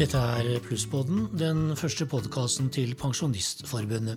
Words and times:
Dette 0.00 0.16
er 0.16 0.62
Plusspodden, 0.64 1.26
den 1.36 1.74
første 1.76 2.06
podkasten 2.08 2.70
til 2.72 2.94
Pensjonistforbundet. 2.96 4.16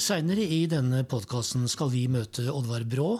Seinere 0.00 0.40
i 0.40 0.62
denne 0.70 1.02
podkasten 1.04 1.66
skal 1.68 1.90
vi 1.92 2.06
møte 2.08 2.46
Oddvar 2.48 2.86
Brå, 2.88 3.18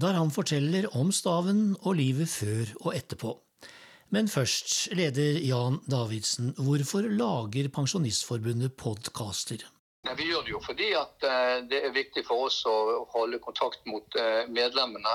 der 0.00 0.16
han 0.16 0.32
forteller 0.32 0.88
om 0.96 1.10
staven 1.12 1.74
og 1.82 1.98
livet 1.98 2.30
før 2.32 2.72
og 2.86 2.96
etterpå. 2.96 3.34
Men 4.16 4.32
først, 4.32 4.94
leder 4.96 5.36
Jan 5.44 5.76
Davidsen, 5.92 6.54
hvorfor 6.56 7.04
lager 7.04 7.68
Pensjonistforbundet 7.68 8.72
podkaster? 8.80 9.66
Vi 10.16 10.26
gjør 10.26 10.42
det 10.42 10.50
jo 10.50 10.60
fordi 10.64 10.88
det 11.70 11.78
er 11.84 11.92
viktig 11.94 12.24
for 12.26 12.48
oss 12.48 12.64
å 12.66 13.04
holde 13.12 13.38
kontakt 13.44 13.84
mot 13.86 14.16
medlemmene. 14.50 15.12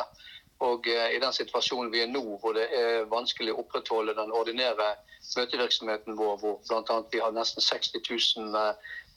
Og 0.63 0.87
i 0.87 1.19
den 1.19 1.33
situasjonen 1.35 1.91
vi 1.91 2.05
er 2.05 2.07
nå, 2.07 2.21
hvor 2.39 2.55
det 2.55 2.69
er 2.71 3.09
vanskelig 3.11 3.51
å 3.51 3.59
opprettholde 3.65 4.15
den 4.15 4.31
ordinære 4.31 4.93
møtevirksomheten 5.35 6.15
vår, 6.15 6.37
hvor 6.39 6.61
bl.a. 6.69 6.99
vi 7.11 7.19
har 7.19 7.33
nesten 7.35 7.63
60 7.65 7.99
000 8.07 8.55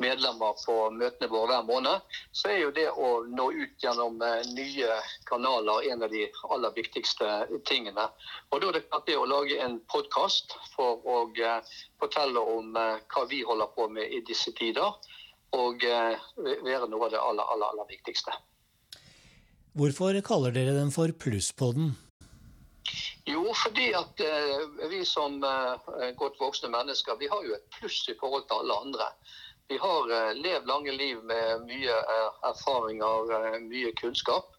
medlemmer 0.02 0.56
på 0.64 0.74
møtene 0.96 1.28
våre 1.30 1.52
hver 1.52 1.68
måned, 1.68 2.16
så 2.34 2.50
er 2.50 2.58
jo 2.62 2.72
det 2.74 2.88
å 2.90 3.10
nå 3.28 3.46
ut 3.54 3.84
gjennom 3.84 4.18
nye 4.56 4.96
kanaler 5.30 5.86
en 5.92 6.02
av 6.06 6.10
de 6.10 6.24
aller 6.48 6.74
viktigste 6.74 7.30
tingene. 7.70 8.08
Og 8.50 8.62
da 8.64 8.72
er 8.72 8.80
det 8.80 8.86
klart 8.88 9.06
det 9.06 9.18
å 9.20 9.28
lage 9.30 9.60
en 9.62 9.78
podkast 9.94 10.56
for 10.74 11.06
å 11.06 11.22
fortelle 12.02 12.42
om 12.56 12.74
hva 12.74 13.24
vi 13.30 13.44
holder 13.46 13.70
på 13.78 13.86
med 13.94 14.10
i 14.10 14.24
disse 14.26 14.54
tider, 14.58 14.90
og 15.56 15.84
være 15.84 16.88
noe 16.90 17.06
av 17.06 17.12
det 17.14 17.20
aller, 17.22 17.52
aller, 17.54 17.70
aller 17.72 17.88
viktigste. 17.88 18.34
Hvorfor 19.78 20.16
kaller 20.26 20.52
dere 20.52 20.74
den 20.76 20.90
for 20.92 21.12
Plusspodden? 21.14 21.92
Jo, 23.28 23.42
fordi 23.52 23.90
at 23.96 24.20
eh, 24.24 24.62
vi 24.90 25.02
som 25.04 25.36
eh, 25.44 26.12
godt 26.16 26.38
voksne 26.40 26.70
mennesker, 26.72 27.18
vi 27.20 27.28
har 27.28 27.44
jo 27.44 27.56
et 27.56 27.66
pluss 27.76 28.00
i 28.08 28.16
forhold 28.20 28.46
til 28.48 28.62
alle 28.62 28.78
andre. 28.86 29.08
Vi 29.68 29.76
har 29.78 30.10
eh, 30.10 30.34
levd 30.34 30.66
lange 30.66 30.92
liv 30.96 31.24
med 31.28 31.64
mye 31.68 31.96
erfaringer, 32.48 33.58
mye 33.68 33.90
kunnskap. 34.00 34.54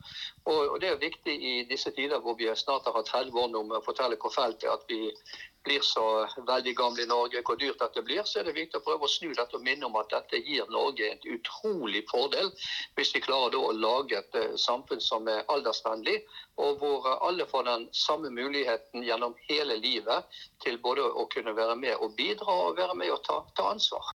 Og, 0.49 0.75
det 0.81 0.89
er 0.89 0.99
viktig 1.01 1.33
i 1.33 1.53
disse 1.69 1.91
tider 1.97 2.21
hvor 2.23 2.37
vi 2.37 2.49
snart 2.57 2.85
har 2.85 2.93
hatt 2.97 3.09
30 3.09 3.39
år 3.41 3.49
nå 3.53 3.63
med 3.67 3.79
å 3.79 3.85
fortelle 3.85 4.17
hvor 4.21 4.33
fælt 4.33 4.61
det 4.61 4.69
er 4.69 4.77
at 4.77 4.85
vi 4.89 4.99
blir 5.67 5.81
så 5.85 6.03
veldig 6.47 6.73
gamle 6.77 7.03
i 7.03 7.09
Norge, 7.09 7.41
hvor 7.45 7.57
dyrt 7.59 7.81
dette 7.81 8.03
blir, 8.05 8.21
så 8.25 8.39
er 8.39 8.47
det 8.47 8.55
viktig 8.55 8.79
å 8.79 8.85
prøve 8.85 9.05
å 9.05 9.11
snu 9.11 9.33
dette 9.33 9.57
og 9.57 9.65
minne 9.65 9.89
om 9.89 9.97
at 9.99 10.13
dette 10.13 10.39
gir 10.45 10.69
Norge 10.73 11.09
en 11.09 11.25
utrolig 11.35 12.05
fordel 12.11 12.53
hvis 12.97 13.11
vi 13.15 13.23
klarer 13.25 13.57
å 13.59 13.73
lage 13.75 14.21
et 14.21 14.39
samfunn 14.61 15.03
som 15.03 15.27
er 15.29 15.43
aldersvennlig, 15.53 16.21
og 16.63 16.79
hvor 16.81 17.09
alle 17.17 17.49
får 17.49 17.67
den 17.67 17.89
samme 18.05 18.31
muligheten 18.33 19.05
gjennom 19.09 19.35
hele 19.49 19.81
livet 19.83 20.39
til 20.63 20.79
både 20.85 21.05
å 21.05 21.27
kunne 21.33 21.57
være 21.57 21.75
med 21.81 21.97
og 21.99 22.15
bidra 22.17 22.61
og 22.69 22.79
være 22.79 22.97
med 23.01 23.17
og 23.17 23.23
ta, 23.27 23.43
ta 23.57 23.69
ansvar. 23.73 24.13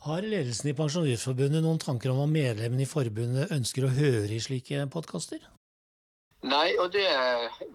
Har 0.00 0.24
ledelsen 0.24 0.70
i 0.70 0.72
Pensjonistforbundet 0.72 1.60
noen 1.60 1.80
tanker 1.82 2.08
om 2.08 2.22
hva 2.22 2.28
medlemmene 2.30 2.86
i 2.86 2.88
forbundet 2.88 3.50
ønsker 3.52 3.84
å 3.84 3.90
høre 3.92 4.32
i 4.32 4.40
slike 4.40 4.86
podkaster? 4.94 5.42
Nei, 6.40 6.70
og 6.80 6.88
det, 6.94 7.04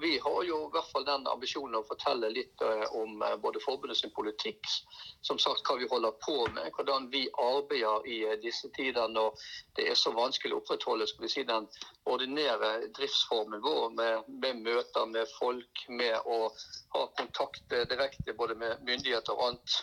vi 0.01 0.15
har 0.23 0.39
jo 0.47 0.55
i 0.63 0.71
hvert 0.73 0.89
fall 0.89 1.05
den 1.05 1.27
ambisjonen 1.29 1.77
å 1.77 1.83
fortelle 1.85 2.31
litt 2.33 2.63
om 2.97 3.21
både 3.43 3.61
forbundet 3.61 3.99
sin 3.99 4.13
politikk, 4.15 4.65
som 5.21 5.37
sagt 5.37 5.69
hva 5.69 5.75
vi 5.77 5.89
holder 5.91 6.17
på 6.25 6.39
med, 6.55 6.71
hvordan 6.73 7.05
vi 7.13 7.27
arbeider 7.43 8.09
i 8.09 8.17
disse 8.41 8.71
tider 8.73 9.13
når 9.13 9.45
det 9.77 9.85
er 9.91 10.01
så 10.01 10.15
vanskelig 10.17 10.57
å 10.57 10.63
opprettholde 10.63 11.05
skal 11.11 11.27
vi 11.27 11.33
si, 11.35 11.45
den 11.45 11.69
ordinære 12.09 12.89
driftsformen 12.97 13.61
vår 13.61 13.93
med, 14.01 14.33
med 14.41 14.65
møter 14.65 15.05
med 15.13 15.29
folk, 15.37 15.85
med 16.01 16.17
å 16.25 16.49
ha 16.97 17.07
kontakt 17.21 17.69
direkte 17.69 18.33
både 18.33 18.57
med 18.57 18.81
myndigheter 18.81 19.37
og 19.37 19.51
annet. 19.51 19.81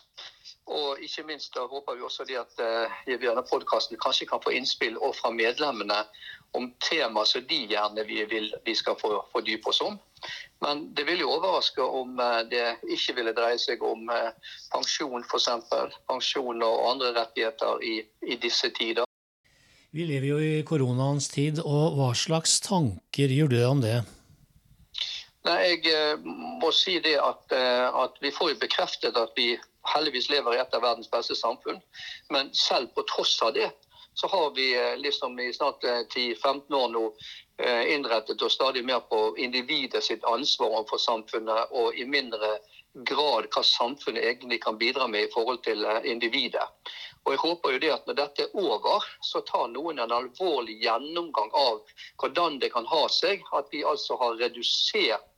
Og 0.70 1.00
ikke 1.02 1.24
minst 1.26 1.54
da 1.56 1.64
håper 1.66 1.96
vi 1.98 2.04
også 2.06 2.22
at 2.38 2.60
vi 3.06 3.16
denne 3.18 3.42
podkasten 3.50 3.98
kanskje 3.98 4.28
kan 4.30 4.42
få 4.44 4.52
innspill 4.54 4.96
fra 5.18 5.32
medlemmene 5.34 6.04
om 6.54 6.68
tema 6.80 7.24
som 7.26 7.42
de 7.48 7.58
gjerne 7.72 8.04
vil 8.06 8.52
vi 8.64 8.74
skal 8.74 8.96
få 9.00 9.24
fordype 9.32 9.68
oss 9.68 9.80
om. 9.82 9.98
Men 10.62 10.84
det 10.94 11.06
vil 11.08 11.24
jo 11.24 11.32
overraske 11.34 11.82
om 11.82 12.14
det 12.50 12.76
ikke 12.94 13.16
ville 13.18 13.34
dreie 13.34 13.58
seg 13.58 13.82
om 13.82 14.06
pensjon 14.72 15.26
f.eks. 15.26 15.48
Pensjon 16.08 16.62
og 16.62 16.90
andre 16.92 17.10
rettigheter 17.18 17.82
i, 17.82 17.98
i 18.22 18.38
disse 18.38 18.70
tider. 18.70 19.08
Vi 19.92 20.06
lever 20.08 20.28
jo 20.30 20.38
i 20.40 20.62
koronaens 20.64 21.26
tid, 21.28 21.58
og 21.60 21.98
hva 21.98 22.12
slags 22.16 22.60
tanker 22.64 23.28
gjør 23.28 23.50
du 23.52 23.58
om 23.66 23.82
det? 23.82 23.98
Nei, 25.42 25.80
Jeg 25.82 26.18
må 26.22 26.70
si 26.70 26.98
det 27.02 27.16
at, 27.18 27.52
at 27.52 28.18
vi 28.22 28.30
får 28.30 28.52
jo 28.52 28.60
bekreftet 28.62 29.16
at 29.18 29.32
vi 29.36 29.56
heldigvis 29.94 30.28
lever 30.30 30.54
i 30.54 30.60
et 30.62 30.74
av 30.76 30.84
verdens 30.84 31.10
beste 31.10 31.34
samfunn. 31.34 31.80
Men 32.30 32.52
selv 32.54 32.92
på 32.94 33.02
tross 33.10 33.40
av 33.42 33.56
det 33.56 33.70
så 34.14 34.28
har 34.28 34.52
vi 34.54 34.68
liksom 35.00 35.40
i 35.40 35.52
snart 35.52 35.82
10-15 36.14 36.74
år 36.76 36.88
nå 36.92 37.04
innrettet 37.88 38.42
oss 38.42 38.54
stadig 38.54 38.84
mer 38.84 39.00
på 39.08 39.36
individet 39.38 40.04
sitt 40.04 40.24
ansvar 40.24 40.68
overfor 40.68 41.00
samfunnet, 41.00 41.72
og 41.72 41.96
i 41.96 42.04
mindre 42.04 42.58
grad 43.08 43.48
hva 43.54 43.62
samfunnet 43.64 44.24
egentlig 44.24 44.60
kan 44.62 44.78
bidra 44.78 45.06
med 45.08 45.26
i 45.26 45.32
forhold 45.32 45.62
til 45.64 45.86
individet. 46.04 46.68
Og 47.24 47.32
jeg 47.32 47.40
håper 47.40 47.72
jo 47.72 47.80
det 47.82 47.90
at 47.94 48.06
Når 48.06 48.16
dette 48.18 48.42
er 48.42 48.56
over, 48.58 49.04
så 49.22 49.40
tar 49.46 49.68
noen 49.70 50.00
en 50.02 50.12
alvorlig 50.12 50.80
gjennomgang 50.82 51.52
av 51.54 51.78
hvordan 52.20 52.58
det 52.58 52.72
kan 52.74 52.86
ha 52.90 53.04
seg 53.08 53.44
at 53.54 53.70
vi 53.72 53.84
altså 53.86 54.18
har 54.18 54.40
redusert, 54.40 55.31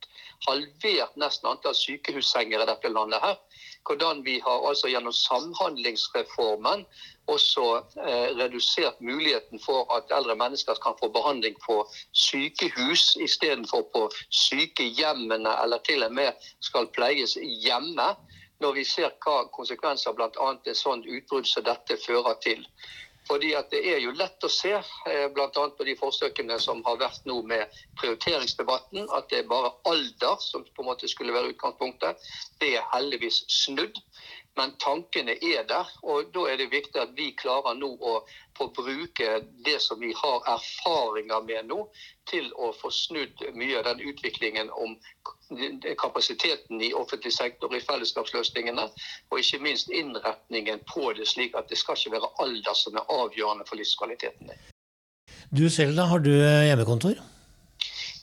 halvert 0.47 1.15
nesten 1.21 1.49
antall 1.49 1.75
sykehussenger 1.75 2.63
i 2.63 2.69
dette 2.71 2.91
landet. 2.91 3.21
her 3.21 3.37
hvordan 3.85 4.25
vi 4.25 4.39
har 4.45 4.67
altså 4.69 4.87
gjennom 4.89 5.13
Samhandlingsreformen 5.13 6.85
også 7.27 7.65
eh, 8.07 8.29
redusert 8.39 9.01
muligheten 9.01 9.59
for 9.65 9.97
at 9.97 10.09
eldre 10.17 10.35
mennesker 10.35 10.73
kan 10.83 10.97
få 10.99 11.09
behandling 11.09 11.55
på 11.67 11.77
sykehus 12.13 13.15
istedenfor 13.21 13.81
på 13.93 14.09
sykehjemmene, 14.29 15.53
eller 15.63 15.77
til 15.77 16.03
og 16.03 16.13
med 16.13 16.31
skal 16.61 16.89
pleies 16.97 17.37
hjemme. 17.65 18.09
Når 18.59 18.71
vi 18.73 18.83
ser 18.87 19.11
hva 19.25 19.45
konsekvenser 19.57 20.13
bl.a. 20.15 20.51
et 20.65 20.77
sånt 20.77 21.05
utbrudd 21.05 21.45
som 21.45 21.65
dette 21.65 21.97
fører 22.05 22.37
til. 22.43 22.61
Fordi 23.27 23.53
at 23.57 23.69
Det 23.71 23.81
er 23.93 23.99
jo 24.03 24.11
lett 24.13 24.45
å 24.45 24.49
se, 24.51 24.71
bl.a. 25.33 25.47
på 25.77 25.85
de 25.87 25.95
forsøkene 25.97 26.59
som 26.61 26.83
har 26.85 26.99
vært 27.01 27.23
nå 27.25 27.39
med 27.49 27.65
prioriteringsdebatten, 27.99 29.07
at 29.17 29.29
det 29.31 29.39
er 29.41 29.49
bare 29.49 29.71
alder 29.89 30.37
som 30.43 30.65
på 30.75 30.83
en 30.83 30.89
måte 30.91 31.09
skulle 31.09 31.33
være 31.33 31.53
utgangspunktet. 31.55 32.21
Det 32.61 32.75
er 32.77 32.85
heldigvis 32.93 33.41
snudd. 33.51 33.97
Men 34.57 34.71
tankene 34.79 35.35
er 35.43 35.65
der, 35.67 35.89
og 36.03 36.29
da 36.35 36.45
er 36.51 36.59
det 36.61 36.69
viktig 36.71 36.99
at 37.01 37.11
vi 37.17 37.33
klarer 37.35 37.75
nå 37.75 37.89
å 37.99 38.13
få 38.55 38.69
bruke 38.77 39.41
det 39.65 39.75
som 39.83 39.99
vi 39.99 40.13
har 40.15 40.47
erfaringer 40.53 41.43
med 41.43 41.67
nå, 41.71 41.81
til 42.31 42.47
å 42.55 42.71
få 42.79 42.91
snudd 42.93 43.43
mye 43.59 43.81
av 43.81 43.89
den 43.89 44.05
utviklingen 44.07 44.71
om 44.71 44.95
kapasiteten 45.99 46.81
i 46.81 46.93
offentlig 46.95 47.33
sektor, 47.35 47.75
i 47.75 47.83
fellesskapsløsningene, 47.83 48.87
og 49.29 49.43
ikke 49.43 49.61
minst 49.67 49.91
innretningen 49.91 50.79
på 50.93 51.11
det, 51.19 51.27
slik 51.27 51.59
at 51.59 51.67
det 51.69 51.81
skal 51.81 51.99
ikke 51.99 52.15
være 52.15 52.31
alder 52.47 52.79
som 52.79 52.95
er 52.95 53.13
avgjørende 53.19 53.67
for 53.67 53.81
livskvaliteten. 53.81 54.55
Du 55.51 55.67
selv, 55.69 55.97
da? 55.99 56.07
Har 56.07 56.23
du 56.23 56.31
hjemmekontor? 56.31 57.19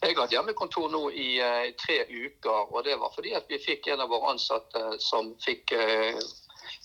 Jeg 0.02 0.16
har 0.16 0.24
hatt 0.24 0.32
hjemmekontor 0.34 0.88
nå 0.90 1.00
i 1.14 1.36
uh, 1.38 1.68
tre 1.78 2.00
uker. 2.10 2.72
og 2.74 2.82
Det 2.84 2.96
var 2.98 3.12
fordi 3.14 3.36
at 3.38 3.46
vi 3.46 3.60
fikk 3.62 3.86
en 3.92 4.02
av 4.02 4.10
våre 4.10 4.32
ansatte 4.34 4.80
som 4.98 5.28
fikk 5.44 5.76
uh, 5.78 6.18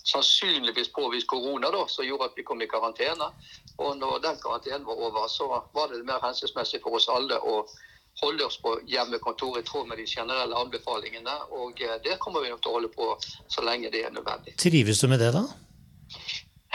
sannsynligvis 0.06 0.92
påvist 0.94 1.28
korona, 1.32 1.72
da, 1.74 1.82
som 1.90 2.06
gjorde 2.06 2.30
at 2.30 2.38
vi 2.38 2.46
kom 2.46 2.62
i 2.62 2.70
karantene. 2.70 3.32
Og 3.82 3.98
når 3.98 4.22
den 4.22 4.38
karantenen 4.44 4.86
var 4.86 5.02
over, 5.10 5.26
så 5.34 5.50
var 5.50 5.90
det 5.90 6.04
mer 6.06 6.22
hensiktsmessig 6.22 6.84
for 6.84 7.00
oss 7.00 7.10
alle 7.10 7.40
å 7.42 7.64
holde 8.22 8.46
oss 8.46 8.60
på 8.62 8.76
hjemmekontor 8.90 9.58
i 9.60 9.66
tråd 9.66 9.90
med 9.90 9.98
de 9.98 10.06
generelle 10.10 10.62
anbefalingene. 10.62 11.40
Og 11.58 11.82
uh, 11.82 11.96
det 12.06 12.20
kommer 12.22 12.46
vi 12.46 12.54
nok 12.54 12.62
til 12.62 12.76
å 12.76 12.78
holde 12.78 12.94
på 12.94 13.10
så 13.50 13.66
lenge 13.66 13.90
det 13.94 14.06
er 14.06 14.14
nødvendig. 14.14 14.54
Trives 14.62 15.02
du 15.02 15.10
med 15.10 15.26
det, 15.26 15.34
da? 15.34 15.48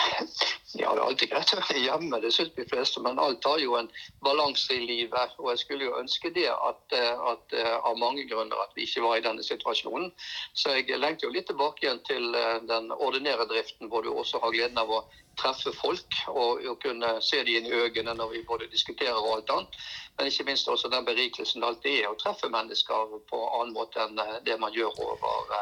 Ja, 0.79 0.93
det 0.95 1.03
er 1.03 1.05
alltid 1.05 1.31
greit 1.33 1.53
å 1.53 1.59
være 1.61 1.81
hjemme, 1.85 2.21
det 2.23 2.31
syns 2.33 2.53
de 2.57 2.65
fleste. 2.69 3.01
Men 3.05 3.21
alt 3.21 3.45
har 3.45 3.61
jo 3.61 3.75
en 3.77 3.91
balanse 4.25 4.73
i 4.73 4.87
livet. 4.87 5.35
Og 5.39 5.51
jeg 5.53 5.63
skulle 5.65 5.89
jo 5.89 5.99
ønske 6.01 6.33
det 6.33 6.49
at, 6.53 6.97
at, 7.33 7.57
av 7.85 7.99
mange 8.01 8.25
grunner 8.31 8.63
at 8.63 8.73
vi 8.77 8.87
ikke 8.89 9.05
var 9.05 9.19
i 9.19 9.25
denne 9.27 9.45
situasjonen. 9.45 10.09
Så 10.57 10.79
jeg 10.79 11.01
lengter 11.01 11.29
jo 11.29 11.35
litt 11.35 11.51
tilbake 11.51 11.85
igjen 11.85 12.01
til 12.09 12.31
den 12.71 12.89
ordinære 12.97 13.49
driften, 13.53 13.93
hvor 13.93 14.07
du 14.07 14.15
også 14.15 14.41
har 14.41 14.55
gleden 14.57 14.81
av 14.81 14.93
å 14.93 15.03
treffe 15.41 15.73
folk 15.77 16.17
og, 16.29 16.63
og 16.69 16.79
kunne 16.83 17.17
se 17.25 17.41
dem 17.47 17.63
inn 17.63 17.69
i 17.69 17.73
øynene 17.73 18.15
når 18.19 18.35
vi 18.35 18.43
både 18.49 18.69
diskuterer 18.73 19.17
og 19.17 19.39
alt 19.39 19.53
annet. 19.55 19.79
Men 20.19 20.29
ikke 20.29 20.45
minst 20.45 20.69
også 20.69 20.91
den 20.93 21.07
berikelsen 21.09 21.63
det 21.63 21.69
alltid 21.71 22.03
er 22.03 22.11
å 22.11 22.19
treffe 22.21 22.51
mennesker 22.53 23.15
på 23.31 23.39
annen 23.59 23.73
måte 23.77 24.03
enn 24.05 24.21
det 24.45 24.59
man 24.61 24.75
gjør 24.77 24.93
over, 25.07 25.55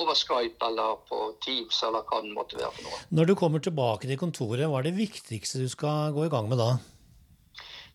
over 0.00 0.18
Skype 0.18 0.66
eller 0.66 0.98
på 1.06 1.20
Teams 1.44 1.78
eller 1.86 2.02
hva 2.10 2.22
det 2.24 2.34
måtte 2.34 2.58
være 2.58 2.72
for 2.74 2.88
noe. 2.88 3.02
Når 3.20 3.30
du 3.30 3.34
kommer 3.38 3.62
tilbake 3.62 4.10
til 4.10 4.18
kontoret, 4.18 4.35
hva 4.44 4.82
er 4.82 4.90
det 4.90 4.98
viktigste 4.98 5.62
du 5.62 5.68
skal 5.72 6.12
gå 6.12 6.26
i 6.26 6.32
gang 6.32 6.50
med 6.50 6.60
da? 6.60 6.76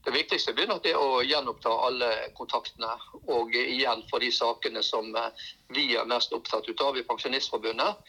Det 0.01 0.13
viktigste 0.15 0.55
blir 0.57 0.65
nok 0.65 0.81
det 0.81 0.95
å 0.97 1.21
gjenoppta 1.21 1.69
alle 1.85 2.07
kontaktene. 2.33 2.89
Og 3.29 3.53
igjen 3.53 4.01
for 4.09 4.23
de 4.23 4.31
sakene 4.33 4.81
som 4.81 5.11
vi 5.75 5.91
er 5.93 6.09
mest 6.09 6.33
opptatt 6.33 6.65
av 6.81 6.97
i 6.97 7.05
Pensjonistforbundet. 7.05 8.01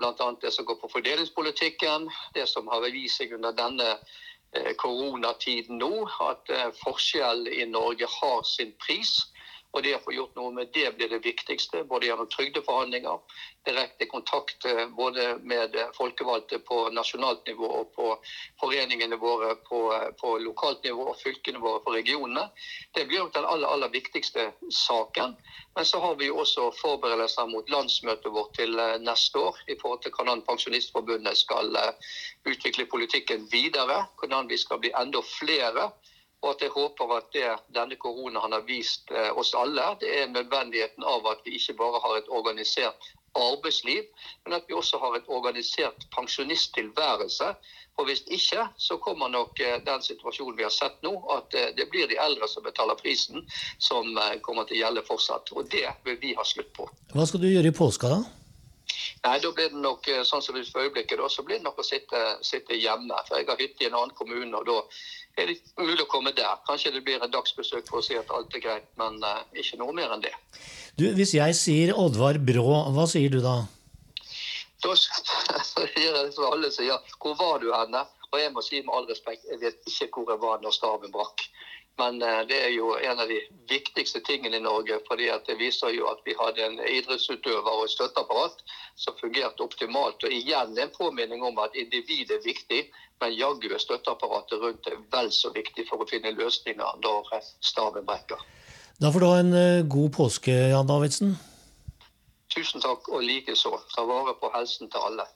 Bl.a. 0.00 0.30
det 0.40 0.52
som 0.54 0.64
går 0.64 0.78
på 0.80 0.88
fordelingspolitikken. 0.94 2.08
Det 2.34 2.46
som 2.48 2.70
har 2.72 2.86
vist 2.88 3.20
seg 3.20 3.36
under 3.36 3.52
denne 3.52 3.98
koronatiden 4.80 5.76
nå, 5.76 6.08
at 6.24 6.48
forskjell 6.80 7.44
i 7.52 7.66
Norge 7.68 8.08
har 8.08 8.40
sin 8.48 8.72
pris. 8.80 9.18
Og 9.76 9.82
det 9.84 9.94
å 9.96 10.00
få 10.00 10.14
gjort 10.16 10.36
noe 10.38 10.52
med 10.56 10.70
det 10.72 10.88
blir 10.96 11.10
det 11.12 11.20
viktigste, 11.24 11.82
både 11.90 12.08
gjennom 12.08 12.28
trygdeforhandlinger, 12.32 13.18
direkte 13.68 14.08
kontakt 14.08 14.64
eh, 14.64 14.86
både 14.96 15.26
med 15.44 15.76
folkevalgte 15.96 16.60
på 16.64 16.78
nasjonalt 16.96 17.44
nivå 17.46 17.68
og 17.80 17.92
på 17.96 18.08
foreningene 18.62 19.18
våre 19.20 19.54
på, 19.68 19.82
på 20.20 20.32
lokalt 20.44 20.88
nivå 20.88 21.10
og 21.12 21.20
fylkene 21.20 21.60
våre 21.60 21.82
på 21.84 21.94
regionene. 21.98 22.48
Det 22.96 23.04
blir 23.10 23.20
jo 23.20 23.30
den 23.34 23.44
aller, 23.44 23.68
aller 23.68 23.92
viktigste 23.92 24.48
saken. 24.72 25.36
Men 25.76 25.84
så 25.84 26.00
har 26.00 26.16
vi 26.18 26.30
jo 26.30 26.40
også 26.42 26.70
forberedelser 26.80 27.52
mot 27.52 27.68
landsmøtet 27.70 28.32
vårt 28.32 28.56
til 28.56 28.78
eh, 28.80 28.96
neste 29.04 29.44
år 29.50 29.60
i 29.68 29.76
forhold 29.80 30.02
til 30.02 30.16
hvordan 30.16 30.46
Pensjonistforbundet 30.48 31.38
skal 31.44 31.76
eh, 31.76 32.14
utvikle 32.48 32.88
politikken 32.88 33.44
videre. 33.52 34.06
Hvordan 34.18 34.48
vi 34.48 34.56
skal 34.58 34.80
bli 34.80 34.96
enda 34.96 35.20
flere 35.28 35.90
og 36.42 36.50
at 36.54 36.62
jeg 36.62 36.70
håper 36.70 37.14
at 37.16 37.30
det 37.34 37.46
denne 37.74 37.96
koronaen 37.98 38.54
har 38.54 38.66
vist 38.66 39.10
eh, 39.10 39.30
oss 39.38 39.54
alle, 39.58 39.86
det 40.00 40.10
er 40.20 40.30
nødvendigheten 40.30 41.04
av 41.04 41.26
at 41.26 41.42
vi 41.44 41.56
ikke 41.58 41.74
bare 41.80 42.02
har 42.04 42.20
et 42.20 42.30
organisert 42.30 43.10
arbeidsliv, 43.38 44.06
men 44.44 44.56
at 44.56 44.64
vi 44.68 44.74
også 44.74 44.98
har 45.02 45.18
et 45.18 45.26
organisert 45.26 46.06
pensjonisttilværelse. 46.14 47.50
For 47.98 48.06
Hvis 48.06 48.22
ikke, 48.30 48.68
så 48.78 48.96
kommer 49.02 49.28
nok 49.28 49.60
eh, 49.60 49.80
den 49.86 50.02
situasjonen 50.02 50.58
vi 50.58 50.66
har 50.66 50.74
sett 50.74 51.02
nå, 51.02 51.16
at 51.34 51.54
eh, 51.58 51.74
det 51.76 51.90
blir 51.90 52.06
de 52.06 52.20
eldre 52.22 52.48
som 52.48 52.62
betaler 52.62 52.98
prisen, 53.02 53.42
som 53.78 54.14
kommer 54.46 54.64
til 54.64 54.78
å 54.78 54.82
gjelde 54.84 55.06
fortsatt. 55.10 55.50
Og 55.58 55.70
det 55.74 55.86
vil 56.06 56.20
vi 56.22 56.34
ha 56.38 56.46
slutt 56.46 56.70
på. 56.78 56.86
Hva 57.14 57.26
skal 57.26 57.42
du 57.42 57.50
gjøre 57.50 57.74
i 57.74 57.78
påska, 57.82 58.14
da? 58.14 58.22
Nei, 59.24 59.38
da 59.42 59.50
blir 59.50 59.72
det 59.72 59.80
nok 59.82 60.06
sånn 60.24 60.42
som 60.42 60.54
det 60.54 60.68
for 60.70 60.86
øyeblikket, 60.86 61.18
da, 61.18 61.26
så 61.28 61.42
blir 61.42 61.58
det 61.58 61.66
nok 61.66 61.80
å 61.82 61.86
sitte, 61.86 62.20
sitte 62.46 62.78
hjemme. 62.78 63.18
For 63.26 63.40
jeg 63.40 63.48
har 63.50 63.58
hytte 63.58 63.84
i 63.84 63.88
en 63.90 63.96
annen 63.98 64.14
kommune, 64.16 64.54
og 64.54 64.66
da 64.68 64.78
er 65.38 65.52
det 65.52 65.56
mulig 65.78 66.02
å 66.04 66.08
komme 66.10 66.32
der. 66.36 66.58
Kanskje 66.68 66.92
det 66.94 67.02
blir 67.06 67.22
et 67.22 67.32
dagsbesøk 67.32 67.88
for 67.88 68.00
å 68.00 68.04
si 68.04 68.18
at 68.18 68.30
alt 68.34 68.54
er 68.56 68.64
greit, 68.64 68.86
men 69.00 69.18
uh, 69.24 69.42
ikke 69.54 69.80
noe 69.80 69.94
mer 69.96 70.12
enn 70.14 70.24
det. 70.24 70.34
Du, 70.98 71.06
Hvis 71.14 71.34
jeg 71.36 71.56
sier 71.58 71.94
Oddvar 71.96 72.40
Brå, 72.42 72.66
hva 72.94 73.06
sier 73.10 73.32
du 73.32 73.40
da? 73.44 73.60
Da 74.84 74.94
sier 74.98 76.12
jeg 76.12 76.32
som 76.34 76.52
alle 76.52 76.70
sier, 76.74 77.14
hvor 77.22 77.38
var 77.38 77.62
du 77.62 77.70
henne? 77.74 78.04
Og 78.28 78.40
jeg 78.42 78.52
må 78.52 78.62
si 78.64 78.82
med 78.82 78.92
all 78.92 79.06
respekt, 79.08 79.46
jeg 79.48 79.60
vet 79.62 79.78
ikke 79.88 80.10
hvor 80.20 80.34
jeg 80.34 80.42
var 80.42 80.60
når 80.62 80.74
staven 80.76 81.14
brakk. 81.14 81.46
Men 81.98 82.22
uh, 82.22 82.42
det 82.48 82.58
er 82.64 82.72
jo 82.74 82.92
en 82.94 83.20
av 83.20 83.30
de 83.30 83.40
viktigste 83.70 84.20
tingene 84.26 84.60
i 84.60 84.64
Norge. 84.64 85.00
fordi 85.08 85.30
Det 85.46 85.58
viser 85.58 85.94
jo 85.94 86.06
at 86.10 86.22
vi 86.24 86.34
hadde 86.38 86.66
en 86.66 86.78
idrettsutøver 86.78 87.72
og 87.72 87.84
et 87.84 87.94
støtteapparat 87.96 88.62
som 88.96 89.18
fungerte 89.20 89.62
optimalt. 89.66 90.22
Og 90.24 90.32
igjen 90.32 90.78
en 90.78 90.94
påminning 90.98 91.42
om 91.42 91.58
at 91.58 91.74
individet 91.74 92.38
er 92.38 92.44
viktig, 92.44 92.84
men 93.20 93.34
jaggu 93.34 93.72
er 93.74 93.82
støtteapparatet 93.82 94.62
rundt 94.62 94.84
det 94.86 94.98
vel 95.12 95.32
så 95.32 95.50
viktig 95.54 95.88
for 95.90 96.02
å 96.02 96.08
finne 96.10 96.36
løsninger 96.38 97.02
når 97.02 97.34
staven 97.60 98.06
brekker. 98.06 98.38
Da 98.98 99.12
får 99.14 99.22
du 99.22 99.26
ha 99.30 99.38
en 99.38 99.54
eh, 99.54 99.86
god 99.86 100.10
påske, 100.16 100.54
Jan 100.72 100.86
Davidsen. 100.86 101.36
Tusen 102.50 102.82
takk, 102.82 103.06
og 103.12 103.22
likeså. 103.22 103.76
Ta 103.94 104.02
vare 104.08 104.34
på 104.40 104.50
helsen 104.54 104.90
til 104.90 105.04
alle. 105.10 105.26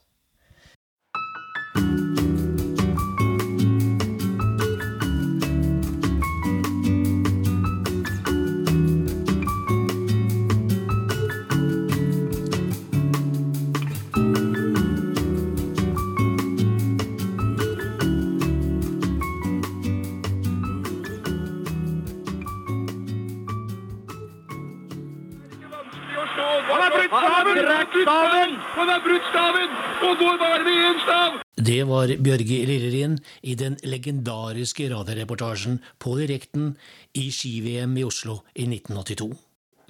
Staven! 28.01 28.57
Han 28.77 28.89
har 28.89 29.01
brutt 29.05 29.27
staven! 29.31 29.71
Og 30.07 30.19
går 30.23 30.37
bare 30.41 30.65
med 30.67 30.77
én 30.89 31.01
stav! 31.05 31.39
Det 31.71 31.83
var 31.89 32.13
Bjørge 32.25 32.59
Lillerien 32.67 33.19
i 33.43 33.55
den 33.55 33.77
legendariske 33.85 34.89
radioreportasjen 34.95 35.81
på 35.99 36.17
direkten 36.19 36.77
i 37.15 37.29
ski-VM 37.31 37.97
i 38.01 38.05
Oslo 38.05 38.41
i 38.55 38.67
1982. 38.67 39.29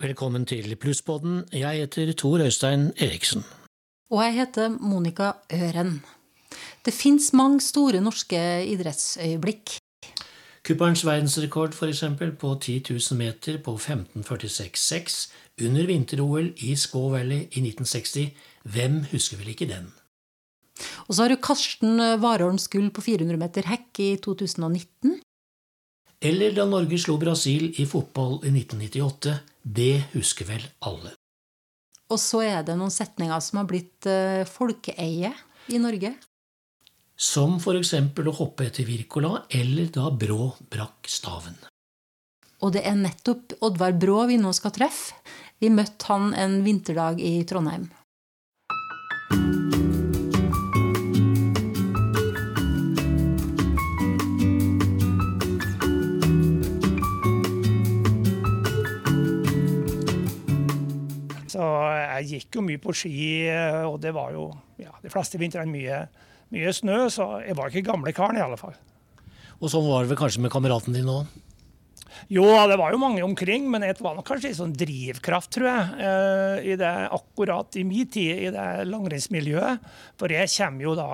Velkommen 0.03 0.47
til 0.47 0.77
Plusspodden. 0.77 1.45
Jeg 1.53 1.85
heter 1.85 2.13
Tor 2.13 2.43
Øystein 2.43 2.91
Eriksen. 2.97 3.45
Og 4.11 4.25
jeg 4.25 4.35
heter 4.35 4.69
Monica 4.69 5.33
Øren. 5.53 6.03
Det 6.85 6.95
fins 6.95 7.33
mange 7.33 7.61
store 7.61 8.01
norske 8.01 8.67
idrettsøyeblikk. 8.67 9.79
Kupperens 10.67 11.07
verdensrekord 11.07 11.73
for 11.75 11.87
eksempel, 11.87 12.33
på 12.33 12.55
10 12.61 12.83
000 12.91 13.19
meter 13.19 13.59
på 13.59 13.75
15.46,6 13.77 15.33
under 15.61 15.89
vinter-OL 15.89 16.53
i 16.65 16.77
Skaw 16.79 17.11
Valley 17.13 17.49
i 17.51 17.65
1960. 17.65 18.31
Hvem 18.73 19.03
husker 19.13 19.41
vel 19.41 19.53
ikke 19.53 19.69
den? 19.71 19.91
Og 21.09 21.15
så 21.15 21.25
har 21.25 21.33
du 21.33 21.41
Karsten 21.43 22.01
Warholms 22.23 22.69
gull 22.73 22.89
på 22.95 23.05
400 23.05 23.39
meter 23.41 23.69
hekk 23.69 24.01
i 24.03 24.11
2019. 24.25 25.19
Eller 26.23 26.55
da 26.55 26.65
Norge 26.71 26.99
slo 27.03 27.17
Brasil 27.19 27.73
i 27.83 27.87
fotball 27.89 28.39
i 28.47 28.53
1998. 28.55 29.35
Det 29.63 29.95
husker 30.15 30.49
vel 30.49 30.65
alle. 30.87 31.15
Og 32.13 32.21
så 32.21 32.43
er 32.45 32.63
det 32.67 32.77
noen 32.79 32.93
setninger 32.93 33.41
som 33.43 33.63
har 33.63 33.69
blitt 33.71 34.07
uh, 34.07 34.45
folkeeie 34.49 35.33
i 35.73 35.81
Norge. 35.83 36.15
Som 37.17 37.59
eksempel 37.59 38.29
å 38.29 38.37
hoppe 38.37 38.67
etter 38.67 38.87
Wirkola, 38.87 39.45
eller 39.51 39.91
da 39.95 40.11
Brå 40.11 40.53
brakk 40.71 41.09
staven. 41.11 41.57
Og 42.63 42.71
det 42.77 42.85
er 42.87 42.95
nettopp 42.95 43.57
Oddvar 43.67 43.97
Brå 43.99 44.21
vi 44.31 44.39
nå 44.39 44.53
skal 44.55 44.71
treffe. 44.75 45.19
Vi 45.59 45.71
møtte 45.71 46.07
han 46.11 46.31
en 46.39 46.61
vinterdag 46.63 47.19
i 47.23 47.43
Trondheim. 47.47 47.89
Så 61.51 61.63
jeg 61.63 62.31
gikk 62.31 62.57
jo 62.57 62.65
mye 62.65 62.81
på 62.83 62.95
ski, 62.95 63.21
og 63.91 63.99
det 64.03 64.15
var 64.15 64.35
jo 64.35 64.49
ja, 64.79 64.95
de 65.03 65.11
fleste 65.11 65.39
vintrene 65.39 65.71
mye, 65.71 66.05
mye 66.55 66.75
snø, 66.75 67.05
så 67.11 67.33
jeg 67.43 67.59
var 67.59 67.71
ikke 67.71 67.91
gamle 67.91 68.15
karen 68.15 68.39
i 68.39 68.45
alle 68.45 68.59
fall. 68.59 68.79
Og 69.59 69.71
sånn 69.71 69.87
var 69.87 70.03
det 70.03 70.15
vel 70.15 70.23
kanskje 70.23 70.43
med 70.47 70.55
kameraten 70.55 70.95
din 70.95 71.11
òg? 71.11 71.27
Jo, 72.33 72.45
det 72.69 72.79
var 72.81 72.95
jo 72.95 73.01
mange 73.03 73.23
omkring, 73.25 73.69
men 73.71 73.85
det 73.85 74.01
var 74.03 74.17
nok 74.17 74.27
kanskje 74.29 74.53
en 74.53 74.59
sånn 74.61 74.75
drivkraft, 74.79 75.53
tror 75.57 75.69
jeg, 75.69 76.09
eh, 76.09 76.73
i 76.73 76.77
det, 76.81 76.93
akkurat 77.13 77.79
i 77.81 77.85
min 77.89 78.09
tid 78.13 78.49
i 78.49 78.51
det 78.55 78.67
langrennsmiljøet. 78.89 79.87
For 80.21 80.33
jeg 80.33 80.51
kommer 80.57 80.87
jo 80.87 80.97
da 80.99 81.11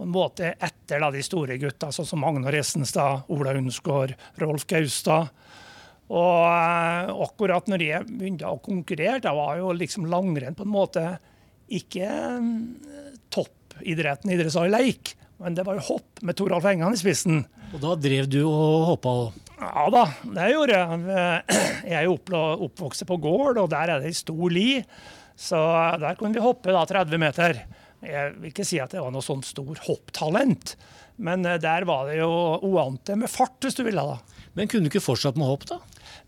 på 0.00 0.06
en 0.06 0.14
måte 0.14 0.54
etter 0.56 1.02
da, 1.02 1.10
de 1.12 1.20
store 1.24 1.58
gutta, 1.60 1.90
sånn 1.92 2.08
som 2.08 2.22
Magnar 2.24 2.56
Essenstad, 2.56 3.26
Ola 3.32 3.52
Unsgaard, 3.58 4.14
Rolf 4.40 4.64
Gaustad. 4.70 5.28
Og 6.10 6.46
eh, 6.48 7.10
akkurat 7.26 7.68
når 7.70 7.84
jeg 7.86 8.08
begynte 8.08 8.48
å 8.48 8.62
konkurrere, 8.64 9.20
da 9.22 9.34
var 9.36 9.60
jo 9.60 9.74
liksom 9.76 10.08
langrenn 10.10 10.56
på 10.58 10.64
en 10.66 10.72
måte 10.72 11.04
ikke 11.70 12.08
eh, 12.08 13.12
toppidretten 13.30 14.32
idrettslag 14.34 14.72
leik, 14.72 15.14
men 15.40 15.54
det 15.56 15.64
var 15.68 15.78
jo 15.78 15.86
hopp 15.94 16.24
med 16.26 16.36
Toralf 16.36 16.66
Engan 16.68 16.96
i 16.96 17.00
spissen. 17.00 17.44
Og 17.70 17.84
da 17.84 17.94
drev 17.94 18.26
du 18.28 18.42
og 18.42 18.88
hoppa 18.90 19.14
òg? 19.26 19.49
Ja 19.60 19.86
da, 19.92 20.06
det 20.24 20.46
gjorde 20.54 20.76
jeg. 20.78 21.00
Jeg 21.84 21.96
er 21.98 22.06
jo 22.08 22.16
oppvokst 22.66 23.04
på 23.08 23.18
gård, 23.20 23.60
og 23.60 23.68
der 23.72 23.92
er 23.92 24.00
det 24.00 24.08
ei 24.10 24.16
stor 24.16 24.52
li. 24.52 24.70
Så 25.40 25.58
der 26.00 26.16
kunne 26.18 26.36
vi 26.36 26.44
hoppe 26.44 26.72
da 26.72 26.86
30 26.88 27.20
meter. 27.20 27.60
Jeg 28.04 28.32
vil 28.38 28.48
ikke 28.48 28.64
si 28.64 28.80
at 28.80 28.94
det 28.94 29.02
var 29.04 29.12
noe 29.12 29.24
sånn 29.24 29.42
stor 29.44 29.76
hopptalent, 29.84 30.74
men 31.20 31.44
eh, 31.44 31.58
der 31.60 31.84
var 31.88 32.08
det 32.08 32.16
jo 32.22 32.30
uante 32.64 33.16
med 33.20 33.28
fart, 33.28 33.58
hvis 33.60 33.76
du 33.76 33.82
ville. 33.84 34.00
da. 34.00 34.46
Men 34.56 34.70
kunne 34.70 34.88
du 34.88 34.92
ikke 34.92 35.04
fortsatt 35.04 35.36
med 35.36 35.48
hopp, 35.50 35.66
da? 35.68 35.76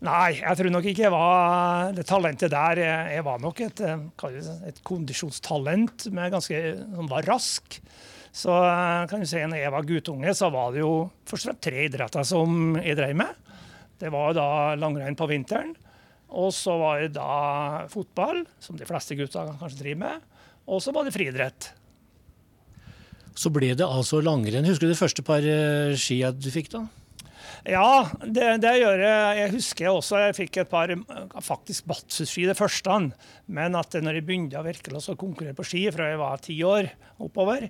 Nei, 0.05 0.35
jeg 0.37 0.59
tror 0.59 0.69
nok 0.73 0.85
ikke 0.91 1.05
jeg 1.07 1.13
var 1.13 1.93
det 1.97 2.05
talentet 2.09 2.53
der. 2.53 2.81
Jeg 3.15 3.25
var 3.25 3.41
nok 3.41 3.63
et, 3.65 3.81
eh, 3.81 4.37
et 4.69 4.83
kondisjonstalent 4.85 6.11
med 6.13 6.35
ganske, 6.35 6.61
som 6.93 7.09
var 7.09 7.25
rask. 7.29 7.81
Så 8.33 8.53
eh, 8.65 9.05
kan 9.09 9.21
du 9.21 9.29
si, 9.29 9.41
når 9.45 9.61
jeg 9.61 9.73
var 9.75 9.87
guttunge, 9.87 10.33
så 10.33 10.49
var 10.53 10.73
det 10.73 10.81
jo 10.81 10.93
først 11.29 11.45
og 11.45 11.51
fremst 11.51 11.65
tre 11.67 11.85
idretter 11.85 12.25
som 12.25 12.77
jeg 12.81 12.97
drev 12.97 13.13
med. 13.21 13.51
Det 14.01 14.09
var 14.13 14.33
da 14.35 14.47
langrenn 14.79 15.17
på 15.17 15.29
vinteren. 15.29 15.75
Og 16.33 16.49
så 16.55 16.73
var 16.81 17.03
det 17.03 17.13
da 17.13 17.85
fotball, 17.93 18.41
som 18.63 18.79
de 18.79 18.89
fleste 18.89 19.15
gutta 19.19 19.45
kanskje 19.59 19.83
driver 19.83 20.01
med. 20.01 20.25
Og 20.65 20.81
så 20.81 20.93
var 20.95 21.05
det 21.05 21.13
friidrett. 21.13 21.69
Så 23.37 23.53
ble 23.53 23.71
det 23.77 23.85
altså 23.85 24.21
langrenn. 24.21 24.65
Husker 24.65 24.89
du 24.89 24.93
det 24.95 24.99
første 24.99 25.25
par 25.25 25.45
eh, 25.45 25.93
skia 25.99 26.33
du 26.33 26.49
fikk, 26.53 26.73
da? 26.73 26.85
Ja, 27.69 28.09
det, 28.25 28.47
det, 28.63 28.73
gjør 28.81 28.99
jeg. 28.99 29.35
Jeg 29.39 29.51
husker 29.53 29.89
også 29.93 30.19
jeg 30.19 30.35
fikk 30.35 30.57
et 30.63 30.71
par 30.71 30.91
faktisk 31.45 31.85
Batsus-ski 31.87 32.47
det 32.49 32.57
første. 32.57 32.97
Men 33.45 33.77
at 33.79 33.93
når 33.93 34.19
jeg 34.19 34.25
begynte 34.27 34.65
virkelig 34.65 35.05
å 35.05 35.15
konkurrere 35.19 35.55
på 35.57 35.67
ski 35.69 35.85
fra 35.93 36.09
jeg 36.11 36.19
var 36.19 36.41
ti 36.43 36.57
år 36.67 36.89
oppover, 37.23 37.69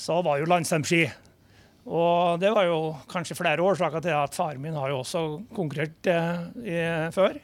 så 0.00 0.20
var 0.24 0.40
jo 0.40 0.48
landstemski. 0.48 1.04
Og 1.90 2.40
det 2.40 2.50
var 2.54 2.68
jo 2.68 2.80
kanskje 3.10 3.36
flere 3.38 3.64
årsaker 3.64 4.04
til 4.04 4.16
at 4.16 4.36
faren 4.36 4.60
min 4.62 4.76
har 4.76 4.92
jo 4.92 5.00
også 5.02 5.22
konkurrert 5.56 6.08
eh, 6.08 7.08
før. 7.14 7.38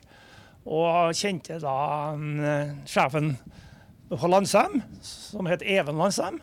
Og 0.66 1.16
kjente 1.16 1.60
da 1.62 1.76
eh, 2.16 2.74
sjefen 2.88 3.34
på 4.10 4.30
Landsheim, 4.30 4.80
som 5.02 5.48
het 5.50 5.64
Even 5.66 5.98
Landsheim. 6.00 6.40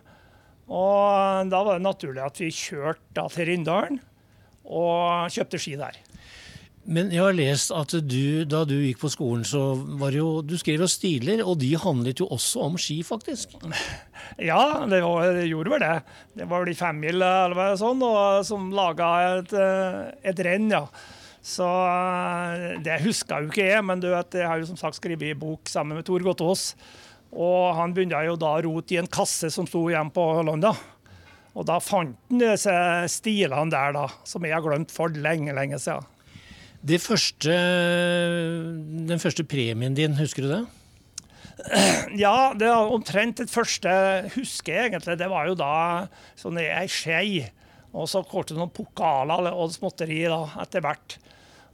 Og 0.67 1.49
da 1.51 1.61
var 1.65 1.77
det 1.77 1.85
naturlig 1.85 2.23
at 2.23 2.39
vi 2.39 2.51
kjørte 2.53 3.27
til 3.35 3.49
Rindalen 3.49 3.99
og 4.63 5.31
kjøpte 5.33 5.59
ski 5.59 5.75
der. 5.79 5.97
Men 6.83 7.13
jeg 7.15 7.21
har 7.23 7.35
lest 7.35 7.71
at 7.71 7.93
du, 8.03 8.43
da 8.43 8.63
du 8.67 8.75
gikk 8.75 8.99
på 9.05 9.11
skolen, 9.11 9.45
så 9.47 9.61
var 9.99 10.11
det 10.11 10.19
jo 10.19 10.41
Du 10.43 10.57
skrev 10.59 10.83
jo 10.83 10.89
stiler, 10.91 11.39
og 11.45 11.55
de 11.61 11.69
handlet 11.79 12.19
jo 12.19 12.27
også 12.35 12.65
om 12.65 12.75
ski, 12.79 12.99
faktisk? 13.07 13.55
Ja, 14.39 14.83
det, 14.89 14.99
var, 15.03 15.29
det 15.35 15.47
gjorde 15.47 15.71
vel 15.75 15.83
det. 15.83 15.95
Det 16.39 16.47
var 16.49 16.63
vel 16.63 16.71
de 16.73 16.77
femmila 16.79 17.31
eller 17.45 17.59
hva 17.59 17.67
sånn, 17.79 18.03
og, 18.03 18.43
som 18.47 18.71
laga 18.75 19.09
et, 19.37 19.55
eh, 19.55 19.99
et 20.31 20.43
renn, 20.43 20.71
ja. 20.73 20.83
Så 21.43 21.67
eh, 21.67 22.67
det 22.83 23.01
huska 23.03 23.41
jo 23.43 23.51
ikke 23.51 23.67
jeg, 23.67 23.83
men 23.87 24.03
du 24.03 24.09
vet, 24.11 24.39
jeg 24.39 24.47
har 24.49 24.59
jo 24.59 24.69
som 24.71 24.79
sagt 24.79 24.99
skrevet 24.99 25.31
i 25.31 25.39
bok 25.39 25.71
sammen 25.71 25.99
med 25.99 26.07
Tor 26.07 26.23
Gottaas. 26.23 26.71
Og 27.33 27.73
han 27.79 27.95
begynte 27.95 28.19
jo 28.27 28.35
da 28.39 28.55
å 28.57 28.63
rote 28.63 28.95
i 28.95 28.99
en 29.01 29.11
kasse 29.11 29.49
som 29.53 29.67
sto 29.67 29.85
hjemme 29.91 30.13
på 30.15 30.25
Landa. 30.47 30.73
Og 31.53 31.67
da 31.69 31.77
fant 31.83 32.15
han 32.29 32.41
disse 32.41 32.73
stilene 33.13 33.71
der, 33.71 33.93
da, 33.95 34.07
som 34.27 34.45
jeg 34.45 34.55
har 34.55 34.65
glemt 34.65 34.93
for 34.93 35.13
lenge, 35.13 35.53
lenge 35.55 35.79
siden. 35.81 36.09
Det 36.83 36.99
første, 36.99 37.53
den 39.07 39.19
første 39.21 39.45
premien 39.47 39.93
din, 39.95 40.17
husker 40.19 40.43
du 40.43 40.49
det? 40.51 40.63
Ja, 42.19 42.51
det 42.57 42.67
var 42.67 42.91
omtrent 42.91 43.39
det 43.39 43.51
første 43.51 43.91
husker 44.33 44.73
jeg 44.73 44.89
egentlig. 44.89 45.15
Det 45.21 45.29
var 45.31 45.47
jo 45.47 45.55
da 45.55 45.75
sånn 46.35 46.59
ei 46.59 46.87
skje. 46.91 47.45
Og 47.93 48.09
så 48.09 48.23
kortet 48.27 48.57
noen 48.57 48.73
pokaler 48.73 49.47
og 49.53 49.71
småtteri 49.71 50.25
da, 50.27 50.41
etter 50.63 50.83
hvert. 50.83 51.15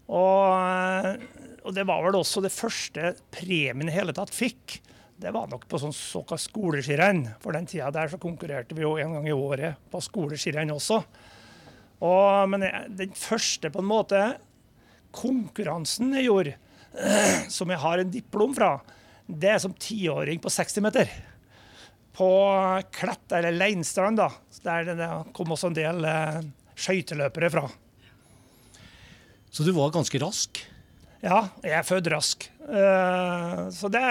Og, 0.10 1.26
og, 1.64 1.72
det 1.74 1.86
var 1.88 2.04
vel 2.06 2.20
også 2.20 2.44
det 2.46 2.54
første 2.54 3.14
premien 3.34 3.90
i 3.90 3.96
hele 3.96 4.14
tatt 4.14 4.34
fikk. 4.36 4.78
Det 5.20 5.32
var 5.34 5.50
nok 5.50 5.66
på 5.72 5.80
sånn 5.82 5.96
såkalt 5.96 6.44
skoleskirenn. 6.44 7.24
For 7.42 7.56
den 7.56 7.66
tida 7.72 7.90
der 7.96 8.12
så 8.12 8.20
konkurrerte 8.22 8.78
vi 8.78 8.86
jo 8.86 8.94
en 9.00 9.18
gang 9.18 9.26
i 9.26 9.34
året 9.34 9.82
på 9.90 10.04
skoleskirenn 10.06 10.76
også. 10.76 11.02
Og, 12.06 12.46
men 12.52 12.68
den 13.00 13.18
første 13.18 13.72
på 13.74 13.82
en 13.82 13.90
måte 13.90 14.22
konkurransen 15.16 16.14
jeg 16.18 16.30
gjorde, 16.30 16.56
som 17.58 17.72
jeg 17.72 17.84
har 17.84 18.02
en 18.02 18.14
diplom 18.14 18.56
fra, 18.56 18.78
det 19.30 19.52
er 19.56 19.62
som 19.62 19.76
tiåring 19.78 20.42
på 20.42 20.52
60 20.54 20.86
meter. 20.86 21.12
På 22.18 22.32
Klett, 22.92 23.32
eller 23.38 23.56
Leinstrand, 23.56 24.20
da, 24.20 24.32
der 24.66 24.90
det 24.98 25.12
kom 25.38 25.54
også 25.54 25.70
en 25.70 25.78
del 25.78 26.08
eh, 26.10 26.42
skøyteløpere 26.80 27.52
fra. 27.54 27.68
Så 29.50 29.64
du 29.66 29.72
var 29.78 29.94
ganske 29.94 30.20
rask? 30.22 30.62
Ja, 31.20 31.40
jeg 31.66 31.76
er 31.76 31.88
født 31.88 32.08
rask. 32.14 32.46
Uh, 32.70 33.68
så 33.76 33.90
det, 33.92 34.04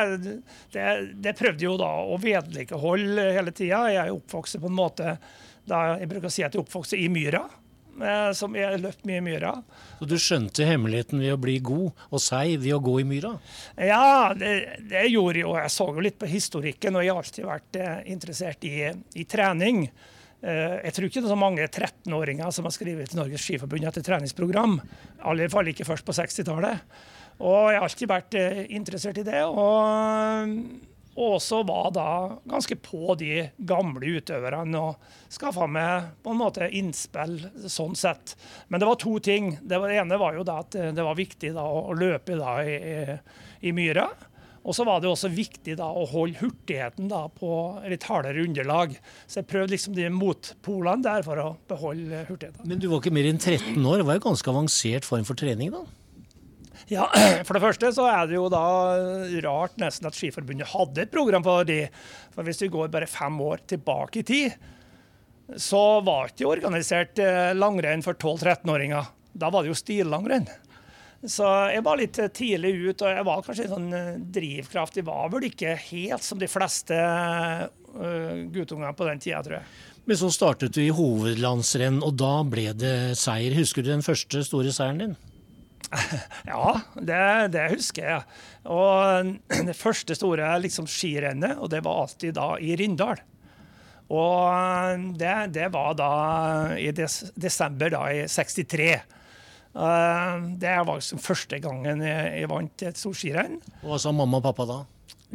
det, 0.75 0.87
det, 1.23 1.37
prøvde 1.39 1.65
jo 1.65 1.77
da 1.81 1.89
å 2.05 2.19
vedlikeholde 2.21 3.31
hele 3.37 3.55
tida. 3.55 3.85
Jeg 3.93 4.03
er 4.03 4.17
oppvokst 4.17 4.59
på 4.61 4.69
en 4.69 4.77
måte 4.77 5.15
da 5.69 5.99
Jeg 6.01 6.09
bruker 6.09 6.31
å 6.31 6.33
si 6.33 6.43
at 6.45 6.55
jeg 6.55 6.61
er 6.61 6.65
oppvokst 6.65 6.97
i 6.97 7.09
myra. 7.13 7.43
Eh, 7.99 8.33
som 8.37 8.55
jeg 8.55 8.79
løpt 8.83 9.07
mye 9.09 9.19
i 9.19 9.25
myra. 9.25 9.53
Så 9.99 10.07
du 10.07 10.15
skjønte 10.23 10.67
hemmeligheten 10.69 11.23
ved 11.23 11.35
å 11.35 11.41
bli 11.41 11.57
god 11.65 12.05
og 12.15 12.23
seig 12.23 12.61
ved 12.63 12.77
å 12.77 12.83
gå 12.83 12.99
i 13.03 13.07
myra? 13.09 13.33
Ja, 13.75 14.35
det, 14.39 14.53
det 14.91 15.09
gjorde 15.11 15.43
jo. 15.43 15.57
Jeg 15.59 15.75
så 15.75 15.89
jo 15.91 16.05
litt 16.05 16.19
på 16.21 16.31
historikken, 16.31 16.99
og 16.99 17.05
jeg 17.05 17.15
har 17.15 17.23
alltid 17.25 17.49
vært 17.49 17.81
eh, 17.81 17.97
interessert 18.15 18.67
i, 18.69 18.75
i, 19.19 19.27
trening. 19.29 19.87
Eh, 20.43 20.77
jeg 20.87 20.95
tror 20.95 21.09
ikke 21.09 21.23
det 21.25 21.31
er 21.31 21.35
så 21.35 21.41
mange 21.41 21.67
13-åringer 21.67 22.55
som 22.55 22.69
har 22.69 22.77
skrevet 22.77 23.11
til 23.11 23.23
Norges 23.23 23.47
Skiforbund 23.47 23.89
etter 23.91 24.07
treningsprogram. 24.07 24.79
I 25.19 25.25
alle 25.33 25.51
fall 25.53 25.73
ikke 25.73 25.89
først 25.89 26.07
på 26.07 26.15
60-tallet. 26.21 26.87
Og 27.39 27.73
jeg 27.73 27.79
har 27.79 27.87
alltid 27.87 28.11
vært 28.11 28.39
interessert 28.75 29.19
i 29.23 29.27
det. 29.27 29.43
og 29.47 30.88
og 31.19 31.39
også 31.41 31.65
var 31.67 31.91
da 31.97 32.09
ganske 32.47 32.77
på 32.79 33.17
de 33.19 33.49
gamle 33.67 34.19
utøverne 34.19 34.79
og 34.79 35.33
skaffa 35.35 35.67
meg 35.67 36.13
på 36.23 36.31
en 36.31 36.39
måte 36.39 36.69
innspill 36.71 37.41
sånn 37.67 37.99
sett. 37.99 38.37
Men 38.71 38.79
det 38.79 38.89
var 38.89 39.01
to 39.03 39.17
ting. 39.19 39.57
Det, 39.61 39.83
ene 39.99 40.21
var 40.21 40.39
jo 40.39 40.47
da 40.47 40.61
at 40.63 40.79
det 40.95 41.05
var 41.05 41.19
viktig 41.19 41.53
da 41.57 41.67
å 41.67 41.97
løpe 41.99 42.39
da 42.39 42.59
i, 42.63 42.77
i, 42.79 43.19
i 43.67 43.75
myra. 43.75 44.07
Og 44.69 44.77
så 44.77 44.85
var 44.85 45.01
det 45.01 45.09
også 45.09 45.31
viktig 45.33 45.79
da 45.79 45.87
å 45.91 46.05
holde 46.11 46.43
hurtigheten 46.43 47.09
da 47.11 47.23
på 47.33 47.51
litt 47.89 48.05
hardere 48.09 48.45
underlag. 48.45 48.95
Så 49.27 49.41
jeg 49.41 49.49
prøvde 49.51 49.75
liksom 49.75 49.95
de 49.97 50.09
motpolene 50.13 51.07
der 51.07 51.25
for 51.27 51.41
å 51.41 51.49
beholde 51.71 52.27
hurtigheten. 52.29 52.67
Men 52.69 52.83
du 52.83 52.91
var 52.93 53.01
ikke 53.01 53.15
mer 53.17 53.31
enn 53.31 53.41
13 53.41 53.79
år. 53.81 54.03
Det 54.03 54.09
var 54.11 54.19
jo 54.19 54.27
ganske 54.29 54.53
avansert 54.53 55.09
form 55.09 55.25
for 55.29 55.39
trening 55.41 55.73
da? 55.75 55.87
Ja, 56.93 57.09
For 57.47 57.57
det 57.57 57.65
første 57.65 57.91
så 57.95 58.07
er 58.11 58.29
det 58.29 58.39
jo 58.39 58.49
da 58.53 58.65
rart 59.45 59.77
nesten 59.81 60.09
at 60.09 60.17
Skiforbundet 60.17 60.71
hadde 60.73 61.05
et 61.05 61.13
program 61.13 61.45
for 61.45 61.69
de. 61.69 61.83
For 62.35 62.49
hvis 62.49 62.63
vi 62.65 62.73
går 62.73 62.93
bare 62.93 63.11
fem 63.11 63.37
år 63.45 63.65
tilbake 63.69 64.23
i 64.23 64.29
tid, 64.29 64.57
så 65.57 65.83
var 66.05 66.29
det 66.29 66.37
ikke 66.37 66.51
organisert 66.53 67.21
eh, 67.25 67.53
langrenn 67.57 68.05
for 68.05 68.17
12-13-åringer. 68.17 69.13
Da 69.39 69.53
var 69.53 69.65
det 69.65 69.73
jo 69.73 69.79
stillangrenn. 69.79 70.49
Så 71.29 71.45
jeg 71.73 71.83
var 71.83 71.99
litt 71.99 72.19
tidlig 72.37 72.75
ut, 72.79 73.03
og 73.03 73.09
jeg 73.11 73.27
var 73.27 73.45
kanskje 73.45 73.65
en 73.67 73.73
sånn 73.75 73.97
eh, 73.97 74.11
drivkraft. 74.39 75.01
Jeg 75.01 75.09
var 75.09 75.33
vel 75.33 75.49
ikke 75.49 75.77
helt 75.89 76.25
som 76.25 76.41
de 76.41 76.51
fleste 76.51 76.99
guttungene 77.89 78.93
på 78.95 79.07
den 79.09 79.19
tida, 79.19 79.41
tror 79.43 79.57
jeg. 79.57 79.71
Men 80.09 80.19
så 80.21 80.29
startet 80.33 80.77
du 80.77 80.83
i 80.85 80.93
hovedlandsrenn, 80.95 81.99
og 82.05 82.15
da 82.21 82.35
ble 82.47 82.71
det 82.77 83.17
seier. 83.19 83.57
Husker 83.59 83.85
du 83.85 83.91
den 83.91 84.05
første 84.05 84.45
store 84.47 84.71
seieren 84.73 85.03
din? 85.03 85.17
Ja, 86.51 86.81
det, 86.95 87.23
det, 87.55 87.65
husker 87.75 88.09
jeg. 88.13 88.39
Og 88.69 89.35
det 89.69 89.77
første 89.77 90.17
store 90.19 90.51
liksom, 90.63 90.89
skirennet, 90.91 91.59
og 91.59 91.73
det 91.73 91.83
var 91.87 92.05
alltid 92.05 92.37
da 92.39 92.55
i 92.61 92.77
Rindal. 92.79 93.21
Og 94.09 95.09
det, 95.21 95.37
det 95.53 95.69
var 95.75 95.97
da 95.99 96.13
i 96.81 96.91
des, 96.97 97.21
desember 97.37 97.93
da 97.93 98.07
i 98.15 98.25
63. 98.29 98.93
Uh, 99.79 100.49
det 100.59 100.79
var 100.89 100.97
liksom 100.97 101.21
første 101.23 101.59
gangen 101.63 102.01
jeg, 102.03 102.31
jeg 102.41 102.49
vant 102.51 102.87
et 102.89 103.01
stort 103.01 103.19
skirenn. 103.21 103.59
Hva 103.85 103.99
sa 104.01 104.15
mamma 104.17 104.41
og 104.41 104.47
pappa 104.49 104.65
da? 104.69 104.79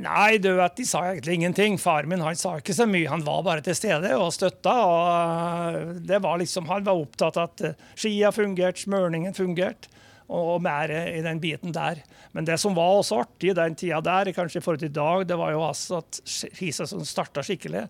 Nei, 0.01 0.39
du 0.41 0.49
vet, 0.57 0.73
de 0.73 0.87
sa 0.89 1.03
egentlig 1.11 1.35
ingenting. 1.37 1.75
Far 1.77 2.07
min 2.09 2.23
han 2.25 2.37
sa 2.37 2.55
ikke 2.57 2.73
så 2.73 2.87
mye. 2.89 3.05
Han 3.11 3.21
var 3.27 3.43
bare 3.45 3.61
til 3.61 3.77
stede 3.77 4.15
og 4.17 4.31
støtta. 4.33 4.73
og 4.89 5.99
det 6.01 6.17
var 6.23 6.41
liksom, 6.41 6.65
Han 6.65 6.87
var 6.87 6.97
opptatt 6.97 7.37
av 7.37 7.51
at 7.51 7.83
skia 7.93 8.33
fungerte, 8.33 8.87
smørningen 8.87 9.37
fungerte 9.37 9.93
og 10.31 10.61
mer 10.63 10.91
i 10.91 11.21
den 11.25 11.41
biten 11.43 11.73
der. 11.75 12.01
Men 12.33 12.47
det 12.47 12.59
som 12.61 12.75
var 12.77 12.99
også 12.99 13.21
artig 13.23 13.51
i 13.51 13.57
den 13.57 13.75
tida 13.79 13.99
der, 14.03 14.31
kanskje 14.35 14.61
i 14.61 14.63
forhold 14.63 14.83
til 14.83 14.91
i 14.91 14.95
dag, 14.95 15.25
det 15.27 15.37
var 15.39 15.51
jo 15.53 15.63
altså 15.65 15.99
at 16.01 16.21
skisesongen 16.23 17.07
starta 17.07 17.43
skikkelig. 17.45 17.85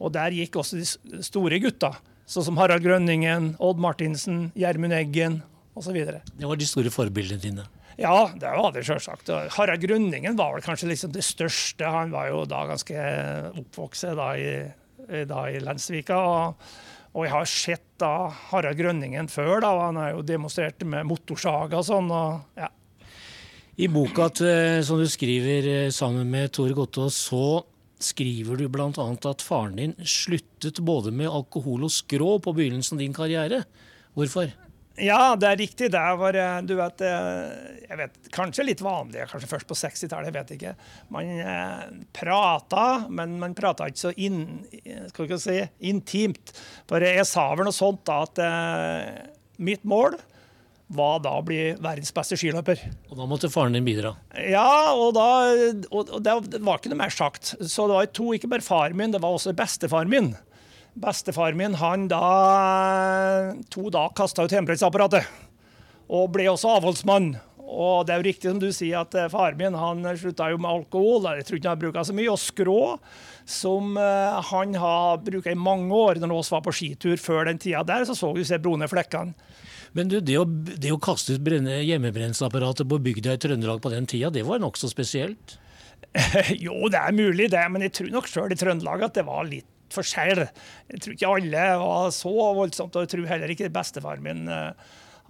Og 0.00 0.14
der 0.14 0.34
gikk 0.34 0.56
også 0.60 0.80
de 0.80 1.22
store 1.24 1.60
gutta, 1.62 1.94
sånn 2.26 2.48
som 2.48 2.60
Harald 2.60 2.84
Grønningen, 2.84 3.54
Odd 3.62 3.82
Martinsen, 3.82 4.48
Gjermund 4.58 4.96
Eggen 4.96 5.42
osv. 5.76 5.98
Det 6.00 6.48
var 6.48 6.60
de 6.60 6.68
store 6.68 6.92
forbildene 6.94 7.42
dine? 7.42 7.68
Ja, 8.00 8.26
det 8.34 8.50
var 8.50 8.72
det 8.74 8.82
selvsagt. 8.88 9.30
Harald 9.54 9.84
Grønningen 9.84 10.38
var 10.38 10.56
vel 10.56 10.64
kanskje 10.64 10.90
liksom 10.90 11.12
det 11.14 11.22
største. 11.26 11.86
Han 11.86 12.10
var 12.14 12.32
jo 12.32 12.42
da 12.50 12.64
ganske 12.72 13.04
oppvokst 13.60 14.08
da 14.18 14.32
i, 14.34 14.50
da 15.30 15.44
i 15.52 15.60
Lensvika. 15.62 16.18
og 16.18 16.66
og 17.14 17.26
jeg 17.26 17.32
har 17.32 17.46
sett 17.46 17.84
da 18.02 18.14
Harald 18.50 18.78
Grønningen 18.78 19.28
før. 19.30 19.60
da, 19.62 19.70
Han 19.86 19.96
har 20.00 20.16
jo 20.16 20.24
demonstrert 20.26 20.82
med 20.82 21.06
motorsaga 21.06 21.78
og 21.78 21.86
sånn. 21.86 22.10
og 22.10 22.58
ja. 22.58 22.68
I 23.78 23.88
boka 23.90 24.28
som 24.82 24.98
du 24.98 25.06
skriver 25.10 25.66
eh, 25.70 25.90
sammen 25.90 26.30
med 26.30 26.52
Tore 26.54 26.74
Gottaas, 26.74 27.14
så 27.30 27.62
skriver 28.02 28.58
du 28.58 28.68
bl.a. 28.68 28.90
at 28.90 29.42
faren 29.42 29.78
din 29.78 29.94
sluttet 30.02 30.82
både 30.84 31.10
med 31.14 31.30
alkohol 31.30 31.86
og 31.86 31.94
skrå 31.94 32.36
på 32.42 32.54
begynnelsen 32.54 32.98
av 32.98 33.02
din 33.02 33.16
karriere. 33.16 33.62
Hvorfor? 34.14 34.50
Ja, 35.00 35.34
det 35.34 35.48
er 35.48 35.58
riktig. 35.58 35.88
Det 35.90 36.02
var 36.20 36.36
du 36.62 36.74
vet, 36.78 37.02
eh, 37.02 37.80
jeg 37.88 37.98
vet, 37.98 38.18
Kanskje 38.34 38.66
litt 38.66 38.82
vanlig, 38.84 39.24
kanskje 39.30 39.50
først 39.50 39.70
på 39.70 39.76
60-tallet, 39.78 40.30
jeg 40.30 40.36
vet 40.36 40.52
ikke. 40.54 40.74
Man 41.14 41.32
eh, 41.42 41.88
prata, 42.14 42.84
men 43.10 43.38
man 43.40 43.56
prata 43.58 43.88
ikke 43.90 44.04
så 44.04 44.12
inn, 44.14 44.44
skal 45.10 45.26
ikke 45.26 45.40
si, 45.42 45.58
intimt. 45.90 46.54
For 46.90 47.02
jeg 47.02 47.26
sa 47.26 47.48
vel 47.54 47.66
noe 47.66 47.74
sånt 47.74 48.04
da 48.06 48.20
at 48.28 48.42
eh, 48.44 49.10
mitt 49.66 49.82
mål 49.86 50.18
var 50.94 51.20
da 51.24 51.38
å 51.40 51.44
bli 51.44 51.72
verdens 51.82 52.12
beste 52.14 52.38
skiløper. 52.38 52.82
Og 53.08 53.18
da 53.18 53.26
måtte 53.26 53.50
faren 53.50 53.74
din 53.74 53.86
bidra? 53.86 54.14
Ja, 54.36 54.94
og, 54.94 55.14
da, 55.16 55.28
og, 55.90 56.10
og 56.12 56.22
det 56.22 56.60
var 56.60 56.78
ikke 56.78 56.92
noe 56.92 57.02
mer 57.02 57.14
sagt. 57.14 57.54
Så 57.58 57.88
det 57.90 57.98
var 57.98 58.10
to, 58.14 58.30
ikke 58.36 58.52
bare 58.52 58.66
faren 58.66 58.98
min, 59.00 59.14
det 59.14 59.22
var 59.24 59.34
også 59.34 59.56
bestefaren 59.58 60.12
min. 60.12 60.34
Bestefar 60.94 61.56
min 61.58 61.74
han 61.80 62.06
da 62.08 63.54
to 63.72 63.88
da 63.90 64.06
kasta 64.14 64.44
ut 64.46 64.54
hjemmebrentsapparatet. 64.54 65.26
Og 66.14 66.30
ble 66.34 66.46
også 66.52 66.76
avholdsmann. 66.76 67.34
Og 67.64 68.04
det 68.06 68.14
er 68.14 68.20
jo 68.20 68.26
riktig 68.28 68.50
som 68.50 68.60
du 68.60 68.68
sier, 68.76 69.00
at 69.00 69.14
far 69.14 69.32
faren 69.32 69.58
min 69.58 69.78
han 69.78 70.04
slutta 70.20 70.50
jo 70.52 70.60
med 70.60 70.70
alkohol. 70.70 71.26
Jeg 71.38 71.48
tror 71.48 71.58
ikke 71.58 71.72
han 71.72 71.80
bruka 71.80 72.04
så 72.06 72.14
mye. 72.14 72.30
Og 72.30 72.38
skrå, 72.38 72.80
som 73.48 73.96
eh, 73.98 74.38
han 74.50 74.76
har 74.78 75.24
bruka 75.24 75.50
i 75.50 75.58
mange 75.58 75.90
år 75.96 76.20
når 76.22 76.34
vi 76.36 76.54
var 76.54 76.64
på 76.68 76.76
skitur 76.76 77.18
før 77.20 77.48
den 77.50 77.58
tida 77.58 77.82
der, 77.86 78.06
så 78.06 78.14
så 78.14 78.30
vi 78.32 78.44
disse 78.44 78.60
brune 78.62 78.88
flekkene. 78.90 79.34
Men 79.94 80.10
du, 80.10 80.18
det 80.20 80.38
å, 80.40 80.44
det 80.46 80.90
å 80.90 81.02
kaste 81.02 81.36
ut 81.36 81.50
hjemmebrennsapparatet 81.54 82.88
på 82.90 82.98
bygda 82.98 83.36
i 83.36 83.42
Trøndelag 83.42 83.82
på 83.82 83.92
den 83.92 84.08
tida, 84.10 84.30
det 84.34 84.42
var 84.46 84.62
nokså 84.62 84.90
spesielt? 84.90 85.58
jo, 86.66 86.88
det 86.90 86.98
er 86.98 87.14
mulig 87.14 87.46
det, 87.52 87.62
men 87.70 87.86
jeg 87.86 87.94
tror 87.94 88.10
nok 88.16 88.30
sjøl 88.30 88.54
i 88.54 88.58
Trøndelag 88.58 89.06
at 89.06 89.14
det 89.18 89.26
var 89.26 89.46
litt 89.46 89.70
forskjell. 89.94 90.44
Jeg 90.92 91.00
tror 91.04 91.16
ikke 91.16 91.32
alle 91.38 91.64
var 91.84 92.12
så 92.14 92.34
voldsomt, 92.58 92.96
og 92.96 93.06
jeg 93.06 93.14
tror 93.14 93.30
heller 93.32 93.54
ikke 93.54 93.72
bestefaren 93.74 94.24
min 94.24 94.44
uh, 94.50 94.74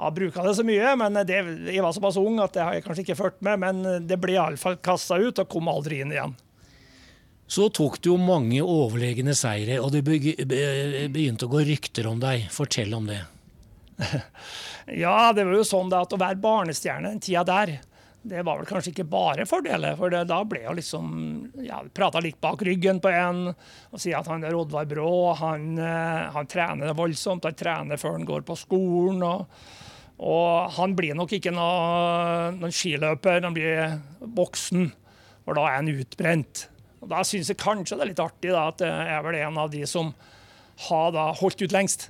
har 0.00 0.14
bruka 0.16 0.42
det 0.46 0.56
så 0.58 0.64
mye. 0.66 0.96
men 1.00 1.20
det, 1.26 1.38
Jeg 1.70 1.84
var 1.84 1.94
såpass 1.94 2.18
ung 2.18 2.40
at 2.42 2.56
det 2.56 2.64
har 2.64 2.74
jeg 2.74 2.86
kanskje 2.86 3.06
ikke 3.06 3.20
fulgt 3.20 3.44
med, 3.46 3.62
men 3.62 4.08
det 4.08 4.18
ble 4.20 4.34
iallfall 4.34 4.80
kasta 4.82 5.20
ut 5.22 5.38
og 5.38 5.50
kom 5.52 5.70
aldri 5.70 6.00
inn 6.02 6.14
igjen. 6.14 6.34
Så 7.46 7.68
tok 7.68 8.00
du 8.00 8.14
jo 8.14 8.18
mange 8.18 8.62
overlegne 8.64 9.34
seire, 9.36 9.76
og 9.84 9.92
det 9.92 10.00
begynte 10.06 11.46
å 11.46 11.52
gå 11.52 11.60
rykter 11.68 12.08
om 12.08 12.22
deg. 12.22 12.48
Fortell 12.52 12.94
om 12.96 13.08
det. 13.10 13.22
Ja, 14.84 15.32
det 15.32 15.46
var 15.48 15.54
jo 15.56 15.64
sånn 15.64 15.88
da 15.88 16.02
at 16.04 16.12
å 16.12 16.18
være 16.20 16.36
barnestjerne 16.42 17.14
den 17.14 17.20
tida 17.24 17.40
der, 17.48 17.78
det 18.24 18.40
var 18.40 18.56
vel 18.56 18.68
kanskje 18.68 18.94
ikke 18.94 19.04
bare 19.12 19.44
fordeler. 19.48 19.96
For 19.98 20.12
det, 20.12 20.22
da 20.30 20.40
ble 20.48 20.62
jo 20.64 20.74
liksom 20.78 21.08
ja, 21.60 21.82
Prata 21.92 22.22
litt 22.24 22.40
bak 22.40 22.62
ryggen 22.64 23.00
på 23.04 23.12
en 23.12 23.50
og 23.50 24.00
sier 24.00 24.16
at 24.16 24.30
han 24.32 24.46
er 24.48 24.56
Oddvar 24.56 24.88
Brå. 24.88 25.10
Han, 25.42 25.74
eh, 25.76 26.30
han 26.32 26.48
trener 26.48 26.96
voldsomt. 26.96 27.44
Han 27.44 27.58
trener 27.58 28.00
før 28.00 28.16
han 28.16 28.28
går 28.28 28.46
på 28.48 28.56
skolen. 28.58 29.22
og 29.22 29.48
og 30.14 30.70
han 30.76 30.92
blir 30.94 31.16
nok 31.18 31.32
ikke 31.34 31.50
noen 31.50 32.60
noe 32.60 32.74
skiløper 32.74 33.42
han 33.42 33.54
blir 33.56 33.96
voksen, 34.36 34.92
for 35.42 35.58
da 35.58 35.64
er 35.66 35.80
han 35.80 35.90
utbrent. 35.90 36.68
Og 37.02 37.10
Da 37.10 37.24
syns 37.26 37.50
jeg 37.50 37.58
kanskje 37.58 37.98
det 37.98 38.04
er 38.04 38.10
litt 38.12 38.22
artig 38.22 38.52
da, 38.54 38.68
at 38.70 38.84
jeg 38.86 39.10
er 39.10 39.24
vel 39.26 39.40
en 39.42 39.58
av 39.58 39.72
de 39.74 39.82
som 39.90 40.14
har 40.86 41.10
da 41.12 41.32
holdt 41.34 41.66
ut 41.66 41.74
lengst. 41.74 42.08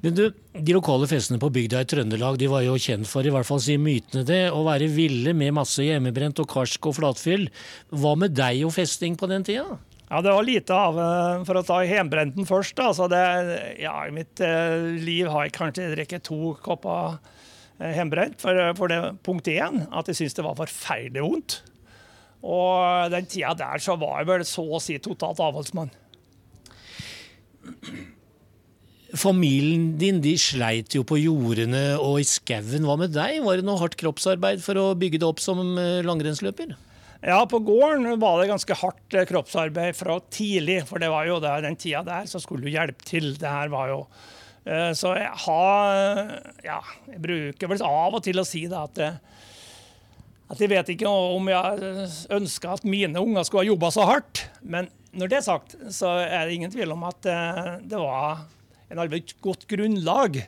Men 0.00 0.16
du, 0.16 0.22
De 0.32 0.74
lokale 0.74 1.08
festene 1.10 1.40
på 1.40 1.50
bygda 1.52 1.82
i 1.82 1.88
Trøndelag 1.88 2.38
de 2.40 2.48
var 2.50 2.64
jo 2.64 2.78
kjent 2.80 3.08
for, 3.08 3.26
i 3.26 3.32
hvert 3.32 3.48
fall 3.48 3.60
sier 3.62 3.80
mytene 3.80 4.24
det, 4.28 4.46
å 4.52 4.64
være 4.66 4.88
ville 4.92 5.34
med 5.36 5.56
masse 5.58 5.84
hjemmebrent 5.84 6.40
og 6.40 6.48
karsk 6.50 6.88
og 6.88 6.96
flatfyll. 6.96 7.46
Hva 7.92 8.16
med 8.18 8.34
deg 8.36 8.64
og 8.66 8.74
festing 8.76 9.18
på 9.20 9.28
den 9.30 9.44
tida? 9.46 9.78
Ja, 10.10 10.18
det 10.24 10.32
var 10.34 10.42
lite 10.42 10.74
av 10.74 10.96
eh, 10.98 11.42
For 11.46 11.60
å 11.60 11.66
ta 11.66 11.76
hjemmebrenten 11.86 12.48
først. 12.48 12.74
da, 12.80 12.90
så 12.96 13.06
det, 13.10 13.20
ja, 13.78 13.94
I 14.08 14.14
mitt 14.14 14.42
eh, 14.42 14.88
liv 14.98 15.30
har 15.30 15.46
jeg 15.46 15.54
kanskje 15.54 15.92
drukket 15.92 16.24
to 16.26 16.54
kopper 16.64 17.20
eh, 17.78 17.92
hjemmebrent. 17.94 18.40
For, 18.42 18.58
for 18.78 18.90
det 18.90 19.00
punkt 19.26 19.50
én 19.52 19.84
at 19.86 20.10
jeg 20.10 20.18
syns 20.18 20.38
det 20.38 20.46
var 20.48 20.58
forferdelig 20.58 21.26
vondt. 21.26 21.60
Og 22.40 23.12
den 23.12 23.28
tida 23.30 23.52
der 23.54 23.82
så 23.84 23.94
var 24.00 24.22
jeg 24.22 24.30
vel 24.32 24.46
så 24.48 24.64
å 24.64 24.82
si 24.82 24.96
totalt 24.98 25.42
avholdsmann. 25.44 25.92
Familien 29.18 29.96
din 29.98 30.20
de 30.22 30.36
sleit 30.38 30.94
jo 30.94 31.02
på 31.06 31.18
jordene 31.18 31.96
og 31.98 32.20
i 32.22 32.26
skauen. 32.28 32.84
Hva 32.86 32.96
med 33.00 33.14
deg? 33.14 33.40
Var 33.42 33.58
det 33.58 33.66
noe 33.66 33.80
hardt 33.80 33.96
kroppsarbeid 33.98 34.62
for 34.62 34.78
å 34.78 34.92
bygge 34.98 35.18
det 35.18 35.26
opp 35.26 35.42
som 35.42 35.58
eh, 35.80 35.98
langrennsløper? 36.06 36.76
Ja, 37.26 37.40
på 37.50 37.58
gården 37.66 38.06
var 38.22 38.38
det 38.40 38.50
ganske 38.52 38.76
hardt 38.80 39.16
eh, 39.16 39.26
kroppsarbeid 39.28 39.98
fra 39.98 40.20
tidlig, 40.32 40.84
for 40.88 41.02
det 41.02 41.10
var 41.12 41.26
jo 41.26 41.40
det, 41.42 41.56
den 41.66 41.78
tida 41.80 42.04
der 42.06 42.28
så 42.30 42.40
skulle 42.42 42.68
du 42.68 42.70
hjelpe 42.72 43.06
til. 43.08 43.32
Det 43.40 43.50
her 43.50 43.72
var 43.72 43.90
jo 43.90 43.98
eh, 44.64 44.92
Så 44.98 45.16
jeg 45.18 45.32
har 45.46 46.30
Ja, 46.66 46.78
jeg 47.10 47.24
bruker 47.26 47.72
vel 47.72 47.82
av 47.86 48.20
og 48.20 48.22
til 48.26 48.40
å 48.40 48.46
si 48.46 48.66
det 48.70 48.86
at 48.86 49.04
at 50.50 50.58
jeg 50.58 50.66
vet 50.72 50.88
ikke 50.90 51.06
om 51.06 51.46
jeg 51.46 52.06
ønska 52.34 52.72
at 52.74 52.82
mine 52.82 53.20
unger 53.22 53.44
skulle 53.46 53.60
ha 53.62 53.68
jobba 53.68 53.90
så 53.94 54.02
hardt. 54.02 54.40
Men 54.66 54.88
når 55.14 55.30
det 55.30 55.36
er 55.38 55.44
sagt, 55.46 55.76
så 55.94 56.08
er 56.24 56.48
det 56.48 56.56
ingen 56.56 56.72
tvil 56.74 56.90
om 56.90 57.04
at 57.06 57.22
det 57.22 58.00
var 58.02 58.40
en 58.90 59.02
alvorlig 59.02 59.36
godt 59.44 59.66
grunnlag, 59.70 60.40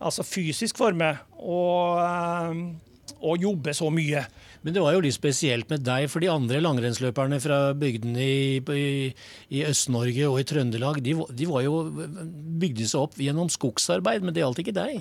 altså 0.00 0.24
fysisk 0.26 0.80
for 0.80 0.96
meg, 0.96 1.20
å, 1.36 1.58
eh, 2.00 3.34
jobbe 3.40 3.74
så 3.76 3.90
mye. 3.92 4.24
Men 4.62 4.74
det 4.74 4.82
var 4.84 4.94
jo 4.94 5.04
litt 5.04 5.16
spesielt 5.16 5.68
med 5.72 5.84
deg, 5.84 6.08
for 6.12 6.20
de 6.20 6.28
andre 6.32 6.60
langrennsløperne 6.60 7.40
fra 7.40 7.60
bygdene 7.76 8.24
i, 8.24 8.58
i, 8.60 9.14
i 9.56 9.64
Øst-Norge 9.68 10.28
og 10.28 10.40
i 10.40 10.48
Trøndelag, 10.48 11.00
de, 11.04 11.16
de 11.16 11.48
var 11.48 11.64
jo 11.64 11.84
bygde 12.60 12.88
seg 12.88 13.06
opp 13.06 13.16
gjennom 13.20 13.52
skogsarbeid, 13.52 14.24
men 14.24 14.36
det 14.36 14.44
gjaldt 14.44 14.62
ikke 14.64 14.76
deg. 14.76 15.00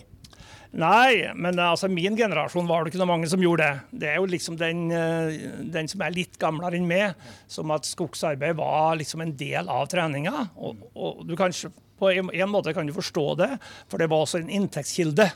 Nei, 0.69 1.25
men 1.33 1.57
altså, 1.57 1.87
min 1.89 2.13
generasjon 2.17 2.67
var 2.69 2.83
det 2.85 2.91
ikke 2.91 3.01
noe 3.01 3.09
mange 3.09 3.29
som 3.31 3.41
gjorde 3.41 3.65
det. 3.65 3.99
Det 4.03 4.09
er 4.11 4.19
jo 4.19 4.27
liksom 4.29 4.57
den, 4.59 4.83
eh, 4.93 5.39
den 5.73 5.89
som 5.89 6.03
er 6.05 6.13
litt 6.13 6.37
gamlere 6.41 6.77
enn 6.77 6.85
meg, 6.89 7.17
som 7.49 7.73
at 7.73 7.89
skogsarbeid 7.89 8.57
var 8.59 8.99
liksom 8.99 9.23
en 9.25 9.33
del 9.37 9.71
av 9.71 9.87
treninga. 9.89 10.45
Og, 10.61 10.83
og 10.93 11.23
du 11.25 11.33
kan, 11.39 11.55
på 11.99 12.11
en, 12.11 12.31
en 12.33 12.51
måte 12.51 12.73
kan 12.75 12.87
du 12.87 12.95
forstå 12.95 13.25
det, 13.41 13.51
for 13.91 14.01
det 14.01 14.09
var 14.11 14.25
også 14.25 14.41
en 14.41 14.51
inntektskilde. 14.59 15.29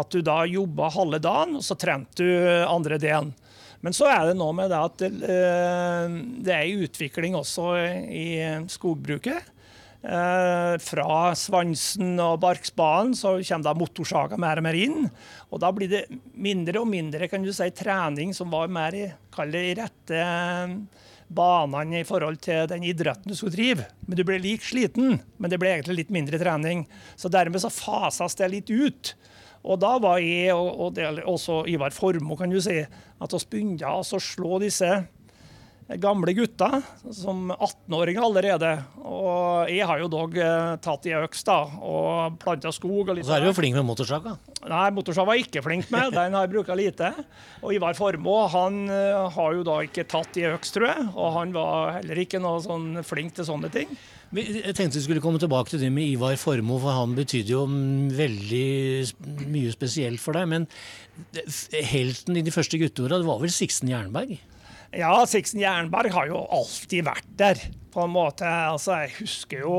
At 0.00 0.10
du 0.14 0.22
da 0.22 0.44
jobba 0.46 0.92
halve 0.94 1.18
dagen, 1.22 1.58
og 1.58 1.66
så 1.66 1.76
trente 1.78 2.22
du 2.22 2.48
andre 2.64 3.00
delen. 3.02 3.34
Men 3.80 3.96
så 3.96 4.10
er 4.12 4.28
det 4.28 4.36
noe 4.36 4.52
med 4.52 4.68
det 4.70 4.80
at 4.80 5.02
eh, 5.08 6.18
det 6.44 6.52
er 6.52 6.84
utvikling 6.84 7.38
også 7.38 7.72
i 8.12 8.26
skogbruket. 8.68 9.48
Eh, 10.00 10.74
fra 10.80 11.34
svansen 11.36 12.14
og 12.24 12.38
barkspaden 12.40 13.12
så 13.12 13.34
kommer 13.44 13.66
da 13.66 13.74
motorsaga 13.76 14.38
mer 14.40 14.60
og 14.60 14.64
mer 14.64 14.78
inn. 14.80 15.10
Og 15.52 15.60
da 15.60 15.72
blir 15.76 15.90
det 15.92 16.06
mindre 16.32 16.80
og 16.80 16.88
mindre 16.88 17.28
kan 17.28 17.44
du 17.44 17.52
si, 17.52 17.68
trening 17.76 18.32
som 18.36 18.52
var 18.52 18.72
mer 18.72 18.96
i, 18.96 19.06
det, 19.08 19.64
i 19.64 19.76
rette 19.76 20.24
banene 21.30 22.00
i 22.00 22.06
forhold 22.06 22.40
til 22.44 22.66
den 22.70 22.84
idretten 22.86 23.30
du 23.30 23.36
skulle 23.38 23.54
drive. 23.54 23.86
Men 24.06 24.18
du 24.18 24.24
ble 24.26 24.40
lik 24.42 24.64
sliten, 24.66 25.20
men 25.38 25.52
det 25.52 25.60
ble 25.62 25.74
egentlig 25.76 26.02
litt 26.02 26.14
mindre 26.14 26.40
trening. 26.42 26.84
Så 27.16 27.30
dermed 27.32 27.62
så 27.62 27.70
fases 27.72 28.36
det 28.40 28.50
litt 28.52 28.72
ut. 28.72 29.14
Og 29.60 29.80
da 29.82 29.96
var 30.00 30.20
jeg, 30.24 30.54
og, 30.56 30.70
og 30.80 30.94
det, 30.96 31.06
også 31.28 31.62
Ivar 31.68 31.94
Formoe, 31.94 32.38
kan 32.40 32.52
du 32.52 32.60
si, 32.64 32.80
at 32.80 33.34
vi 33.36 33.40
begynte 33.52 33.90
å 33.92 34.02
slå 34.02 34.60
disse 34.62 34.88
gamle 35.98 36.32
gutter, 36.36 36.82
som 37.10 37.50
18-åringer 37.50 38.22
allerede. 38.22 38.70
Og 39.02 39.70
jeg 39.70 39.86
har 39.88 40.02
jo 40.02 40.10
dog 40.12 40.36
eh, 40.38 40.76
tatt 40.84 41.08
i 41.10 41.14
øks 41.18 41.42
da, 41.48 41.58
og 41.82 42.36
planta 42.42 42.70
skog. 42.74 43.08
og 43.08 43.16
litt 43.16 43.24
Og 43.24 43.30
så 43.30 43.38
er 43.38 43.44
du 43.44 43.50
jo 43.50 43.56
flink 43.56 43.74
med 43.78 43.88
motorsaga. 43.88 44.36
Nei, 44.70 44.84
motorsag 44.94 45.26
var 45.26 45.38
jeg 45.38 45.48
ikke 45.48 45.64
flink 45.66 45.90
med. 45.90 46.12
Den 46.16 46.36
har 46.36 46.46
jeg 46.46 46.52
bruka 46.54 46.76
lite. 46.78 47.10
Og 47.64 47.74
Ivar 47.74 47.98
Formoe 47.98 48.46
han 48.52 48.84
eh, 48.92 49.26
har 49.34 49.58
jo 49.58 49.66
da 49.66 49.80
ikke 49.86 50.06
tatt 50.10 50.38
i 50.38 50.46
øks, 50.52 50.74
tror 50.76 50.90
jeg. 50.92 51.08
Og 51.16 51.34
han 51.38 51.54
var 51.56 51.96
heller 51.98 52.22
ikke 52.22 52.42
noe 52.42 52.62
sånn 52.64 53.02
flink 53.06 53.34
til 53.38 53.48
sånne 53.48 53.72
ting. 53.74 53.90
Jeg 54.30 54.76
tenkte 54.78 55.00
vi 55.00 55.02
skulle 55.02 55.22
komme 55.24 55.40
tilbake 55.42 55.72
til 55.72 55.82
det 55.82 55.90
med 55.90 56.06
Ivar 56.06 56.36
Formoe, 56.38 56.78
for 56.78 56.94
han 56.94 57.16
betydde 57.18 57.50
jo 57.50 57.64
veldig 58.14 59.48
mye 59.50 59.74
spesielt 59.74 60.22
for 60.22 60.38
deg. 60.38 60.46
Men 60.52 60.68
helten 61.90 62.38
i 62.38 62.46
de 62.46 62.54
første 62.54 62.78
gutteåra, 62.78 63.18
det 63.18 63.26
var 63.26 63.42
vel 63.42 63.50
Sixten 63.50 63.90
Jernberg? 63.90 64.38
Ja, 64.96 65.12
Sixten 65.30 65.60
Jernberg 65.62 66.10
har 66.14 66.30
jo 66.30 66.40
alltid 66.50 67.04
vært 67.06 67.28
der, 67.38 67.60
på 67.94 68.04
en 68.04 68.14
måte. 68.14 68.46
Altså, 68.46 68.96
jeg 69.04 69.14
husker 69.20 69.62
jo 69.62 69.76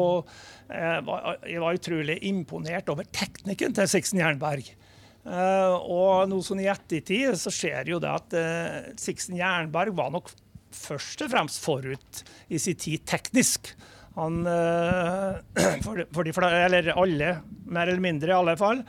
var, 0.71 1.41
jeg 1.43 1.59
var 1.59 1.75
utrolig 1.75 2.15
imponert 2.29 2.87
over 2.93 3.03
teknikken 3.11 3.75
til 3.75 3.89
Sixten 3.91 4.21
Jernberg. 4.21 4.69
Eh, 5.21 5.73
og 5.85 6.25
nå 6.31 6.39
sånn 6.41 6.63
i 6.63 6.69
ettertid 6.71 7.37
så 7.37 7.53
ser 7.53 7.89
jo 7.91 7.99
det 8.01 8.09
at 8.09 8.33
uh, 8.33 8.93
Sixten 8.97 9.37
Jernberg 9.37 9.93
var 9.97 10.09
nok 10.15 10.31
først 10.73 11.21
og 11.21 11.33
fremst 11.33 11.61
forut 11.61 12.23
i 12.49 12.59
sin 12.61 12.79
tid 12.79 13.05
teknisk. 13.09 13.73
Han, 14.17 14.41
eh, 14.49 15.37
for, 15.85 16.01
for 16.15 16.27
de, 16.27 16.33
eller 16.65 16.93
alle, 16.95 17.35
mer 17.69 17.91
eller 17.91 18.03
mindre 18.03 18.33
i 18.33 18.37
alle 18.39 18.57
fall, 18.59 18.81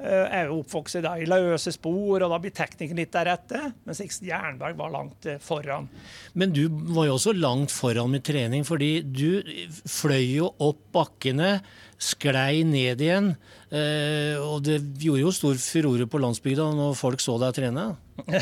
eh, 0.00 0.26
er 0.40 0.48
jo 0.50 0.60
oppvokst 0.62 0.98
i 0.98 1.02
i 1.24 1.28
løse 1.28 1.72
spor, 1.74 2.22
og 2.24 2.30
da 2.32 2.38
blir 2.42 2.54
teknikken 2.54 2.98
litt 2.98 3.12
deretter. 3.14 3.70
Men 3.84 3.98
Sixten 3.98 4.28
Jernberg 4.28 4.76
var 4.78 4.92
langt 4.94 5.26
eh, 5.30 5.38
foran. 5.42 5.88
Men 6.34 6.52
du 6.54 6.66
var 6.94 7.08
jo 7.08 7.16
også 7.18 7.34
langt 7.36 7.72
foran 7.74 8.10
med 8.14 8.24
trening, 8.26 8.64
fordi 8.66 8.92
du 9.06 9.42
fløy 9.88 10.36
jo 10.40 10.52
opp 10.58 10.80
bakkene, 10.94 11.58
sklei 12.04 12.64
ned 12.66 13.00
igjen. 13.00 13.30
eh, 13.70 14.34
Og 14.42 14.64
det 14.66 14.80
gjorde 15.00 15.22
jo 15.22 15.30
stor 15.32 15.54
furore 15.62 16.08
på 16.10 16.20
landsbygda 16.20 16.66
når 16.76 16.96
folk 16.98 17.22
så 17.22 17.38
deg 17.40 17.54
trene. 17.56 17.86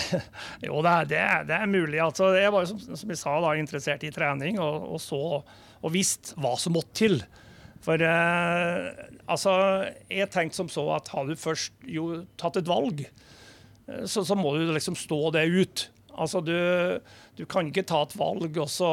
Jo, 0.67 0.81
det 0.85 0.91
er, 0.93 1.07
det 1.09 1.21
er, 1.21 1.45
det 1.49 1.59
er 1.61 1.71
mulig. 1.71 2.01
Altså, 2.03 2.33
jeg 2.37 2.53
var 2.53 2.65
jo, 2.65 2.73
som, 2.73 2.97
som 2.99 3.13
jeg 3.13 3.21
sa, 3.21 3.37
da, 3.45 3.53
interessert 3.61 4.03
i 4.05 4.11
trening 4.15 4.59
og, 4.61 4.89
og 4.97 5.01
så 5.03 5.21
og 5.83 5.91
visste 5.91 6.37
hva 6.39 6.53
som 6.63 6.77
måtte 6.77 6.95
til. 7.01 7.17
For 7.83 7.99
eh, 7.99 8.85
altså, 9.33 9.55
jeg 10.13 10.31
tenkte 10.33 10.61
som 10.61 10.71
så 10.73 10.85
at 10.97 11.11
har 11.15 11.29
du 11.29 11.35
først 11.39 11.75
jo 11.89 12.23
tatt 12.41 12.61
et 12.61 12.71
valg, 12.71 13.05
eh, 13.07 14.05
så, 14.07 14.25
så 14.27 14.39
må 14.39 14.55
du 14.59 14.71
liksom 14.73 14.99
stå 14.99 15.25
det 15.37 15.49
ut. 15.51 15.89
Altså, 16.13 16.43
du, 16.45 16.53
du 17.39 17.45
kan 17.49 17.71
ikke 17.71 17.87
ta 17.89 18.03
et 18.05 18.17
valg, 18.21 18.59
og 18.61 18.69
så 18.69 18.91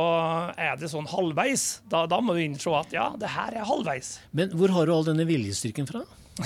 er 0.56 0.80
det 0.80 0.92
sånn 0.92 1.10
halvveis. 1.12 1.82
Da, 1.92 2.06
da 2.10 2.22
må 2.24 2.36
du 2.38 2.44
innse 2.46 2.72
at 2.78 2.96
ja, 2.96 3.10
det 3.20 3.34
her 3.34 3.58
er 3.60 3.68
halvveis. 3.68 4.18
Men 4.32 4.56
hvor 4.56 4.72
har 4.76 4.88
du 4.88 4.96
all 4.96 5.08
denne 5.10 5.28
viljestyrken 5.28 5.90
fra? 5.90 6.06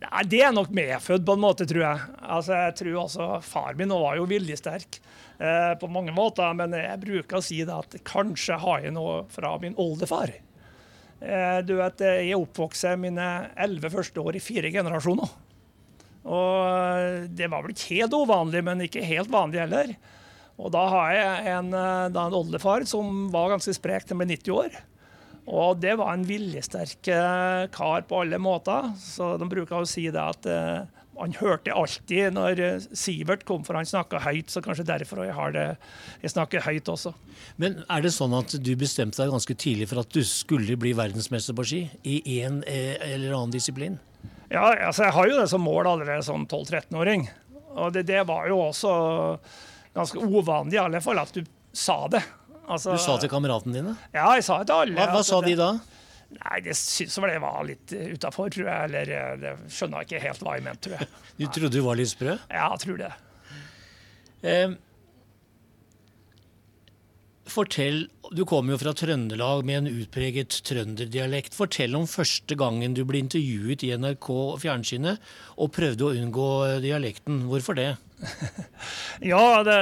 Nei, 0.00 0.24
Det 0.26 0.42
er 0.42 0.54
nok 0.54 0.72
medfødt, 0.74 1.24
på 1.26 1.36
en 1.36 1.44
måte, 1.44 1.66
tror 1.70 1.84
jeg. 1.84 2.04
Altså, 2.20 2.58
jeg 2.66 2.76
tror 2.80 3.00
også 3.04 3.30
Far 3.46 3.78
min 3.78 3.94
var 3.94 4.18
jo 4.18 4.26
viljesterk 4.30 4.98
eh, 5.38 5.72
på 5.78 5.90
mange 5.92 6.14
måter, 6.16 6.50
men 6.58 6.74
jeg 6.74 7.02
bruker 7.04 7.38
å 7.38 7.44
si 7.44 7.62
det 7.62 7.76
at 7.76 7.98
kanskje 8.08 8.58
har 8.62 8.86
jeg 8.86 8.96
noe 8.96 9.22
fra 9.30 9.54
min 9.62 9.78
oldefar. 9.78 10.34
Eh, 11.20 11.60
du 11.66 11.76
vet, 11.76 12.00
Jeg 12.00 12.38
oppvokste 12.38 12.96
mine 12.96 13.28
elleve 13.60 13.92
første 13.92 14.20
år 14.20 14.38
i 14.38 14.42
fire 14.44 14.72
generasjoner. 14.72 15.30
Og 16.28 16.56
eh, 16.68 17.26
det 17.32 17.48
var 17.50 17.64
vel 17.64 17.74
ikke 17.74 17.96
helt 18.00 18.16
uvanlig, 18.16 18.62
men 18.66 18.84
ikke 18.84 19.04
helt 19.06 19.32
vanlig 19.32 19.62
heller. 19.62 19.94
Og 20.60 20.72
da 20.74 20.84
har 20.92 21.16
jeg 21.16 21.50
en, 21.54 21.72
eh, 21.72 22.06
da 22.12 22.26
en 22.28 22.38
oldefar 22.42 22.84
som 22.88 23.28
var 23.32 23.54
ganske 23.54 23.74
sprek 23.76 24.04
til 24.04 24.16
han 24.16 24.24
ble 24.24 24.36
90 24.36 24.56
år. 24.56 24.80
Og 25.50 25.80
det 25.82 25.96
var 25.98 26.12
en 26.12 26.26
viljesterk 26.28 27.08
eh, 27.10 27.66
kar 27.74 28.04
på 28.08 28.22
alle 28.22 28.40
måter. 28.42 28.92
Så 29.00 29.34
de 29.40 29.48
bruker 29.50 29.80
å 29.80 29.88
si 29.88 30.08
det 30.12 30.20
at 30.20 30.50
han 31.20 31.34
hørte 31.36 31.74
alltid 31.76 32.34
når 32.36 32.60
Sivert 32.96 33.44
kom, 33.48 33.64
for 33.66 33.76
han 33.76 33.88
snakka 33.88 34.22
høyt. 34.24 34.50
Så 34.52 34.62
kanskje 34.64 34.86
derfor 34.88 35.24
jeg 35.26 35.36
har 35.36 35.52
det 35.54 35.66
Jeg 36.22 36.32
snakker 36.34 36.64
høyt 36.64 36.88
også. 36.88 37.12
Men 37.60 37.82
er 37.88 38.04
det 38.04 38.14
sånn 38.16 38.34
at 38.38 38.54
du 38.56 38.72
bestemte 38.80 39.20
deg 39.20 39.32
ganske 39.32 39.56
tidlig 39.60 39.90
for 39.90 40.02
at 40.02 40.12
du 40.14 40.22
skulle 40.26 40.78
bli 40.80 40.94
verdensmester 40.96 41.56
på 41.56 41.66
ski? 41.68 41.82
I 42.04 42.40
en 42.40 42.62
eller 42.66 43.34
annen 43.36 43.54
disiplin? 43.54 43.98
Ja, 44.50 44.72
altså 44.88 45.06
jeg 45.06 45.14
har 45.14 45.30
jo 45.30 45.38
det 45.38 45.48
som 45.52 45.62
mål 45.62 45.86
allerede 45.92 46.24
som 46.26 46.46
12-13-åring. 46.46 47.28
Og 47.78 47.92
det, 47.94 48.06
det 48.08 48.24
var 48.26 48.48
jo 48.50 48.58
også 48.64 48.92
ganske 49.94 50.18
uvanlig 50.24 50.78
i 50.78 50.82
alle 50.82 51.00
fall 51.04 51.20
at 51.22 51.32
du 51.34 51.44
sa 51.72 52.02
det. 52.10 52.22
Altså, 52.70 52.94
du 52.94 53.02
sa 53.02 53.16
til 53.18 53.30
kameratene 53.30 53.74
dine? 53.74 53.94
Ja, 54.14 54.28
jeg 54.38 54.46
sa 54.46 54.60
det 54.60 54.70
til 54.70 54.84
alle. 54.84 54.98
Hva, 54.98 55.08
hva 55.14 55.22
sa 55.26 55.40
de 55.42 55.54
da? 55.58 55.70
Nei, 56.36 56.60
Det 56.62 56.76
syns 56.78 57.16
vel 57.18 57.32
jeg 57.34 57.42
var 57.42 57.64
litt 57.66 57.94
utafor, 57.94 58.52
tror 58.54 58.68
jeg. 58.68 58.90
Eller 58.90 59.10
eh, 59.16 59.32
det 59.40 59.56
skjønner 59.72 60.04
jeg 60.04 60.10
ikke 60.10 60.22
helt 60.28 60.44
hva 60.46 60.54
jeg 60.58 60.66
mente, 60.68 60.84
tror 60.86 61.00
jeg. 61.00 61.10
Du 61.40 61.48
trodde 61.48 61.74
du 61.74 61.82
var 61.86 61.98
litt 61.98 62.12
sprø? 62.12 62.36
Ja, 62.52 62.68
jeg 62.74 62.84
tror 62.84 63.00
det. 63.00 63.10
Eh, 64.50 64.76
fortell, 67.50 68.04
Du 68.30 68.44
kommer 68.46 68.76
jo 68.76 68.80
fra 68.84 68.94
Trøndelag 68.94 69.64
med 69.66 69.80
en 69.80 70.00
utpreget 70.04 70.60
trønderdialekt. 70.68 71.56
Fortell 71.56 71.96
om 71.98 72.06
første 72.06 72.54
gangen 72.54 72.94
du 72.94 73.02
ble 73.08 73.24
intervjuet 73.24 73.82
i 73.88 73.90
NRK 73.98 74.30
Fjernsynet 74.62 75.32
og 75.58 75.72
prøvde 75.74 76.06
å 76.06 76.14
unngå 76.14 76.50
dialekten. 76.84 77.42
Hvorfor 77.50 77.74
det? 77.80 77.90
ja, 79.32 79.44
det 79.66 79.78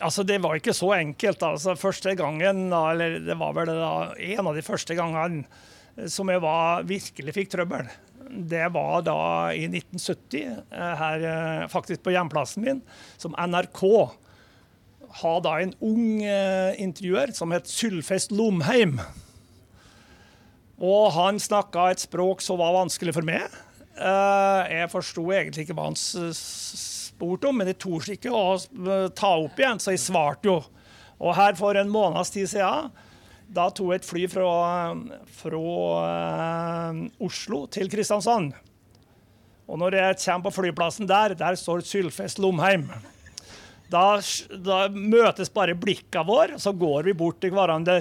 Altså, 0.00 0.24
Det 0.24 0.38
var 0.40 0.56
ikke 0.56 0.76
så 0.76 0.94
enkelt. 0.96 1.42
altså 1.42 1.76
Første 1.76 2.14
gangen, 2.16 2.72
eller 2.72 3.18
det 3.20 3.38
var 3.38 3.52
vel 3.52 3.66
da, 3.66 4.12
en 4.16 4.46
av 4.46 4.54
de 4.56 4.62
første 4.64 4.94
gangene 4.96 5.44
som 6.08 6.30
jeg 6.30 6.40
var, 6.40 6.86
virkelig 6.88 7.34
fikk 7.34 7.50
trøbbel, 7.52 7.88
det 8.30 8.68
var 8.72 9.02
da 9.02 9.20
i 9.56 9.66
1970, 9.66 10.58
eh, 10.70 10.92
her 11.00 11.24
eh, 11.26 11.68
faktisk 11.70 12.04
på 12.04 12.14
hjemplassen 12.14 12.64
min, 12.64 12.82
som 13.18 13.34
NRK 13.34 13.82
har 15.20 15.40
da 15.42 15.56
en 15.58 15.74
ung 15.82 16.22
eh, 16.22 16.78
intervjuer 16.80 17.34
som 17.34 17.50
het 17.54 17.68
Sylfest 17.70 18.30
Lomheim. 18.32 19.00
Og 20.80 21.10
han 21.16 21.42
snakka 21.42 21.90
et 21.90 22.04
språk 22.06 22.44
som 22.44 22.60
var 22.62 22.76
vanskelig 22.78 23.12
for 23.18 23.26
meg. 23.26 23.50
Jeg 24.00 24.88
forsto 24.88 25.26
egentlig 25.34 25.66
ikke 25.66 25.74
hva 25.76 25.90
han 25.90 25.98
spurt 27.20 27.44
om, 27.44 27.60
men 27.60 27.68
de 27.68 27.76
torde 27.76 28.16
ikke 28.16 28.32
å 28.32 28.56
ta 29.12 29.34
opp 29.36 29.60
igjen, 29.60 29.80
så 29.80 29.92
jeg 29.92 30.00
svarte 30.08 30.48
jo. 30.48 30.58
Og 31.20 31.36
her 31.36 31.56
for 31.58 31.76
en 31.76 31.92
måneds 31.92 32.32
tid 32.32 32.48
siden 32.48 32.90
da 33.50 33.66
tok 33.74 33.90
jeg 33.90 34.00
et 34.00 34.06
fly 34.06 34.26
fra, 34.30 34.50
fra 35.40 35.60
uh, 35.60 37.00
Oslo 37.26 37.64
til 37.66 37.90
Kristiansand. 37.90 38.52
Og 39.66 39.78
når 39.78 39.96
jeg 39.98 40.20
kommer 40.22 40.44
på 40.46 40.52
flyplassen 40.60 41.08
der, 41.10 41.34
der 41.38 41.58
står 41.58 41.82
Sylfest 41.86 42.38
Lomheim. 42.42 42.86
Da, 43.90 44.20
da 44.54 44.84
møtes 44.94 45.50
bare 45.50 45.74
blikka 45.74 46.22
våre, 46.26 46.60
så 46.62 46.70
går 46.70 47.10
vi 47.10 47.16
bort 47.18 47.40
til 47.42 47.50
hverandre. 47.54 47.98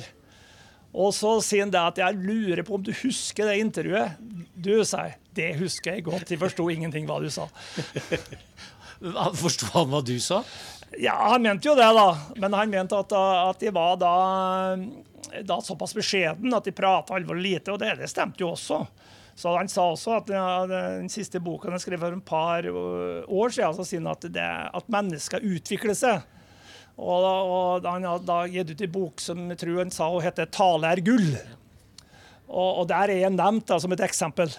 Og 0.93 1.09
så 1.17 1.35
sier 1.45 1.65
han 1.65 1.73
det 1.73 1.81
at 1.81 2.01
jeg 2.01 2.21
lurer 2.21 2.61
på 2.65 2.77
om 2.77 2.85
du 2.85 2.93
husker 3.01 3.49
det 3.49 3.57
intervjuet. 3.63 4.21
Du, 4.53 4.75
sier 4.85 5.17
det 5.37 5.55
husker 5.57 5.97
jeg 5.97 6.05
godt. 6.05 6.29
Jeg 6.29 6.41
forsto 6.41 6.69
ingenting 6.69 7.09
hva 7.09 7.17
du 7.21 7.29
sa. 7.33 7.49
Forsto 9.39 9.69
han 9.73 9.91
hva 9.93 10.01
du 10.03 10.17
sa? 10.19 10.43
Ja, 10.99 11.15
han 11.31 11.43
mente 11.45 11.69
jo 11.69 11.75
det, 11.77 11.87
da. 11.95 12.07
Men 12.35 12.55
han 12.57 12.71
mente 12.71 12.97
at, 12.97 13.13
at 13.13 13.61
de 13.61 13.71
var 13.73 13.99
da, 14.01 14.13
da 15.45 15.59
såpass 15.63 15.93
beskjeden 15.95 16.53
at 16.55 16.65
de 16.65 16.73
prata 16.75 17.15
alvorlig 17.15 17.53
lite, 17.53 17.73
og 17.73 17.79
det, 17.83 17.95
det, 18.01 18.09
stemte 18.11 18.43
jo 18.43 18.53
også. 18.55 18.81
Så 19.39 19.53
han 19.55 19.69
sa 19.71 19.85
også 19.87 20.17
at 20.17 20.33
ja, 20.33 20.47
den 20.67 21.07
siste 21.11 21.39
boka 21.39 21.71
han 21.71 21.79
skrev 21.79 22.01
for 22.01 22.17
et 22.17 22.25
par 22.27 22.67
år 22.67 23.53
siden, 23.55 23.69
altså, 23.69 23.85
sier 23.87 24.09
at, 24.11 24.27
det, 24.35 24.49
at 24.81 24.91
mennesker 24.91 25.45
utvikler 25.47 25.95
seg. 25.95 26.25
Og, 26.99 27.23
og 27.23 27.85
han 27.87 28.03
har 28.03 28.25
da 28.27 28.41
gitt 28.51 28.73
ut 28.73 28.81
en 28.83 28.91
bok 28.91 29.23
som 29.23 29.45
jeg 29.53 29.61
tror 29.61 29.77
han 29.79 29.93
sa 29.95 30.09
heter 30.19 30.49
'Tale 30.51 30.91
er 30.91 30.99
gull'. 31.05 31.37
Og, 32.49 32.81
og 32.81 32.89
der 32.89 33.13
er 33.13 33.21
jeg 33.21 33.31
nevnt 33.37 33.69
da, 33.69 33.77
som 33.79 33.93
et 33.93 34.03
eksempel. 34.03 34.51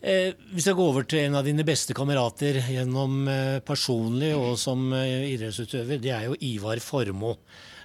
Eh, 0.00 0.34
vi 0.54 0.62
skal 0.62 0.76
gå 0.78 0.84
over 0.92 1.02
til 1.10 1.24
en 1.24 1.40
av 1.40 1.46
dine 1.46 1.64
beste 1.66 1.94
kamerater 1.96 2.60
gjennom 2.70 3.24
eh, 3.26 3.56
personlig 3.66 4.30
og 4.38 4.54
som 4.60 4.92
eh, 4.94 5.32
idrettsutøver. 5.32 5.98
Det 6.02 6.12
er 6.14 6.28
jo 6.28 6.38
Ivar 6.46 6.78
Formoe. 6.82 7.34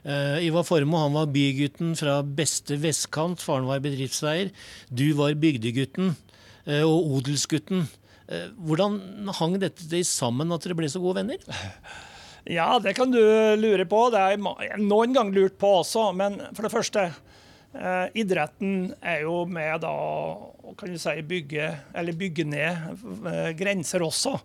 Eh, 0.05 0.45
Ivar 0.45 0.67
Formoe 0.67 1.09
var 1.15 1.31
bygutten 1.33 1.95
fra 1.97 2.19
beste 2.21 2.77
vestkant. 2.83 3.41
Faren 3.41 3.65
var 3.65 3.81
bedriftseier. 3.81 4.53
Du 4.93 5.07
var 5.17 5.33
bygdegutten 5.41 6.13
eh, 6.67 6.85
og 6.85 7.17
odelsgutten. 7.17 7.87
Eh, 8.29 8.49
hvordan 8.61 9.01
hang 9.41 9.57
dette 9.63 10.05
sammen 10.05 10.53
at 10.53 10.67
dere 10.67 10.77
ble 10.77 10.93
så 10.93 11.01
gode 11.01 11.23
venner? 11.23 11.41
Ja, 12.43 12.75
det 12.83 12.93
kan 12.97 13.09
du 13.09 13.21
lure 13.55 13.85
på. 13.89 14.09
Det 14.13 14.19
har 14.21 14.33
jeg 14.35 14.83
noen 14.83 15.13
gang 15.15 15.29
lurt 15.33 15.55
på 15.57 15.79
også. 15.79 16.09
Men 16.13 16.41
for 16.53 16.67
det 16.67 16.75
første 16.75 17.07
Eh, 17.07 17.32
idretten 18.13 18.91
er 19.01 19.23
jo 19.25 19.43
med 19.49 19.81
da 19.81 19.93
kan 20.77 20.93
du 20.93 20.99
si, 21.01 21.15
bygge, 21.25 21.69
eller 21.95 22.17
bygge 22.17 22.45
ned 22.47 23.01
eh, 23.29 23.49
grenser 23.57 24.05
også. 24.05 24.37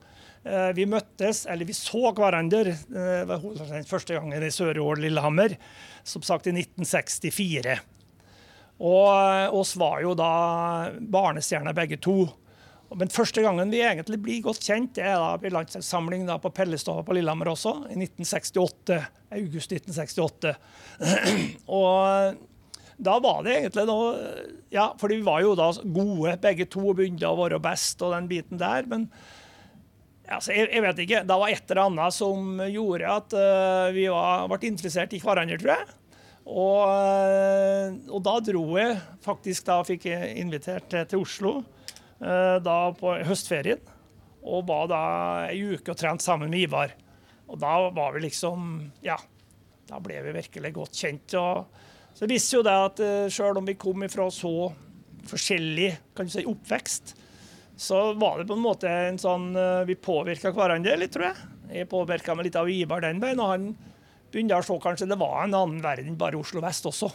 Eh, 0.44 0.70
vi 0.76 0.86
møttes, 0.88 1.44
eller 1.50 1.68
vi 1.68 1.76
så 1.76 2.12
hverandre 2.16 2.72
eh, 2.72 3.84
første 3.88 4.16
gangen 4.16 4.44
i 4.44 4.50
Sør-Ål, 4.54 5.02
Lillehammer, 5.06 5.56
som 6.06 6.24
sagt 6.26 6.48
i 6.48 6.54
1964. 6.54 7.78
Og 8.78 9.08
eh, 9.12 9.54
oss 9.54 9.74
var 9.80 10.02
jo 10.04 10.14
da 10.18 10.32
barnestjerner 11.00 11.76
begge 11.76 12.00
to. 12.02 12.22
Men 12.96 13.10
første 13.12 13.42
gangen 13.44 13.68
vi 13.68 13.82
egentlig 13.84 14.20
blir 14.24 14.44
godt 14.46 14.64
kjent, 14.64 14.94
det 14.96 15.04
er 15.04 15.18
da 15.20 15.34
på 15.36 15.50
landslagssamling 15.52 16.24
på 16.40 16.52
Pellestova 16.56 17.02
på 17.04 17.18
Lillehammer 17.18 17.50
også, 17.52 17.74
i 17.92 17.98
1968. 17.98 19.02
August 19.36 19.74
1968. 19.76 20.54
og 21.82 22.38
da 22.98 23.18
var 23.22 23.44
det 23.46 23.54
egentlig 23.60 23.84
noe 23.88 24.14
Ja, 24.74 24.90
for 24.98 25.12
vi 25.12 25.20
var 25.24 25.42
jo 25.44 25.54
da 25.58 25.70
gode 25.80 26.34
begge 26.42 26.66
to 26.70 26.92
begynte 26.92 27.28
å 27.28 27.38
være 27.38 27.60
best 27.62 28.02
og 28.04 28.12
den 28.12 28.26
biten 28.30 28.60
der. 28.60 28.88
Men 28.90 29.06
altså, 30.26 30.52
jeg, 30.52 30.68
jeg, 30.74 30.82
vet 30.84 31.04
ikke. 31.04 31.22
Det 31.28 31.38
var 31.40 31.52
et 31.54 31.72
eller 31.72 31.84
annet 31.86 32.16
som 32.16 32.60
gjorde 32.66 33.14
at 33.14 33.38
uh, 33.38 33.86
vi 33.94 34.04
var, 34.12 34.44
ble 34.50 34.68
interessert 34.68 35.14
i 35.16 35.22
hverandre, 35.22 35.60
tror 35.62 35.74
jeg. 35.76 35.96
Og, 36.48 36.82
uh, 36.84 37.96
og, 38.10 38.20
da 38.24 38.34
dro 38.40 38.62
jeg 38.80 38.94
faktisk 39.20 39.66
Da 39.68 39.82
fikk 39.84 40.06
jeg 40.08 40.30
invitert 40.40 40.86
til, 40.88 41.20
Oslo 41.20 41.58
uh, 41.60 42.58
da 42.64 42.78
på 42.98 43.16
høstferien. 43.30 43.80
Og 44.48 44.68
var 44.68 44.88
da 44.90 45.02
ei 45.48 45.62
uke 45.76 45.94
og 45.94 45.98
trente 45.98 46.24
sammen 46.26 46.50
med 46.50 46.66
Ivar. 46.66 46.92
Og 47.48 47.56
da 47.62 47.78
var 47.94 48.16
vi 48.16 48.26
liksom 48.26 48.80
Ja, 49.06 49.16
da 49.88 50.00
ble 50.02 50.20
vi 50.26 50.40
virkelig 50.42 50.74
godt 50.76 50.98
kjent. 50.98 51.38
og 51.40 51.86
så 52.18 52.26
det 52.26 52.34
visste 52.34 52.56
jo 52.56 52.64
det 52.66 52.72
at 52.74 53.00
eh, 53.04 53.30
sjøl 53.30 53.60
om 53.60 53.66
vi 53.68 53.76
kom 53.78 54.02
ifra 54.02 54.24
så 54.34 54.72
forskjellig 55.28 55.92
kan 56.18 56.26
du 56.26 56.32
si, 56.32 56.42
oppvekst, 56.50 57.12
så 57.78 58.00
var 58.18 58.40
det 58.40 58.48
på 58.48 58.56
en 58.56 58.64
måte 58.64 58.90
en 58.90 59.20
sånn 59.22 59.52
uh, 59.54 59.86
Vi 59.86 59.94
påvirka 60.02 60.50
hverandre 60.50 60.96
litt, 60.98 61.12
tror 61.14 61.28
jeg. 61.28 61.50
Jeg 61.78 61.90
påvirka 61.92 62.34
meg 62.34 62.48
litt 62.48 62.58
av 62.58 62.70
Ivar 62.72 63.04
den 63.04 63.20
veien, 63.22 63.38
og 63.38 63.52
han 63.52 63.68
begynte 64.32 64.58
å 64.58 64.66
se 64.66 64.78
kanskje 64.82 65.06
det 65.12 65.20
var 65.20 65.44
en 65.44 65.54
annen 65.54 65.84
verden 65.84 66.16
bare 66.18 66.40
Oslo 66.40 66.64
vest 66.64 66.88
også. 66.90 67.12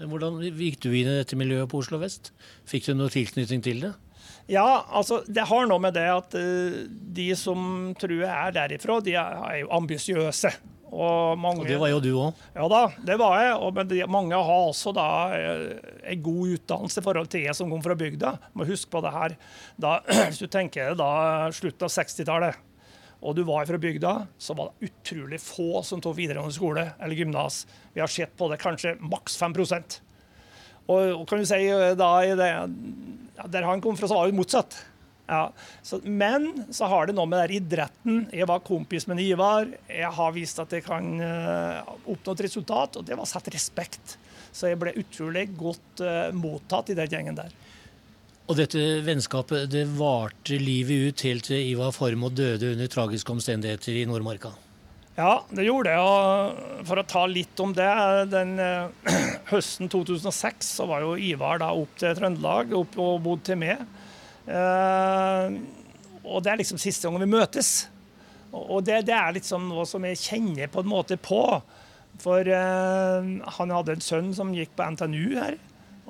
Hvordan 0.00 0.40
gikk 0.40 0.80
du 0.80 0.88
inn 0.88 1.10
i 1.10 1.18
dette 1.18 1.36
miljøet 1.36 1.68
på 1.68 1.82
Oslo 1.82 2.00
vest? 2.00 2.32
Fikk 2.70 2.88
du 2.88 2.94
noe 2.96 3.12
tilknytning 3.12 3.60
til 3.66 3.84
det? 3.84 3.92
Ja, 4.48 4.86
altså 4.88 5.20
det 5.28 5.44
har 5.50 5.68
noe 5.68 5.84
med 5.84 5.98
det 6.00 6.08
at 6.08 6.40
uh, 6.40 6.80
de 6.88 7.28
som 7.36 7.92
tror 8.00 8.22
jeg 8.22 8.32
er 8.32 8.56
derifra, 8.56 9.02
de 9.04 9.18
er, 9.20 9.40
er 9.52 9.62
jo 9.66 9.72
ambisiøse. 9.82 10.56
Og, 10.90 11.38
mange, 11.38 11.62
og, 11.62 11.68
det 11.70 11.78
var 11.78 11.92
jo 11.92 12.00
du 12.02 12.10
òg? 12.18 12.38
Ja 12.56 12.64
da, 12.70 12.80
det 13.06 13.16
var 13.20 13.36
jeg. 13.38 13.52
Og, 13.62 13.74
men 13.76 13.90
de, 13.90 14.00
mange 14.10 14.38
har 14.38 14.64
også 14.70 14.92
da 14.96 15.06
eh, 15.36 15.62
en 16.14 16.24
god 16.24 16.56
utdannelse 16.56 16.98
i 16.98 17.06
forhold 17.06 17.30
til 17.30 17.46
jeg 17.46 17.54
som 17.58 17.70
kom 17.70 17.84
fra 17.84 17.94
bygda. 17.98 18.34
Må 18.58 18.66
huske 18.66 18.90
på 18.90 19.02
det 19.04 19.14
her. 19.14 19.36
Da, 19.78 20.00
hvis 20.26 20.42
du 20.42 20.50
tenker 20.50 20.98
da 20.98 21.12
slutten 21.54 21.86
av 21.86 21.94
60-tallet, 21.94 22.66
og 23.20 23.36
du 23.36 23.42
var 23.44 23.68
fra 23.68 23.78
bygda, 23.78 24.14
så 24.40 24.56
var 24.56 24.70
det 24.72 24.88
utrolig 24.88 25.38
få 25.44 25.82
som 25.84 26.00
tok 26.02 26.16
videregående 26.16 26.56
skole 26.56 26.86
eller 26.96 27.18
gymnas. 27.18 27.66
Vi 27.92 28.00
har 28.02 28.10
sett 28.10 28.32
på 28.38 28.48
det 28.50 28.58
kanskje 28.62 28.96
maks 29.04 29.36
5 29.38 29.54
og, 30.90 31.20
og 31.20 31.26
kan 31.28 31.38
du 31.38 31.46
si 31.46 31.60
eh, 31.70 31.92
da 31.98 32.10
i 32.26 32.34
det 32.38 32.50
Ja, 32.50 33.46
Der 33.46 33.68
han 33.68 33.80
kom 33.80 33.96
fra, 33.96 34.08
så 34.08 34.16
var 34.18 34.26
det 34.26 34.36
motsatt. 34.36 34.74
Ja, 35.30 35.52
så, 35.82 36.00
men 36.02 36.48
så 36.74 36.88
har 36.90 37.06
det 37.06 37.14
noe 37.14 37.28
med 37.30 37.38
der 37.44 37.52
idretten. 37.60 38.24
Jeg 38.34 38.48
var 38.50 38.64
kompis 38.66 39.06
med 39.06 39.20
Ivar. 39.22 39.68
Jeg 39.86 40.10
har 40.16 40.32
vist 40.34 40.58
at 40.58 40.72
jeg 40.74 40.82
kan 40.82 41.06
uh, 41.22 41.92
oppnå 42.02 42.34
et 42.34 42.42
resultat, 42.48 42.98
og 42.98 43.06
det 43.06 43.18
var 43.18 43.30
satt 43.30 43.50
respekt. 43.54 44.16
Så 44.50 44.72
jeg 44.72 44.80
ble 44.80 44.96
utrolig 44.98 45.46
godt 45.54 46.02
uh, 46.02 46.32
mottatt 46.34 46.90
i 46.90 46.98
den 46.98 47.14
gjengen 47.14 47.38
der. 47.38 47.54
Og 48.50 48.58
dette 48.58 48.82
vennskapet 49.06 49.70
det 49.70 49.84
varte 49.94 50.58
livet 50.58 51.06
ut 51.12 51.22
helt 51.28 51.46
til 51.46 51.62
Ivar 51.76 51.94
Formoe 51.94 52.34
døde 52.34 52.72
under 52.74 52.90
tragiske 52.90 53.30
omstendigheter 53.30 54.00
i 54.00 54.08
Nordmarka? 54.10 54.50
Ja, 55.14 55.44
det 55.54 55.68
gjorde 55.68 55.92
det. 55.92 56.00
Og 56.02 56.84
for 56.90 56.98
å 56.98 57.06
ta 57.06 57.22
litt 57.30 57.62
om 57.62 57.70
det 57.76 57.86
den 58.34 58.58
uh, 58.58 59.14
Høsten 59.52 59.86
2006 59.94 60.74
så 60.80 60.90
var 60.90 61.06
jo 61.06 61.14
Ivar 61.14 61.62
da 61.62 61.70
opp 61.70 61.94
til 62.02 62.18
Trøndelag 62.18 62.74
opp 62.82 62.98
og 62.98 63.20
bodde 63.22 63.52
til 63.52 63.62
meg. 63.62 63.86
Uh, 64.50 65.56
og 66.26 66.42
det 66.44 66.52
er 66.52 66.60
liksom 66.60 66.80
siste 66.82 67.08
gang 67.08 67.20
vi 67.22 67.30
møtes. 67.30 67.88
Og 68.50 68.82
det, 68.82 69.04
det, 69.06 69.14
er 69.14 69.36
liksom 69.36 69.68
noe 69.70 69.86
som 69.86 70.04
jeg 70.06 70.18
kjenner 70.18 70.70
på 70.72 70.82
en 70.82 70.90
måte 70.90 71.18
på. 71.20 71.42
For 72.20 72.50
uh, 72.50 73.30
han 73.58 73.74
hadde 73.76 73.96
en 73.96 74.04
sønn 74.04 74.32
som 74.36 74.54
gikk 74.54 74.74
på 74.76 74.88
NTNU 74.96 75.38
her. 75.38 75.58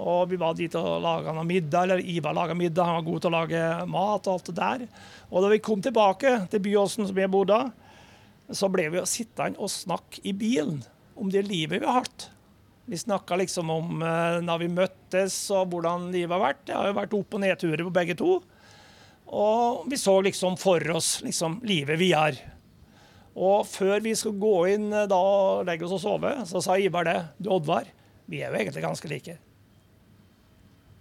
Og 0.00 0.30
vi 0.30 0.38
var 0.40 0.56
dit 0.56 0.72
og 0.80 1.02
laga 1.04 1.34
noe 1.36 1.44
middag, 1.44 1.84
eller 1.84 2.00
Ivar 2.00 2.32
laga 2.32 2.56
middag, 2.56 2.88
han 2.88 3.02
var 3.02 3.06
god 3.10 3.20
til 3.20 3.28
å 3.30 3.36
lage 3.36 3.64
mat 3.92 4.26
og 4.30 4.38
alt 4.38 4.48
det 4.48 4.56
der. 4.56 4.86
Og 5.28 5.44
da 5.44 5.50
vi 5.52 5.60
kom 5.60 5.84
tilbake 5.84 6.38
til 6.50 6.62
Byåsen, 6.64 7.04
som 7.10 7.20
jeg 7.20 7.32
bodde 7.32 7.60
så 8.56 8.70
ble 8.72 8.88
vi 8.92 9.02
sittende 9.08 9.60
og 9.62 9.70
snakke 9.72 10.22
i 10.26 10.34
bilen 10.36 10.82
om 11.20 11.30
det 11.32 11.46
livet 11.46 11.82
vi 11.82 11.86
har 11.86 12.02
hatt. 12.02 12.28
Vi 12.88 12.98
snakka 12.98 13.36
liksom 13.36 13.68
om 13.70 14.00
da 14.00 14.54
vi 14.58 14.66
møttes 14.72 15.34
og 15.54 15.68
hvordan 15.70 16.08
livet 16.14 16.32
har 16.34 16.42
vært. 16.42 16.62
Det 16.66 16.74
har 16.74 16.88
jo 16.88 16.96
vært 16.96 17.12
opp- 17.18 17.36
og 17.36 17.42
nedturer 17.44 17.84
på 17.86 17.92
begge 17.94 18.16
to. 18.18 18.40
Og 19.30 19.84
vi 19.90 19.98
så 20.00 20.16
liksom 20.26 20.56
for 20.58 20.82
oss 20.96 21.20
liksom 21.22 21.60
livet 21.62 22.02
har. 22.10 22.40
Og 23.38 23.66
før 23.68 24.00
vi 24.02 24.14
skulle 24.18 24.42
gå 24.42 24.56
inn 24.74 24.90
uh, 24.92 25.06
da 25.08 25.18
og 25.18 25.68
legge 25.68 25.86
oss 25.86 25.94
og 26.00 26.02
sove, 26.02 26.32
så 26.48 26.62
sa 26.64 26.76
Ivar 26.78 27.06
det. 27.06 27.18
Du, 27.38 27.50
Oddvar, 27.54 27.86
vi 28.26 28.42
er 28.42 28.50
jo 28.50 28.58
egentlig 28.58 28.82
ganske 28.82 29.10
like. 29.10 29.36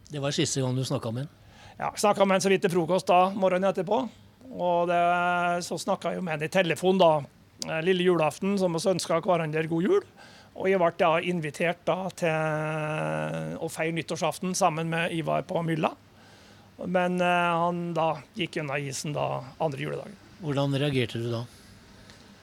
Det 0.10 0.22
var 0.22 0.34
siste 0.34 0.62
gang 0.62 0.78
du 0.78 0.86
snakka 0.86 1.12
med 1.13 1.26
ham? 1.26 1.36
Ja, 1.80 1.92
snakka 1.96 2.26
med 2.26 2.38
ham 2.38 2.44
så 2.46 2.52
vidt 2.52 2.65
til 2.65 2.74
frokost 2.74 3.10
da, 3.10 3.30
morgenen 3.34 3.70
etterpå. 3.72 4.04
Og 4.50 4.89
det, 4.89 5.02
så 5.65 5.78
snakka 5.80 6.13
jeg 6.13 6.26
med 6.26 6.38
ham 6.38 6.46
i 6.46 6.52
telefon 6.54 7.02
da, 7.02 7.12
eh, 7.68 7.82
lille 7.86 8.06
julaften, 8.08 8.58
som 8.60 8.74
vi 8.74 8.82
ønska 8.94 9.22
hverandre 9.26 9.68
god 9.70 9.86
jul. 9.86 10.08
Og 10.58 10.68
jeg 10.68 10.80
ble 10.82 10.92
da 11.00 11.12
invitert 11.24 11.82
da 11.88 11.98
til 12.20 13.58
å 13.60 13.70
feire 13.72 13.96
nyttårsaften 13.96 14.56
sammen 14.58 14.90
med 14.92 15.14
Ivar 15.16 15.46
på 15.48 15.62
Mylla. 15.64 15.94
Men 16.88 17.20
eh, 17.22 17.54
han 17.60 17.90
da 17.96 18.12
gikk 18.38 18.60
unna 18.62 18.80
isen 18.80 19.16
da 19.16 19.42
andre 19.60 19.84
juledag. 19.84 20.14
Hvordan 20.40 20.76
reagerte 20.80 21.20
du 21.20 21.30
da? 21.32 21.44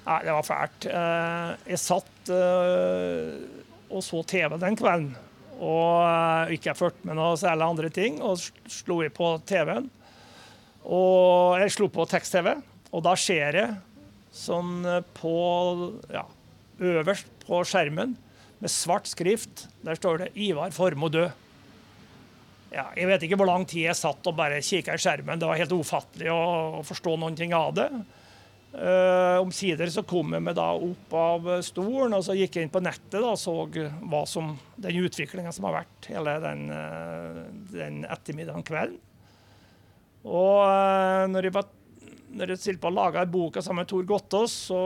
Nei, 0.07 0.19
det 0.27 0.35
var 0.37 0.47
fælt. 0.47 0.89
Eh, 0.91 1.53
jeg 1.73 1.83
satt 1.83 2.33
eh, 2.33 3.31
og 3.91 4.05
så 4.05 4.23
TV 4.29 4.59
den 4.61 4.77
kvelden. 4.79 5.15
Og 5.57 6.53
ikke 6.53 6.73
jeg 6.73 6.77
fulgte 6.77 7.09
med 7.09 7.17
noe 7.17 7.37
særlig 7.41 7.65
andre 7.65 7.91
ting, 7.93 8.19
og 8.21 8.37
slo 8.69 8.99
jeg 9.01 9.15
på 9.17 9.31
TV-en. 9.49 9.87
Og 10.85 11.57
jeg 11.63 11.73
slo 11.73 11.89
på 11.91 12.05
tekst-TV, 12.11 12.53
og 12.93 13.05
da 13.07 13.15
ser 13.19 13.57
jeg 13.57 13.79
sånn 14.37 14.85
på 15.17 15.33
ja, 16.13 16.27
øverst 16.77 17.36
på 17.47 17.63
skjermen 17.67 18.15
med 18.59 18.73
svart 18.73 19.09
skrift, 19.11 19.67
der 19.85 19.99
står 19.99 20.19
det 20.19 20.33
'Ivar 20.35 20.73
Formoe 20.73 21.11
død'. 21.11 21.33
Ja, 22.75 22.91
jeg 22.97 23.09
vet 23.09 23.23
ikke 23.23 23.39
hvor 23.41 23.49
lang 23.49 23.65
tid 23.69 23.87
jeg 23.87 23.97
satt 23.97 24.27
og 24.27 24.37
bare 24.37 24.61
kikka 24.65 24.97
i 24.97 25.01
skjermen. 25.01 25.39
Det 25.39 25.49
var 25.49 25.57
helt 25.61 25.73
ufattelig 25.73 26.29
å, 26.33 26.83
forstå 26.85 27.17
noen 27.17 27.37
ting 27.39 27.55
av 27.57 27.75
det. 27.77 27.89
Uh, 28.77 29.41
Omsider 29.41 29.89
så 29.89 30.03
kom 30.05 30.35
jeg 30.35 30.43
meg 30.45 30.57
da 30.59 30.67
opp 30.75 31.15
av 31.17 31.47
stolen 31.65 32.13
og 32.13 32.25
så 32.27 32.35
gikk 32.37 32.59
jeg 32.59 32.67
inn 32.67 32.73
på 32.75 32.83
nettet 32.85 33.23
da, 33.23 33.31
og 33.33 33.39
så 33.41 33.55
hva 33.65 34.27
som, 34.29 34.51
den 34.77 34.99
utviklinga 35.07 35.53
som 35.55 35.65
har 35.65 35.79
vært 35.79 36.11
hele 36.11 36.35
den, 36.45 36.67
uh, 36.69 37.47
den 37.73 38.03
ettermiddagen 38.05 38.67
kvelden. 38.67 38.99
Og 40.27 40.67
uh, 40.67 41.25
når 41.31 41.49
jeg 41.49 41.57
var 41.57 41.71
når 42.37 42.53
jeg 42.53 42.61
stilte 42.61 42.83
på 42.85 42.91
å 42.91 42.97
lage 42.97 43.25
boka 43.33 43.63
sammen 43.65 43.85
med 43.85 43.91
Tor 43.91 44.05
Gottaas, 44.09 44.55
så 44.69 44.79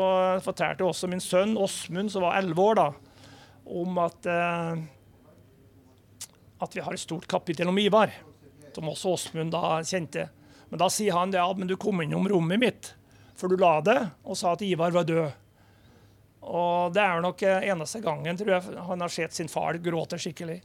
fortalte 0.45 0.87
også 0.87 1.11
min 1.11 1.23
sønn 1.23 1.57
Åsmund, 1.59 2.13
som 2.13 2.25
var 2.25 2.39
elleve 2.39 2.63
år, 2.63 2.79
da, 2.79 2.89
om 3.81 3.99
at, 4.03 4.29
at 6.63 6.77
vi 6.77 6.85
har 6.87 6.97
et 6.97 7.03
stort 7.03 7.27
kapittel 7.31 7.71
om 7.71 7.79
Ivar, 7.83 8.15
som 8.75 8.89
også 8.91 9.17
Åsmund 9.17 9.55
da 9.55 9.81
kjente. 9.87 10.29
Men 10.71 10.83
da 10.83 10.91
sier 10.93 11.19
han 11.19 11.35
det 11.35 11.43
ja, 11.43 11.51
men 11.59 11.71
du 11.71 11.77
kom 11.81 12.03
innom 12.05 12.29
rommet 12.31 12.63
mitt 12.63 12.95
før 13.41 13.55
du 13.55 13.61
la 13.61 13.77
det, 13.81 14.01
og 14.29 14.37
sa 14.37 14.53
at 14.53 14.63
Ivar 14.67 14.93
var 14.93 15.07
død. 15.09 15.31
Og 16.51 16.93
det 16.93 17.03
er 17.03 17.23
nok 17.25 17.43
eneste 17.45 18.03
gangen 18.05 18.37
tror 18.37 18.53
jeg, 18.53 18.75
han 18.85 19.05
har 19.05 19.13
sett 19.13 19.37
sin 19.37 19.49
far 19.49 19.79
gråte 19.81 20.19
skikkelig. 20.21 20.59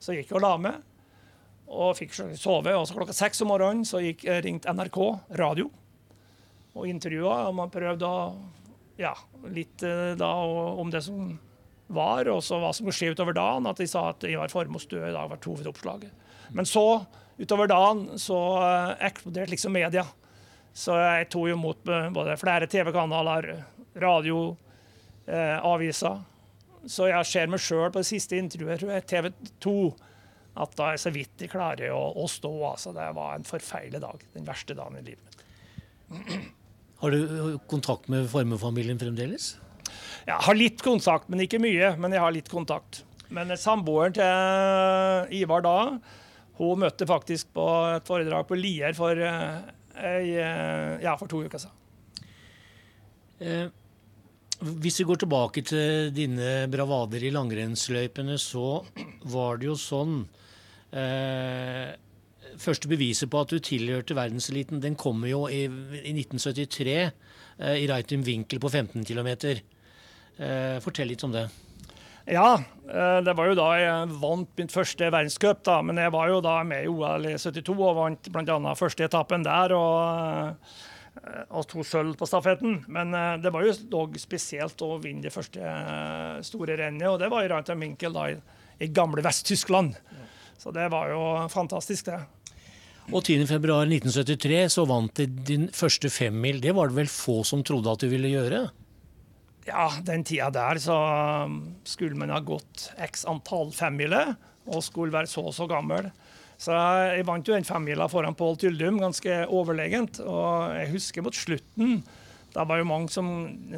Så 0.00 0.14
gikk 0.16 0.30
jeg 0.30 0.38
og 0.38 0.44
la 0.44 0.54
meg, 0.62 0.78
og 1.68 1.92
fikk 1.98 2.14
sove. 2.16 2.72
Og 2.72 2.86
så 2.88 2.96
klokka 2.96 3.16
seks 3.16 3.44
om 3.44 3.52
morgenen 3.52 3.84
så 3.88 4.00
gikk, 4.00 4.24
ringte 4.44 4.72
NRK 4.72 4.98
radio 5.40 5.68
og 6.74 6.88
intervjua. 6.90 7.48
Man 7.56 7.72
prøvde 7.72 8.06
å 8.08 8.22
Ja, 8.98 9.12
litt 9.54 9.78
da 10.18 10.28
om 10.42 10.90
det 10.90 11.04
som 11.06 11.36
var, 11.88 12.28
og 12.28 12.42
så 12.44 12.58
hva 12.60 12.72
som 12.74 12.84
skulle 12.84 12.96
skje 12.96 13.12
utover 13.14 13.36
dagen. 13.36 13.68
At 13.70 13.80
de 13.80 13.86
sa 13.88 14.08
at 14.12 14.24
Ivar 14.28 14.50
Formoes 14.52 14.88
død 14.90 15.08
i 15.08 15.14
dag 15.14 15.30
var 15.30 15.40
hovedoppslaget. 15.44 16.26
Men 16.56 16.66
så, 16.68 17.04
utover 17.38 17.70
dagen, 17.70 18.18
så 18.20 18.38
eksploderte 19.08 19.54
liksom 19.54 19.76
media. 19.76 20.04
Så 20.76 20.96
jeg 21.00 21.28
tok 21.32 21.52
imot 21.54 21.86
både 22.14 22.36
flere 22.38 22.68
TV-kanaler, 22.70 23.48
radio, 23.98 24.56
eh, 25.26 25.56
aviser. 25.64 26.20
Så 26.86 27.08
jeg 27.10 27.26
ser 27.26 27.50
meg 27.50 27.60
sjøl 27.60 27.88
på 27.90 28.02
det 28.02 28.08
siste 28.08 28.38
intervjuet, 28.38 28.78
tror 28.80 28.94
jeg, 28.94 29.06
TV 29.10 29.32
2, 29.64 29.78
at 30.58 30.76
da 30.78 30.92
er 30.92 31.00
så 31.00 31.10
vidt 31.14 31.34
de 31.40 31.50
klarer 31.50 31.92
å, 31.94 32.02
å 32.18 32.28
stå. 32.30 32.52
Altså, 32.70 32.94
det 32.96 33.08
var 33.16 33.34
en 33.34 33.48
forferdelig 33.48 34.02
dag. 34.04 34.22
Den 34.34 34.46
verste 34.46 34.76
dagen 34.78 35.00
i 35.00 35.04
livet 35.10 35.24
mitt. 35.26 36.54
Har 36.98 37.14
du 37.14 37.58
kontakt 37.70 38.08
med 38.10 38.26
Formoe-familien 38.30 38.98
fremdeles? 38.98 39.52
Jeg 40.26 40.44
har 40.44 40.56
litt 40.58 40.82
kontakt, 40.84 41.28
men 41.30 41.44
ikke 41.44 41.60
mye. 41.62 41.92
Men 42.00 42.14
jeg 42.16 42.24
har 42.24 42.34
litt 42.34 42.50
kontakt. 42.52 43.04
Men 43.32 43.52
samboeren 43.60 44.16
til 44.16 45.36
Ivar 45.42 45.62
da, 45.64 45.76
hun 46.58 46.80
møtte 46.82 47.06
faktisk 47.08 47.52
på 47.54 47.66
et 47.94 48.08
foredrag 48.08 48.48
på 48.48 48.58
Lier 48.58 48.96
for 48.96 49.14
ja, 49.18 51.14
for 51.18 51.30
to 51.30 51.42
uker 51.44 51.60
siden. 51.62 51.74
Eh, 53.38 53.68
hvis 54.58 54.98
vi 55.00 55.06
går 55.06 55.20
tilbake 55.22 55.62
til 55.66 56.10
dine 56.14 56.66
bravader 56.70 57.22
i 57.22 57.30
langrennsløypene, 57.34 58.38
så 58.42 58.82
var 59.30 59.60
det 59.60 59.68
jo 59.68 59.76
sånn 59.78 60.20
eh, 60.90 61.94
Første 62.58 62.90
beviset 62.90 63.30
på 63.30 63.40
at 63.44 63.52
du 63.52 63.60
tilhørte 63.62 64.16
verdenseliten, 64.18 64.82
den 64.82 64.96
kommer 64.98 65.30
jo 65.30 65.44
i, 65.46 65.62
i 65.68 66.12
1973 66.16 66.96
eh, 66.98 67.76
i 67.84 67.86
Reitum 67.90 68.24
Winkel 68.26 68.58
på 68.62 68.70
15 68.72 69.06
km. 69.06 69.30
Eh, 69.46 70.76
fortell 70.82 71.12
litt 71.12 71.22
om 71.26 71.34
det. 71.34 71.46
Ja, 72.28 72.58
det 73.24 73.32
var 73.38 73.48
jo 73.48 73.54
da 73.56 73.66
jeg 73.80 74.16
vant 74.20 74.50
mitt 74.60 74.72
første 74.74 75.06
verdenscup. 75.08 75.62
da, 75.64 75.78
Men 75.80 75.96
jeg 75.96 76.12
var 76.12 76.28
jo 76.28 76.42
da 76.44 76.58
med 76.60 76.84
i 76.84 76.90
OL 76.92 77.24
i 77.24 77.38
72 77.40 77.72
og 77.72 77.96
vant 77.96 78.28
bl.a. 78.34 78.74
første 78.76 79.06
etappen 79.06 79.46
der. 79.46 79.72
og, 79.72 80.74
og 81.48 81.64
to 81.70 81.80
sølv 81.88 82.18
på 82.20 82.28
stafetten. 82.28 82.82
Men 82.84 83.16
det 83.40 83.54
var 83.54 83.64
jo 83.64 83.72
dog 83.88 84.20
spesielt 84.20 84.84
å 84.84 84.98
vinne 85.00 85.24
det 85.24 85.32
første 85.32 85.72
store 86.44 86.76
rennet, 86.82 87.08
og 87.08 87.16
det 87.22 87.32
var 87.32 87.46
i 87.46 87.48
Reinter 87.48 87.80
Winkel 87.80 88.20
i 88.76 88.92
gamle 88.92 89.24
Vest-Tyskland. 89.24 89.96
Så 90.58 90.70
det 90.74 90.88
var 90.92 91.08
jo 91.08 91.22
fantastisk, 91.48 92.10
det. 92.10 92.18
Og 93.08 93.24
10.2.1973 93.24 94.66
så 94.68 94.84
vant 94.88 95.14
de 95.16 95.24
din 95.48 95.68
første 95.72 96.10
femmil. 96.12 96.60
Det 96.60 96.74
var 96.76 96.90
det 96.90 96.98
vel 96.98 97.08
få 97.08 97.40
som 97.46 97.62
trodde 97.64 97.88
at 97.88 98.02
du 98.04 98.10
ville 98.12 98.28
gjøre? 98.34 98.66
Ja, 99.68 99.88
den 100.04 100.24
tida 100.28 100.50
der 100.52 100.80
så 100.80 100.96
skulle 101.88 102.18
man 102.20 102.32
ha 102.32 102.40
gått 102.44 102.90
x 103.04 103.24
antall 103.28 103.72
femmiler 103.76 104.34
og 104.68 104.84
skulle 104.84 105.14
være 105.14 105.30
så 105.30 105.46
og 105.48 105.56
så 105.56 105.68
gammel. 105.68 106.10
Så 106.60 106.74
jeg 106.74 107.24
vant 107.28 107.48
jo 107.48 107.54
den 107.54 107.64
femmila 107.64 108.08
foran 108.10 108.36
Pål 108.36 108.58
Tyldum 108.60 108.98
ganske 109.00 109.44
overlegent. 109.46 110.20
Og 110.24 110.76
jeg 110.76 110.92
husker 110.96 111.24
mot 111.24 111.36
slutten 111.36 112.02
Da 112.52 112.64
var 112.66 112.80
jo 112.80 112.88
mange 112.88 113.12
som 113.12 113.28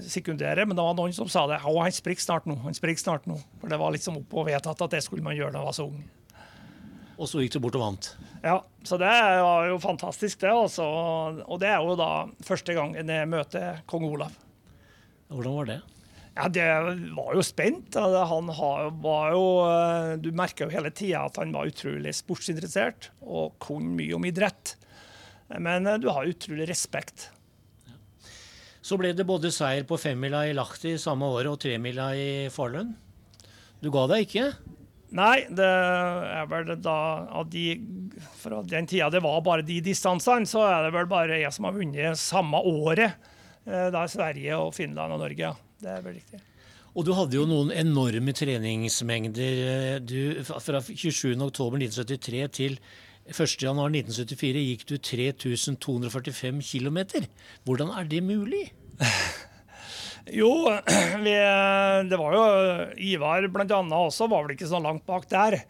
sekunderer, 0.00 0.64
men 0.64 0.78
det 0.78 0.86
var 0.86 0.94
noen 0.96 1.14
som 1.14 1.28
sa 1.30 1.44
det. 1.50 1.58
Å, 1.66 1.74
han 1.82 1.94
sprikker 1.94 2.22
snart 2.22 2.46
nå. 2.50 2.56
Han 2.64 2.74
sprikker 2.74 3.02
snart 3.02 3.26
nå. 3.30 3.36
For 3.60 3.70
det 3.70 3.78
var 3.78 3.94
liksom 3.94 4.22
oppå 4.22 4.46
vedtatt 4.46 4.86
at 4.86 4.94
det 4.94 5.04
skulle 5.06 5.26
man 5.26 5.38
gjøre 5.38 5.54
da 5.54 5.62
man 5.62 5.70
var 5.70 5.76
så 5.76 5.86
ung. 5.90 6.00
Og 7.20 7.28
så 7.28 7.42
gikk 7.42 7.58
du 7.58 7.60
bort 7.66 7.76
og 7.76 7.82
vant? 7.84 8.06
Ja, 8.40 8.56
så 8.86 8.96
det 9.00 9.10
var 9.44 9.66
jo 9.68 9.76
fantastisk, 9.82 10.40
det. 10.40 10.52
Også. 10.56 10.84
Og 11.44 11.60
det 11.60 11.68
er 11.68 11.84
jo 11.84 11.96
da 12.00 12.10
første 12.46 12.76
gangen 12.76 13.12
jeg 13.12 13.28
møter 13.28 13.82
kong 13.90 14.06
Olav. 14.08 14.36
Hvordan 15.28 15.58
var 15.58 15.68
det? 15.68 15.80
Ja, 16.38 16.46
det 16.48 16.64
var 17.12 17.34
jo 17.36 17.42
spent. 17.44 17.98
Han 18.00 18.48
var 19.02 19.34
jo 19.34 19.44
eh, 19.66 20.14
Du 20.22 20.30
merka 20.32 20.64
jo 20.64 20.72
hele 20.72 20.92
tida 20.94 21.26
at 21.26 21.36
han 21.42 21.52
var 21.52 21.68
utrolig 21.68 22.14
sportsinteressert 22.16 23.10
og 23.20 23.58
kunne 23.60 23.92
mye 23.98 24.16
om 24.16 24.24
idrett. 24.24 24.76
Men 25.60 25.86
eh, 25.90 26.00
du 26.00 26.08
har 26.08 26.30
utrolig 26.30 26.70
respekt. 26.70 27.28
Så 28.80 28.96
ble 28.96 29.12
det 29.12 29.28
både 29.28 29.52
seier 29.52 29.84
på 29.84 30.00
femmila 30.00 30.46
i 30.48 30.56
Lahti 30.56 30.96
samme 30.98 31.28
året 31.28 31.52
og 31.52 31.60
tremila 31.60 32.14
i 32.16 32.48
Falun. 32.54 32.94
Du 33.84 33.90
ga 33.92 34.06
deg 34.08 34.24
ikke? 34.24 34.46
Nei, 35.16 35.42
det 35.50 35.66
er 35.66 36.44
vel 36.50 36.68
da 36.78 36.96
av 37.34 37.48
de 37.50 37.64
Fra 38.38 38.60
den 38.62 38.86
tida 38.86 39.08
det 39.10 39.22
var 39.24 39.40
bare 39.42 39.64
de 39.66 39.80
distansene, 39.82 40.46
så 40.46 40.62
er 40.68 40.86
det 40.86 40.92
vel 40.94 41.08
bare 41.10 41.40
jeg 41.40 41.50
som 41.54 41.66
har 41.66 41.74
vunnet 41.74 42.20
samme 42.20 42.60
året. 42.70 43.18
Eh, 43.66 43.88
da 43.90 44.04
er 44.04 44.12
Sverige 44.12 44.60
og 44.60 44.72
Finland 44.76 45.16
og 45.16 45.22
Norge, 45.24 45.50
ja. 45.50 45.52
Det 45.80 45.90
er 45.90 46.04
vel 46.04 46.18
riktig. 46.20 46.40
Og 46.90 47.06
du 47.06 47.12
hadde 47.14 47.38
jo 47.38 47.46
noen 47.46 47.70
enorme 47.74 48.34
treningsmengder. 48.34 49.60
Eh, 49.74 49.98
du, 50.02 50.42
fra 50.46 50.82
27.10.1973 50.82 52.48
til 52.56 52.80
1.1.1974 53.30 54.64
gikk 54.64 54.88
du 54.90 54.96
3245 54.98 56.64
km. 56.66 56.98
Hvordan 57.66 57.94
er 57.98 58.10
det 58.10 58.24
mulig? 58.26 58.66
Jo, 60.28 60.52
vi, 61.24 61.36
det 62.10 62.18
var 62.20 62.36
jo 62.36 62.44
Ivar 63.00 63.48
bl.a. 63.48 63.80
også 64.00 64.28
var 64.30 64.44
vel 64.44 64.56
ikke 64.56 64.68
så 64.70 64.82
langt 64.82 65.06
bak 65.08 65.28
der. 65.30 65.60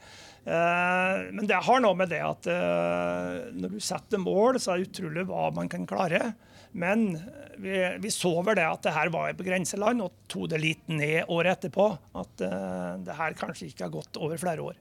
Eh, 0.44 1.16
men 1.30 1.46
det 1.46 1.58
har 1.66 1.82
noe 1.84 1.96
med 1.98 2.10
det 2.10 2.20
at 2.24 2.48
eh, 2.50 3.50
når 3.54 3.76
du 3.76 3.82
setter 3.84 4.22
mål, 4.22 4.60
så 4.60 4.74
er 4.74 4.80
det 4.80 4.90
utrolig 4.90 5.26
hva 5.28 5.50
man 5.56 5.70
kan 5.70 5.86
klare. 5.88 6.32
Men 6.72 7.10
vi, 7.58 7.74
vi 8.00 8.12
så 8.14 8.32
vel 8.46 8.56
det 8.58 8.66
at 8.66 8.84
det 8.86 8.94
her 8.94 9.10
var 9.12 9.34
på 9.36 9.46
grenseland, 9.46 10.04
og 10.04 10.24
tok 10.30 10.52
det 10.52 10.62
litt 10.62 10.86
ned 10.92 11.28
året 11.28 11.58
etterpå. 11.58 11.90
At 12.20 12.46
uh, 12.46 12.94
det 13.02 13.18
her 13.18 13.34
kanskje 13.38 13.72
ikke 13.72 13.88
har 13.88 13.94
gått 13.96 14.20
over 14.22 14.38
flere 14.40 14.70
år. 14.70 14.78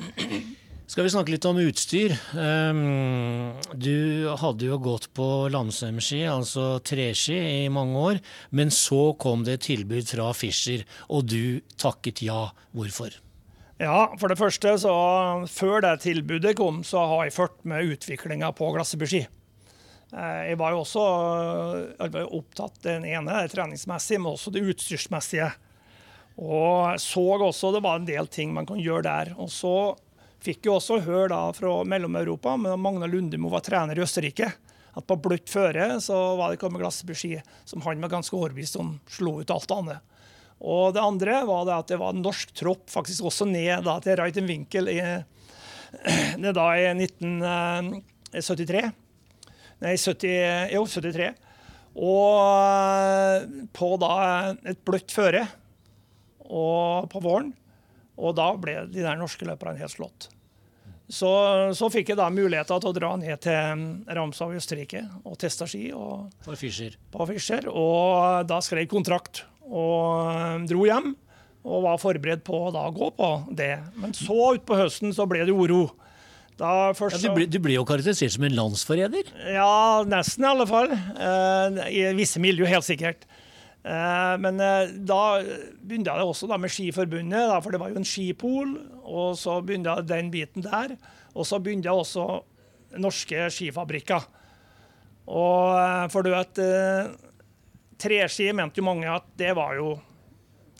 Skal 0.90 1.06
vi 1.06 1.10
snakke 1.12 1.30
litt 1.30 1.46
om 1.46 1.58
utstyr? 1.62 2.16
Um, 2.34 3.52
du 3.78 4.26
hadde 4.40 4.66
jo 4.66 4.78
gått 4.82 5.04
på 5.14 5.46
Landsem-ski, 5.54 6.24
altså 6.26 6.80
treski, 6.82 7.36
i 7.38 7.68
mange 7.70 8.00
år. 8.00 8.18
Men 8.50 8.72
så 8.74 9.12
kom 9.14 9.44
det 9.46 9.54
et 9.54 9.68
tilbud 9.68 10.10
fra 10.10 10.32
Fischer, 10.34 10.82
og 11.06 11.28
du 11.30 11.62
takket 11.78 12.24
ja. 12.26 12.48
Hvorfor? 12.74 13.14
Ja, 13.78 14.10
for 14.18 14.34
det 14.34 14.40
første, 14.40 14.74
så 14.82 14.96
før 15.46 15.86
det 15.86 15.94
tilbudet 16.08 16.56
kom, 16.58 16.82
så 16.82 17.06
har 17.12 17.28
jeg 17.28 17.36
fulgt 17.38 17.62
med 17.70 17.94
utviklinga 17.94 18.50
på 18.58 18.74
Glasseby 18.74 19.22
Eh, 20.10 20.42
jeg 20.50 20.58
var 20.58 20.74
jo 20.74 20.82
også 20.82 21.02
var 22.02 22.32
opptatt 22.34 22.82
den 22.82 23.04
ene 23.06 23.44
treningsmessige, 23.46 24.18
men 24.18 24.32
også 24.34 24.50
det 24.50 24.66
utstyrsmessige. 24.72 25.52
Og 26.34 26.98
så 26.98 27.26
også 27.38 27.70
det 27.76 27.86
var 27.86 28.00
en 28.00 28.08
del 28.10 28.26
ting 28.26 28.50
man 28.50 28.66
kan 28.66 28.82
gjøre 28.82 29.06
der. 29.06 29.34
Og 29.38 29.52
så 29.54 29.94
fikk 30.44 30.68
jo 30.68 30.76
også 30.78 31.00
høre 31.04 31.30
da 31.32 31.42
fra 31.56 31.72
Mellom-Europa, 31.88 32.56
men 32.60 32.80
Magna 32.80 33.08
Lundemo 33.10 33.50
var 33.52 33.64
trener 33.66 33.98
i 33.98 34.04
Østerrike, 34.04 34.50
at 34.90 35.06
på 35.06 35.18
bløtt 35.22 35.50
føre 35.52 35.92
så 36.02 36.16
var 36.38 36.50
det 36.50 36.60
kommet 36.62 36.82
glassbeski 36.82 37.36
som 37.68 37.82
han 37.84 38.02
var 38.02 38.12
ganske 38.16 38.34
overbevist 38.36 38.78
om 38.80 38.96
slo 39.10 39.38
ut 39.40 39.52
alt 39.54 39.70
annet. 39.76 40.00
Og 40.60 40.92
det 40.92 41.00
andre 41.00 41.38
var 41.48 41.64
det 41.68 41.76
at 41.76 41.92
det 41.92 42.00
var 42.00 42.12
en 42.12 42.24
norsk 42.24 42.52
tropp 42.56 42.90
faktisk 42.92 43.30
også 43.30 43.46
ned 43.48 43.86
da, 43.86 43.96
til 44.04 44.18
Reitenwinkel 44.20 44.90
i, 44.92 44.98
ned 46.42 46.52
da 46.56 46.66
i 46.76 46.90
1973. 46.92 48.82
Nei, 49.80 49.94
70, 49.96 50.74
jo, 50.74 50.84
73. 50.84 51.30
Og 52.00 52.34
eh, 52.44 53.64
på 53.74 53.94
da 54.02 54.12
et 54.68 54.82
bløtt 54.86 55.14
føre 55.14 55.46
og 56.50 57.08
på 57.10 57.22
våren. 57.24 57.54
Og 58.20 58.36
da 58.36 58.52
ble 58.60 58.84
de 58.92 59.02
der 59.02 59.18
norske 59.18 59.48
løperne 59.48 59.80
helt 59.80 59.94
slått. 59.96 60.28
Så, 61.10 61.30
så 61.74 61.88
fikk 61.90 62.12
jeg 62.12 62.20
da 62.20 62.28
muligheter 62.30 62.78
til 62.78 62.92
å 62.92 62.94
dra 62.94 63.14
ned 63.18 63.40
til 63.42 63.86
Ramsau 64.14 64.52
i 64.52 64.60
Østerrike 64.60 65.02
og 65.24 65.34
teste 65.42 65.66
ski. 65.66 65.88
Og, 65.96 66.28
på 66.44 66.54
Fischer. 66.58 66.94
På 67.10 67.26
Fischer. 67.26 67.66
Og 67.66 68.46
da 68.46 68.60
skrev 68.62 68.84
jeg 68.84 68.92
kontrakt 68.92 69.42
og 69.66 70.30
eh, 70.30 70.60
dro 70.70 70.86
hjem. 70.86 71.16
Og 71.60 71.82
var 71.84 71.98
forberedt 72.00 72.44
på 72.46 72.56
å 72.68 72.70
da 72.72 72.86
gå 72.94 73.10
på 73.18 73.32
det. 73.58 73.74
Men 74.00 74.14
så 74.16 74.54
utpå 74.54 74.78
høsten 74.78 75.12
så 75.16 75.26
ble 75.28 75.42
det 75.48 75.56
uro. 75.56 75.88
Først, 76.60 77.16
ja, 77.16 77.30
du, 77.30 77.36
ble, 77.38 77.46
du, 77.48 77.56
ble, 77.62 77.72
jo 77.78 77.86
karakterisert 77.88 78.34
som 78.34 78.44
en 78.44 78.52
landsforræder? 78.52 79.30
Ja, 79.54 80.04
nesten 80.08 80.44
i 80.44 80.48
alle 80.50 80.66
fall. 80.68 80.90
Uh, 81.16 81.86
I 81.88 82.02
visse 82.18 82.40
miljø, 82.42 82.66
helt 82.68 82.84
sikkert. 82.84 83.24
Uh, 83.80 84.36
men 84.42 84.60
uh, 84.60 84.90
da 85.08 85.40
begynte 85.80 86.12
jeg 86.12 86.28
også 86.28 86.50
med 86.52 86.72
Skiforbundet, 86.72 87.54
for 87.64 87.72
det 87.72 87.80
var 87.80 87.92
jo 87.92 88.00
en 88.00 88.08
skipol. 88.08 88.76
Og 89.04 89.38
så 89.40 89.60
begynte 89.64 89.94
jeg 89.94 90.10
den 90.10 90.30
biten 90.32 90.66
der. 90.66 90.96
Og 91.34 91.48
så 91.48 91.60
begynte 91.62 91.88
jeg 91.88 91.96
også 91.96 92.26
norske 93.00 93.48
skifabrikker. 93.54 94.28
Og 95.30 96.10
for 96.10 96.26
du 96.26 96.32
vet 96.32 96.58
Treski 98.00 98.48
mente 98.56 98.80
jo 98.80 98.86
mange 98.88 99.06
at 99.06 99.28
det 99.38 99.52
var 99.54 99.76
jo 99.78 99.92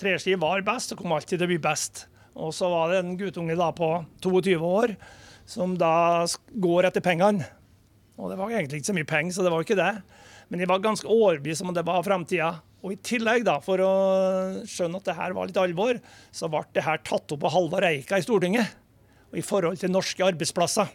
Treski 0.00 0.34
var 0.40 0.64
best 0.66 0.94
og 0.94 1.02
kom 1.02 1.12
alltid 1.14 1.36
til 1.36 1.46
å 1.46 1.50
bli 1.52 1.60
best. 1.62 2.06
Og 2.40 2.54
så 2.56 2.70
var 2.72 2.90
det 2.90 3.02
en 3.02 3.16
guttunge 3.20 3.56
da 3.58 3.68
på 3.76 3.92
22 4.24 4.56
år 4.64 4.94
som 5.50 5.74
da 5.78 6.24
går 6.62 6.88
etter 6.88 7.04
pengene. 7.04 7.46
Og 8.20 8.30
det 8.30 8.38
var 8.38 8.52
egentlig 8.52 8.80
ikke 8.80 8.90
så 8.90 8.96
mye 8.96 9.08
penger, 9.08 9.34
så 9.34 9.44
det 9.44 9.52
var 9.52 9.60
jo 9.60 9.68
ikke 9.68 9.80
det. 9.80 9.92
Men 10.50 10.62
de 10.62 10.68
var 10.68 10.82
ganske 10.84 11.08
overbevist 11.08 11.64
om 11.64 11.72
at 11.72 11.80
det 11.80 11.86
var 11.88 12.04
framtida. 12.06 12.50
Og 12.80 12.94
i 12.94 13.00
tillegg, 13.04 13.44
da, 13.44 13.58
for 13.64 13.82
å 13.84 13.92
skjønne 14.68 15.00
at 15.00 15.10
det 15.10 15.16
her 15.18 15.34
var 15.36 15.50
litt 15.50 15.60
alvor, 15.60 15.98
så 16.32 16.48
ble 16.48 16.62
det 16.76 16.86
her 16.86 17.02
tatt 17.04 17.34
opp 17.36 17.44
av 17.44 17.54
Halvard 17.56 17.88
Eika 17.90 18.20
i 18.20 18.24
Stortinget. 18.24 18.72
Og 19.30 19.40
i 19.42 19.44
forhold 19.46 19.80
til 19.80 19.92
norske 19.92 20.24
arbeidsplasser. 20.26 20.88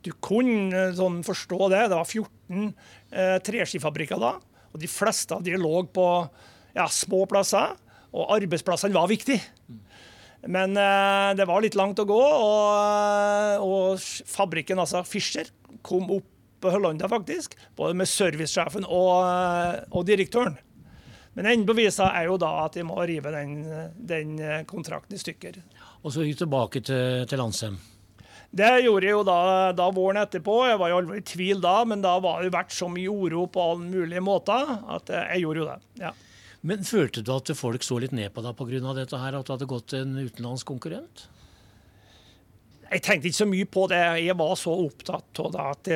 Du 0.00 0.10
kunne 0.24 0.86
eh, 0.88 0.94
sånn 0.96 1.20
forstå 1.26 1.68
det. 1.74 1.82
Det 1.92 1.98
var 1.98 2.08
14 2.08 2.72
eh, 3.12 3.36
treskifabrikker 3.44 4.22
da. 4.22 4.32
Og 4.72 4.80
de 4.80 4.88
fleste 4.90 5.36
av 5.36 5.44
de 5.44 5.58
lå 5.60 5.84
på 5.92 6.06
ja, 6.76 6.88
små 6.88 7.26
plasser. 7.30 7.76
Og 8.10 8.32
arbeidsplassene 8.38 8.96
var 8.96 9.10
viktige. 9.10 9.44
Men 10.48 10.72
eh, 10.72 11.30
det 11.36 11.46
var 11.48 11.60
litt 11.60 11.76
langt 11.76 12.00
å 12.00 12.08
gå, 12.08 12.16
og, 12.16 12.68
eh, 12.80 13.60
og 13.60 14.00
fabrikken, 14.30 14.80
altså 14.80 15.04
Fischer, 15.04 15.50
kom 15.84 16.08
opp 16.16 16.28
på 16.60 16.72
Hollanda, 16.72 17.08
faktisk. 17.12 17.56
Både 17.76 17.96
med 17.96 18.08
servicesjefen 18.08 18.86
og, 18.88 19.12
eh, 19.26 19.84
og 19.92 20.08
direktøren. 20.08 20.56
Men 21.38 21.46
enden 21.46 21.66
på 21.68 21.76
visa 21.78 22.10
er 22.18 22.26
jo 22.26 22.36
da 22.40 22.50
at 22.64 22.74
de 22.74 22.82
må 22.86 22.98
rive 23.06 23.30
den, 23.34 23.60
den 23.94 24.34
kontrakten 24.68 25.14
i 25.14 25.20
stykker. 25.20 25.60
Og 26.02 26.14
så 26.14 26.24
gikk 26.26 26.40
du 26.40 26.44
tilbake 26.44 26.82
til, 26.82 27.26
til 27.30 27.38
Landsem? 27.38 27.76
Det 28.50 28.70
gjorde 28.82 29.06
jeg 29.06 29.14
jo 29.14 29.22
da, 29.22 29.42
da, 29.78 29.86
våren 29.94 30.18
etterpå. 30.24 30.56
Jeg 30.66 30.80
var 30.80 30.90
jo 30.90 30.96
aldri 30.98 31.20
i 31.20 31.26
tvil 31.26 31.60
da, 31.62 31.76
men 31.86 32.02
da 32.02 32.16
var 32.22 32.42
det 32.42 32.50
vært 32.54 32.74
så 32.74 32.88
mye 32.90 33.06
uro 33.06 33.44
på 33.46 33.62
alle 33.62 33.86
mulige 33.92 34.24
måter 34.26 34.74
at 34.90 35.12
jeg 35.14 35.44
gjorde 35.44 35.62
jo 35.62 35.68
det. 35.70 35.78
ja. 36.02 36.16
Men 36.60 36.82
følte 36.84 37.22
du 37.24 37.30
at 37.32 37.48
folk 37.56 37.84
så 37.86 37.96
litt 38.02 38.12
ned 38.12 38.34
på 38.34 38.42
deg 38.44 38.56
pga. 38.58 38.92
dette 38.98 39.16
her, 39.16 39.36
at 39.38 39.46
du 39.46 39.52
hadde 39.54 39.68
gått 39.70 39.86
til 39.94 40.02
en 40.04 40.18
utenlandsk 40.18 40.68
konkurrent? 40.68 41.22
Jeg 42.90 43.04
tenkte 43.06 43.30
ikke 43.30 43.38
så 43.38 43.46
mye 43.48 43.68
på 43.70 43.86
det. 43.88 44.02
Jeg 44.26 44.36
var 44.36 44.52
så 44.58 44.74
opptatt 44.74 45.40
av 45.40 45.56
at, 45.62 45.90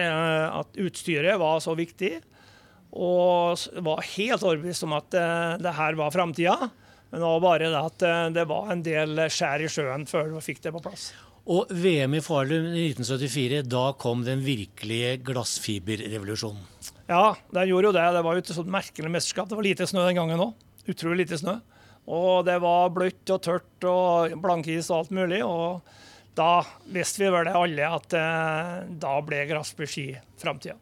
at 0.62 0.80
utstyret 0.80 1.36
var 1.42 1.60
så 1.60 1.74
viktig. 1.76 2.14
Og 2.92 3.82
var 3.84 4.04
helt 4.14 4.44
overbevist 4.44 4.86
om 4.86 4.94
at 4.96 5.16
eh, 5.18 5.56
det 5.62 5.74
her 5.76 5.98
var 5.98 6.14
framtida. 6.14 6.56
Men 7.10 7.20
det 7.20 7.28
var 7.28 7.44
bare 7.44 7.70
det 7.70 7.80
at 7.80 8.04
eh, 8.06 8.24
det 8.36 8.46
var 8.50 8.72
en 8.72 8.84
del 8.86 9.26
skjær 9.32 9.64
i 9.64 9.70
sjøen 9.70 10.06
før 10.08 10.32
du 10.32 10.40
fikk 10.44 10.62
det 10.64 10.74
på 10.74 10.82
plass. 10.84 11.10
Og 11.46 11.70
VM 11.70 12.16
i 12.18 12.22
Falun 12.24 12.72
i 12.74 12.88
1974, 12.90 13.60
da 13.70 13.92
kom 14.02 14.24
den 14.26 14.40
virkelige 14.42 15.12
glassfiberrevolusjonen. 15.28 16.64
Ja, 17.06 17.36
den 17.54 17.68
gjorde 17.70 17.92
jo 17.92 17.94
det. 17.94 18.06
Det 18.16 18.22
var 18.26 18.34
jo 18.34 18.42
et 18.42 18.50
sånt 18.56 18.72
merkelig 18.74 19.12
mesterskap. 19.14 19.46
Det 19.50 19.58
var 19.58 19.68
lite 19.68 19.86
snø 19.86 20.02
den 20.08 20.18
gangen 20.18 20.42
òg. 20.42 20.56
Utrolig 20.90 21.22
lite 21.22 21.38
snø. 21.38 21.60
Og 22.10 22.42
det 22.46 22.56
var 22.62 22.90
bløtt 22.94 23.30
og 23.34 23.42
tørt 23.42 23.86
og 23.86 24.34
blankis 24.42 24.90
og 24.90 25.04
alt 25.04 25.14
mulig. 25.14 25.38
Og 25.46 25.86
da 26.38 26.64
visste 26.92 27.22
vi 27.22 27.30
vel 27.30 27.46
det 27.46 27.54
alle 27.58 27.94
at 28.00 28.18
eh, 28.18 28.74
da 29.06 29.14
ble 29.26 29.44
Grasby 29.50 29.88
ski 29.90 30.06
framtida. 30.42 30.74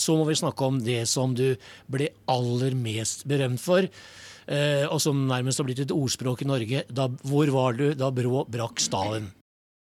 Så 0.00 0.16
må 0.18 0.24
vi 0.28 0.38
snakke 0.38 0.66
om 0.66 0.80
det 0.84 1.04
som 1.10 1.36
du 1.36 1.52
ble 1.90 2.10
aller 2.30 2.76
mest 2.78 3.26
berømt 3.28 3.62
for. 3.62 3.86
Eh, 4.50 4.86
og 4.88 4.98
som 5.02 5.26
nærmest 5.28 5.60
har 5.60 5.68
blitt 5.68 5.84
et 5.84 5.94
ordspråk 5.94 6.42
i 6.42 6.48
Norge. 6.48 6.82
Da, 6.90 7.06
hvor 7.28 7.52
var 7.54 7.76
du 7.78 7.92
da 7.94 8.10
Brå 8.14 8.46
brakk 8.50 8.82
staven? 8.82 9.30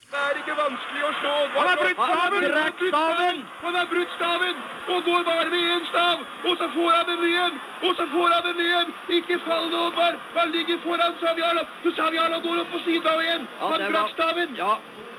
Det 0.05 0.21
er 0.21 0.37
ikke 0.39 0.55
vanskelig 0.55 1.03
å 1.03 1.11
slå. 1.19 1.33
Han 1.57 1.67
har 1.67 1.81
brutt 1.81 2.83
staven! 2.87 3.41
Han 3.65 3.75
har 3.75 3.89
brutt 3.91 4.13
staven! 4.15 4.61
Og 4.85 5.07
går 5.09 5.25
bare 5.27 5.49
med 5.49 5.71
én 5.75 5.87
stav, 5.89 6.21
og 6.45 6.59
så 6.61 6.69
får 6.75 6.91
han 6.93 7.07
den 7.09 7.25
igjen! 7.27 7.57
Og 7.83 7.95
så 7.95 8.07
får 8.13 8.29
han 8.33 8.43
den 8.47 8.57
ned! 8.63 8.93
Ikke 9.17 9.39
fall 9.45 9.69
nå, 9.69 9.85
Oddvar! 9.87 10.19
Han 10.35 10.51
ligger 10.51 10.77
foran 10.83 11.15
Savjala. 11.21 11.65
Så 11.83 11.95
Savjala 11.95 12.39
går 12.45 12.61
opp 12.63 12.71
på 12.71 12.83
siden 12.85 13.07
av 13.13 13.23
igjen. 13.23 13.47
Han 13.59 13.87
brakk 13.91 14.13
staven! 14.15 14.55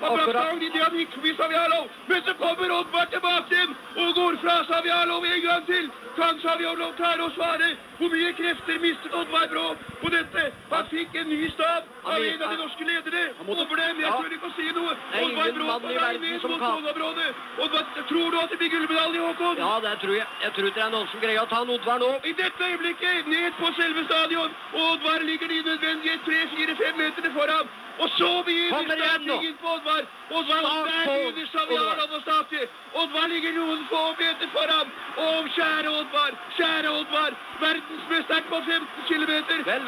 Han 0.01 0.17
brakk 0.17 0.31
staven 0.31 0.63
idet 0.63 0.83
han 0.87 0.99
gikk 1.01 1.15
forbi 1.19 1.35
Savjalo. 1.41 1.83
Men 2.09 2.25
så 2.27 2.35
kommer 2.41 2.79
Oddvar 2.81 3.13
tilbake 3.13 3.55
igjen! 3.55 3.77
og 3.97 4.15
går 4.15 4.37
fra 4.43 4.57
Savjalov 4.71 5.25
en 5.25 5.43
gang 5.43 5.67
til. 5.67 5.91
Kan 6.17 6.39
Savjalov 6.41 6.93
klare 6.97 7.25
å 7.25 7.31
svare? 7.35 7.69
Hvor 7.99 8.13
mye 8.13 8.33
krefter 8.37 8.79
mistet 8.81 9.15
Oddvar 9.17 9.47
Brå 9.53 9.65
på 10.01 10.11
dette? 10.13 10.45
Han 10.73 10.89
fikk 10.91 11.17
en 11.21 11.29
ny 11.33 11.49
stav 11.53 11.85
av 12.05 12.25
en 12.25 12.43
av 12.45 12.53
de 12.53 12.59
norske 12.61 12.89
ledere. 12.89 13.23
Over 13.47 13.81
dem, 13.81 14.03
jeg 14.05 14.13
tør 14.13 14.37
ikke 14.37 14.51
å 14.51 14.55
si 14.57 14.67
noe. 14.77 14.97
Oddvar 15.23 15.53
Brå 15.59 15.79
på 15.85 15.95
vei 15.97 16.13
ned 16.25 16.45
mot 16.45 16.65
målområdet. 16.65 17.29
Oddvar, 17.67 17.87
tror 18.11 18.31
du 18.31 18.39
at 18.43 18.53
det 18.53 18.61
blir 18.63 18.73
gullmedalje, 18.75 19.23
Håkon? 19.27 19.63
Ja, 19.65 19.73
det 19.87 19.95
tror 20.05 20.17
jeg. 20.19 20.29
Jeg 20.45 20.57
tror 20.59 20.71
ikke 20.71 20.81
det 20.81 20.87
er 20.87 20.95
noen 20.97 21.11
som 21.13 21.25
greier 21.25 21.43
å 21.45 21.51
ta 21.53 21.63
Oddvar 21.77 22.05
nå. 22.05 22.13
I 22.25 22.35
dette 22.47 22.65
øyeblikket, 22.71 23.27
ned 23.33 23.47
på 23.61 23.67
selve 23.81 24.03
stadion. 24.11 24.51
Oddvar 24.85 25.19
ligger 25.31 25.47
de 25.53 25.59
nødvendige 25.71 26.17
3-4-5 26.27 26.97
meterne 27.01 27.31
foran. 27.39 27.67
Og 27.99 28.09
så 28.19 28.43
begynner 28.47 28.97
startingen 28.97 29.57
på 29.63 29.69
Oddvar. 29.77 30.03
Oddvar 30.37 30.61
der 30.67 31.07
begynner 31.09 31.47
Savjalov 31.53 32.17
å 32.17 32.21
starte. 32.25 32.67
Oddvar 33.03 33.29
ligger 33.33 33.55
noen 33.57 33.85
få 33.91 34.03
meter 34.19 34.51
foran. 34.55 34.91
Å, 35.17 35.29
kjære 35.57 35.93
Oddvar, 36.01 36.37
kjære 36.59 36.93
Oddvar. 37.01 37.37
Verdensmesteren 37.63 38.51
på 38.51 38.61
15 38.67 39.07
km. 39.09 39.33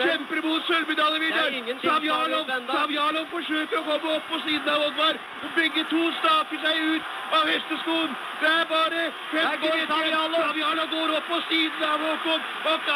Kjemper 0.04 0.40
mot 0.46 0.70
sølvmedaljevinneren. 0.70 1.82
Savjalov, 1.84 2.54
Savjalov 2.70 3.28
forsøker 3.34 3.82
å 3.82 3.84
komme 3.90 4.16
opp 4.16 4.32
på 4.32 4.40
siden 4.46 4.72
av 4.72 4.86
Oddvar. 4.88 5.20
Begge 5.58 5.84
to 5.92 6.08
staker 6.22 6.64
seg 6.64 6.80
ut 6.94 7.36
av 7.36 7.52
hesteskoen. 7.52 8.16
Det 8.40 8.54
er 8.54 8.66
bare 8.72 9.04
50 9.34 9.68
meter. 9.76 10.16
Savjalov 10.38 10.96
går 10.96 11.14
opp 11.20 11.30
på 11.34 11.42
siden 11.52 11.86
av 11.92 12.08
Håkon. 12.08 12.50
Og, 12.72 12.90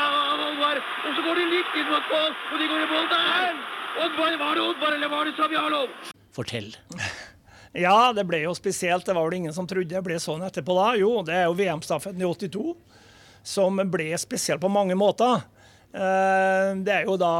Oddvar. 0.49 0.83
og 1.05 1.15
så 1.15 1.29
går 1.29 1.41
de 1.43 1.47
litt 1.53 1.79
inn 1.83 1.89
mot 1.93 2.11
mål, 2.17 2.35
og 2.53 2.59
de 2.59 2.73
går 2.73 2.89
i 2.89 2.91
mål 2.97 3.09
der. 3.13 3.81
Oddvar, 3.99 4.39
var 4.39 4.55
det 4.57 4.63
Oddvar, 4.63 4.93
eller 4.97 5.09
var 5.09 5.25
det 5.29 5.37
Savjalov? 5.37 5.89
Fortell. 6.33 6.73
Ja, 7.73 8.13
det 8.13 8.27
ble 8.29 8.43
jo 8.43 8.51
spesielt. 8.53 9.07
Det 9.09 9.15
var 9.17 9.25
vel 9.31 9.39
ingen 9.39 9.55
som 9.57 9.65
trodde 9.65 9.89
det 9.89 10.01
ble 10.05 10.19
sånn 10.21 10.43
etterpå 10.45 10.75
da. 10.77 10.91
Jo, 11.01 11.23
det 11.25 11.33
er 11.39 11.47
jo 11.47 11.55
VM-stafetten 11.57 12.21
i 12.21 12.27
82 12.29 12.75
som 13.49 13.81
ble 13.89 14.11
spesiell 14.21 14.59
på 14.61 14.69
mange 14.69 14.93
måter. 14.93 15.41
Eh, 15.89 16.75
Det 16.85 16.93
er 16.99 17.09
jo 17.09 17.15
da 17.17 17.31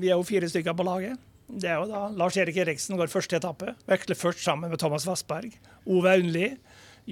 Vi 0.00 0.08
er 0.08 0.16
jo 0.16 0.24
fire 0.24 0.48
stykker 0.48 0.72
på 0.72 0.86
laget. 0.88 1.20
Det 1.52 1.68
er 1.68 1.82
jo 1.82 1.90
da 1.90 2.06
Lars-Erik 2.16 2.56
Eriksen 2.64 2.96
går 2.96 3.12
første 3.12 3.36
etappe. 3.36 3.74
Veksler 3.92 4.16
først 4.16 4.40
sammen 4.40 4.72
med 4.72 4.80
Thomas 4.80 5.04
Vassberg. 5.04 5.52
Ove 5.84 6.08
Aunli 6.16 6.54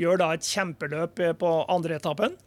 gjør 0.01 0.23
da 0.25 0.31
et 0.33 0.49
kjempeløp 0.49 1.21
på 1.45 1.51
andre 1.69 2.01
etappen. 2.01 2.39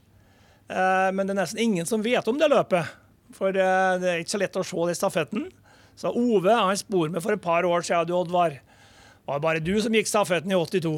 Eh, 0.73 1.11
Men 1.13 1.27
det 1.29 1.35
er 1.37 1.41
nesten 1.43 1.61
ingen 1.61 1.85
som 1.85 2.01
vet 2.01 2.27
om 2.27 2.41
det 2.41 2.49
løpet. 2.49 2.89
For 3.37 3.49
eh, 3.53 3.99
det 4.01 4.09
er 4.09 4.25
ikke 4.25 4.39
så 4.39 4.41
lett 4.41 4.57
å 4.57 4.65
se 4.65 4.87
det 4.89 4.97
i 4.97 5.03
stafetten. 5.05 5.51
Så 5.99 6.11
Ove 6.11 6.53
han 6.53 6.77
spor 6.79 7.11
meg 7.11 7.23
for 7.23 7.35
et 7.35 7.43
par 7.43 7.65
år 7.67 7.85
siden, 7.85 8.07
du 8.09 8.15
Oddvar. 8.17 8.57
Det 8.57 9.29
var 9.29 9.43
bare 9.43 9.63
du 9.63 9.75
som 9.81 9.93
gikk 9.93 10.09
stafetten 10.09 10.51
i 10.51 10.57
82. 10.57 10.95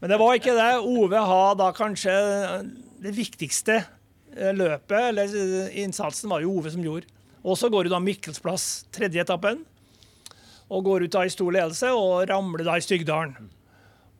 Men 0.00 0.10
det 0.10 0.18
var 0.18 0.38
ikke 0.38 0.54
det. 0.56 0.70
Ove 0.82 1.24
har 1.30 1.58
da 1.58 1.68
kanskje 1.76 2.12
det 3.02 3.12
viktigste 3.16 3.80
eh, 3.80 4.54
løpet, 4.54 4.98
eller 5.10 5.34
eh, 5.38 5.76
innsatsen, 5.82 6.30
var 6.30 6.42
jo 6.42 6.56
Ove 6.56 6.72
som 6.74 6.82
gjorde. 6.82 7.10
Og 7.42 7.58
så 7.58 7.70
går 7.70 7.86
du 7.86 7.92
da 7.92 8.00
Mikkelsplass 8.02 8.86
tredje 8.94 9.22
etappen, 9.22 9.64
og 10.72 10.86
går 10.86 11.06
ut 11.06 11.14
da 11.14 11.26
i 11.26 11.32
stor 11.32 11.50
ledelse 11.54 11.90
og 11.94 12.22
ramler 12.30 12.64
da 12.66 12.78
i 12.78 12.84
Stygdalen. 12.84 13.50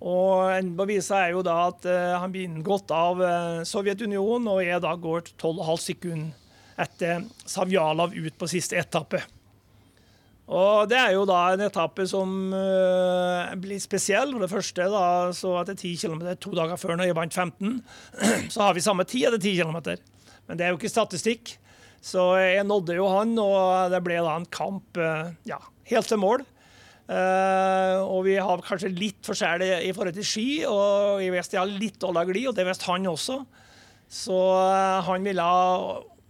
Og 0.03 0.51
enden 0.51 0.75
på 0.75 0.87
er 1.15 1.29
jo 1.31 1.45
da 1.47 1.69
at 1.69 1.87
uh, 1.87 2.19
han 2.19 2.33
blir 2.35 2.49
inngått 2.49 2.91
av 2.91 3.21
uh, 3.23 3.63
Sovjetunionen 3.63 4.49
og 4.51 4.65
er 4.65 4.81
da 4.83 4.97
går 4.99 5.31
12,5 5.39 5.79
sekunder 5.79 6.33
etter 6.83 7.23
Savjalov 7.47 8.17
ut 8.17 8.35
på 8.39 8.49
siste 8.51 8.81
etappe. 8.81 9.21
Og 10.51 10.89
det 10.91 10.99
er 10.99 11.13
jo 11.15 11.23
da 11.29 11.39
en 11.53 11.63
etappe 11.69 12.05
som 12.11 12.31
uh, 12.51 13.53
blir 13.63 13.81
spesiell. 13.83 14.35
For 14.35 14.43
det 14.43 14.51
første, 14.51 14.89
da, 14.91 15.05
så 15.37 15.55
etter 15.61 15.79
10 15.79 15.93
km 16.03 16.25
to 16.43 16.55
dager 16.57 16.81
før 16.81 16.99
når 16.99 17.11
jeg 17.11 17.19
vant 17.19 17.39
15, 17.45 17.77
så 18.53 18.65
har 18.67 18.75
vi 18.77 18.85
samme 18.85 19.07
tid 19.09 19.31
etter 19.31 19.43
10 19.43 19.63
km. 19.63 19.79
Men 20.49 20.59
det 20.59 20.67
er 20.67 20.75
jo 20.75 20.81
ikke 20.81 20.93
statistikk. 20.93 21.57
Så 22.03 22.33
jeg 22.43 22.67
nådde 22.67 22.99
jo 22.99 23.07
han, 23.13 23.37
og 23.39 23.93
det 23.93 24.03
ble 24.03 24.19
da 24.19 24.35
en 24.35 24.49
kamp 24.51 24.99
uh, 24.99 25.31
ja, 25.47 25.61
helt 25.93 26.11
til 26.11 26.21
mål. 26.21 26.43
Uh, 27.07 28.03
og 28.03 28.25
vi 28.27 28.35
har 28.41 28.63
kanskje 28.67 28.91
litt 28.95 29.23
forskjell 29.27 29.63
i, 29.63 29.93
forhold 29.95 30.17
til 30.17 30.27
ski, 30.27 30.47
og 30.67 31.23
jeg 31.23 31.35
visste 31.35 31.59
jeg 31.59 31.63
har 31.63 31.83
litt 31.87 32.01
dårlig 32.03 32.27
glid, 32.33 32.49
og 32.51 32.57
det 32.59 32.67
visste 32.67 32.91
han 32.91 33.07
også. 33.11 33.43
Så 34.13 34.39
han 35.07 35.25
ville 35.25 35.47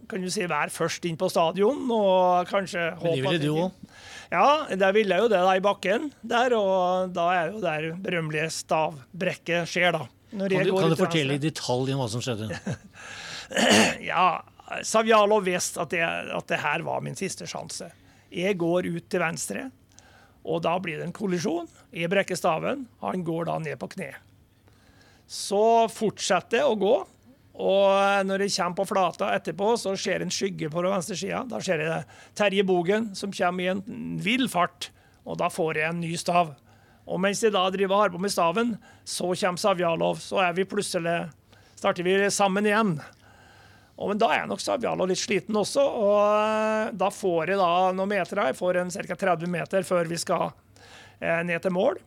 kan 0.09 0.23
du 0.23 0.29
si, 0.31 0.43
være 0.49 0.71
først 0.73 1.05
inn 1.07 1.17
på 1.19 1.29
stadion, 1.31 1.85
og 1.91 2.49
kanskje 2.49 2.91
håpe 2.99 3.07
Men 3.07 3.17
det 3.17 3.23
ville 3.25 3.41
du 3.41 3.63
òg. 3.65 3.92
Ja, 4.33 4.45
det 4.69 4.89
ville 4.95 5.13
jeg 5.13 5.25
jo 5.25 5.29
det 5.31 5.41
da 5.45 5.53
i 5.53 5.61
bakken 5.63 6.07
der, 6.25 6.55
og 6.57 7.13
da 7.13 7.27
er 7.35 7.51
jo 7.53 7.61
der 7.61 7.89
berømmelige 8.01 8.49
stavbrekket 8.55 9.69
skjer, 9.69 9.93
da. 9.93 10.07
Kan 10.33 10.49
du, 10.49 10.73
kan 10.73 10.89
du 10.89 10.97
fortelle 10.97 11.37
i 11.37 11.41
detalj 11.41 11.93
om 11.93 12.01
hva 12.01 12.09
som 12.09 12.23
skjedde? 12.23 12.49
Ja, 14.01 14.41
Savjalov 14.81 15.43
visste 15.45 15.83
at 15.83 15.91
det, 15.93 16.01
at 16.01 16.47
det 16.49 16.57
her 16.63 16.81
var 16.87 17.03
min 17.05 17.17
siste 17.19 17.45
sjanse. 17.45 17.91
Jeg 18.33 18.57
går 18.57 18.87
ut 18.89 19.05
til 19.11 19.21
venstre, 19.21 19.67
og 20.41 20.63
da 20.65 20.73
blir 20.81 20.97
det 20.97 21.05
en 21.05 21.13
kollisjon. 21.13 21.67
Jeg 21.93 22.09
brekker 22.09 22.39
staven, 22.39 22.87
han 23.03 23.25
går 23.27 23.51
da 23.51 23.59
ned 23.61 23.77
på 23.77 23.91
kne. 23.93 24.09
Så 25.29 25.85
fortsetter 25.93 26.63
jeg 26.63 26.71
å 26.71 26.79
gå, 26.79 26.95
og 27.53 28.25
når 28.25 28.47
jeg 28.47 28.55
kommer 28.55 28.79
på 28.79 28.87
flata 28.89 29.29
etterpå, 29.35 29.75
så 29.77 29.93
ser 29.93 30.17
jeg 30.17 30.25
en 30.25 30.33
skygge 30.33 30.71
på 30.73 30.81
venstre 30.81 31.17
sida. 31.19 31.43
Da 31.45 31.59
ser 31.61 31.83
jeg 31.85 32.07
Terje 32.37 32.65
Bogen 32.65 33.11
som 33.17 33.33
kommer 33.35 33.63
i 33.63 33.71
en 33.75 33.83
vill 34.21 34.47
fart, 34.49 34.89
og 35.23 35.37
da 35.41 35.51
får 35.53 35.77
jeg 35.77 35.93
en 35.93 36.01
ny 36.01 36.15
stav. 36.17 36.55
Og 37.03 37.19
mens 37.21 37.43
jeg 37.43 37.53
da 37.53 37.67
driver 37.69 37.97
og 37.97 38.01
har 38.01 38.13
på 38.13 38.21
med 38.23 38.33
staven, 38.33 38.77
så 39.05 39.29
kommer 39.35 39.61
Savjalov. 39.61 40.21
Så 40.23 40.39
er 40.41 40.55
vi 40.57 40.65
plutselig 40.65 41.27
starter 41.75 42.05
vi 42.07 42.15
sammen 42.31 42.65
igjen. 42.65 42.95
Og, 43.99 44.07
men 44.09 44.21
da 44.21 44.31
er 44.33 44.47
nok 44.49 44.63
Savjalov 44.63 45.11
litt 45.11 45.21
sliten 45.21 45.57
også, 45.59 45.83
og 45.83 46.21
eh, 46.23 46.93
da 46.97 47.11
får 47.13 47.53
jeg 47.53 47.59
da 47.59 47.73
noen 47.93 48.09
meter 48.15 48.39
her. 48.39 48.49
Jeg 48.49 48.57
får 48.57 48.79
en 48.81 48.93
ca. 48.95 49.17
30 49.27 49.51
meter 49.51 49.85
før 49.85 50.09
vi 50.09 50.17
skal 50.17 50.49
eh, 51.19 51.43
ned 51.45 51.61
til 51.61 51.75
mål. 51.75 51.99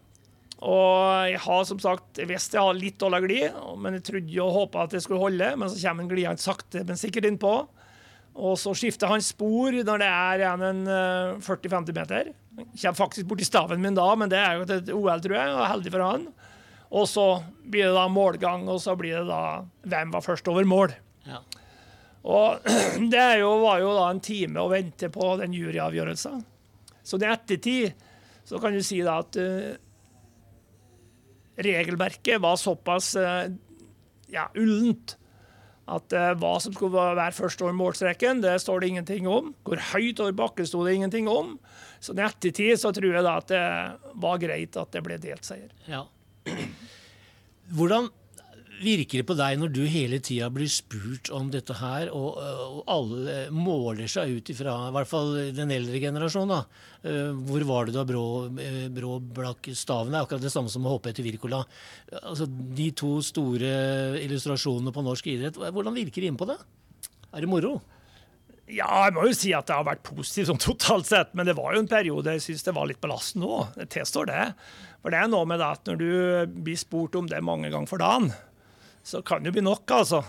Og 0.65 1.29
jeg 1.29 1.41
har 1.45 1.65
som 1.69 1.81
sagt, 1.83 2.21
visst 2.29 2.55
jeg 2.57 2.65
har 2.65 2.77
litt 2.77 2.97
dårlig 3.01 3.21
glid, 3.27 3.59
men 3.83 3.99
jeg 3.99 4.07
trodde 4.09 4.45
og 4.45 4.55
håpa 4.55 4.87
at 4.87 4.95
det 4.97 5.03
skulle 5.05 5.21
holde. 5.21 5.51
Men 5.61 5.69
så 5.69 5.81
kommer 5.83 6.07
en 6.07 6.13
glidende 6.13 6.43
sakte, 6.43 6.85
men 6.87 7.01
sikkert 7.01 7.29
innpå. 7.29 7.53
Og 8.37 8.57
så 8.61 8.73
skifter 8.77 9.09
han 9.09 9.25
spor 9.25 9.77
når 9.85 10.03
det 10.03 10.09
er 10.09 10.45
en 10.53 10.83
eh, 10.93 11.37
40-50 11.45 11.97
meter. 11.97 12.33
Kommer 12.57 12.99
faktisk 12.99 13.29
borti 13.29 13.47
staven 13.49 13.81
min 13.81 13.97
da, 13.97 14.09
men 14.17 14.33
det 14.33 14.41
er 14.41 14.57
jo 14.59 14.67
et 14.67 14.91
OL, 14.93 15.23
tror 15.25 15.37
jeg, 15.39 15.55
og 15.55 15.69
heldig 15.73 15.93
for 15.95 16.05
han. 16.05 16.27
Og 16.97 17.09
så 17.11 17.27
blir 17.65 17.89
det 17.89 17.97
da 17.97 18.07
målgang, 18.13 18.67
og 18.73 18.81
så 18.81 18.97
blir 18.99 19.21
det 19.21 19.29
da 19.29 19.43
hvem 19.89 20.13
var 20.15 20.25
først 20.25 20.49
over 20.53 20.69
mål. 20.69 20.93
Ja. 21.27 21.41
Og 22.27 22.69
det 23.13 23.23
er 23.23 23.41
jo, 23.43 23.55
var 23.65 23.81
jo 23.85 23.95
da 23.97 24.11
en 24.11 24.23
time 24.25 24.63
å 24.63 24.71
vente 24.73 25.11
på 25.13 25.33
den 25.41 25.57
juryavgjørelsen. 25.57 26.45
Så 27.07 27.21
i 27.23 27.29
ettertid 27.31 28.07
så 28.47 28.61
kan 28.63 28.75
du 28.75 28.83
si 28.85 29.01
da 29.05 29.21
at 29.23 29.37
eh, 29.41 29.77
regelverket 31.57 32.41
var 32.43 32.59
såpass 32.61 33.15
eh, 33.21 33.53
ja, 34.33 34.49
ullent 34.59 35.17
at 35.87 36.15
eh, 36.19 36.33
hva 36.41 36.57
som 36.63 36.75
skulle 36.75 37.07
være 37.15 37.35
først 37.37 37.63
over 37.63 37.77
målstreken, 37.79 38.43
det 38.43 38.57
står 38.63 38.83
det 38.83 38.91
ingenting 38.91 39.29
om. 39.31 39.53
Hvor 39.67 39.83
høyt 39.93 40.21
over 40.23 40.35
bakken 40.35 40.67
sto 40.67 40.83
det 40.87 40.97
ingenting 40.99 41.31
om. 41.31 41.55
Så 42.03 42.17
i 42.17 42.23
ettertid 42.25 42.75
så 42.83 42.91
tror 42.95 43.15
jeg 43.15 43.27
da 43.27 43.37
at 43.39 43.51
det 43.53 43.65
var 44.19 44.41
greit 44.43 44.79
at 44.81 44.93
det 44.95 45.05
ble 45.07 45.19
delt 45.23 45.47
seier. 45.47 45.71
Ja. 45.87 46.03
Hvordan 47.77 48.11
virker 48.81 49.23
det 49.23 49.27
på 49.29 49.37
deg 49.39 49.59
når 49.61 49.73
du 49.75 49.81
hele 49.91 50.19
tida 50.25 50.49
blir 50.53 50.69
spurt 50.71 51.31
om 51.35 51.49
dette 51.53 51.77
her, 51.79 52.11
og, 52.15 52.37
og 52.41 52.83
alle 52.93 53.47
måler 53.55 54.11
seg 54.11 54.37
ut 54.39 54.53
ifra, 54.53 54.75
i 54.89 54.95
hvert 54.97 55.11
fall 55.11 55.33
den 55.57 55.73
eldre 55.75 56.01
generasjonen, 56.03 56.55
da. 56.55 56.87
Eh, 57.07 57.33
Hvor 57.49 57.67
var 57.69 57.89
det 57.89 57.97
da 57.97 58.05
Brå, 58.09 58.25
eh, 58.63 58.87
Brå 58.93 59.19
blakk 59.21 59.71
staven? 59.77 60.15
Er 60.15 60.27
akkurat 60.27 60.45
det 60.45 60.53
samme 60.55 60.73
som 60.73 60.87
å 60.87 60.95
hoppe 60.97 61.13
etter 61.13 61.27
Wirkola. 61.27 61.63
Altså, 62.23 62.47
de 62.49 62.91
to 62.97 63.17
store 63.25 63.75
illustrasjonene 64.23 64.95
på 64.95 65.05
norsk 65.07 65.29
idrett, 65.35 65.61
hvordan 65.61 65.97
virker 65.97 66.25
det 66.25 66.33
inn 66.33 66.41
på 66.41 66.49
det? 66.51 66.59
Er 67.33 67.45
det 67.45 67.51
moro? 67.51 67.79
Ja, 68.67 69.05
jeg 69.07 69.15
må 69.15 69.29
jo 69.29 69.35
si 69.37 69.53
at 69.55 69.69
det 69.69 69.77
har 69.77 69.87
vært 69.87 70.03
positivt 70.09 70.49
sånn 70.51 70.59
totalt 70.63 71.07
sett, 71.07 71.35
men 71.39 71.47
det 71.47 71.55
var 71.55 71.77
jo 71.77 71.85
en 71.85 71.91
periode 71.91 72.33
jeg 72.35 72.43
syns 72.49 72.67
det 72.67 72.75
var 72.75 72.89
litt 72.91 73.03
belastende 73.03 73.47
òg. 73.47 73.77
Det 73.79 73.87
tilstår 73.95 74.27
det. 74.33 74.47
For 75.05 75.15
det 75.15 75.21
er 75.23 75.31
noe 75.31 75.47
med 75.47 75.63
det 75.63 75.69
at 75.71 75.87
når 75.87 76.01
du 76.01 76.09
blir 76.67 76.81
spurt 76.81 77.15
om 77.15 77.29
det 77.31 77.39
mange 77.47 77.71
ganger 77.71 77.87
for 77.87 78.03
dagen, 78.03 78.33
så 79.07 79.23
kan 79.23 79.45
det 79.47 79.55
bli 79.55 79.63
nok, 79.63 79.87
altså. 79.95 80.25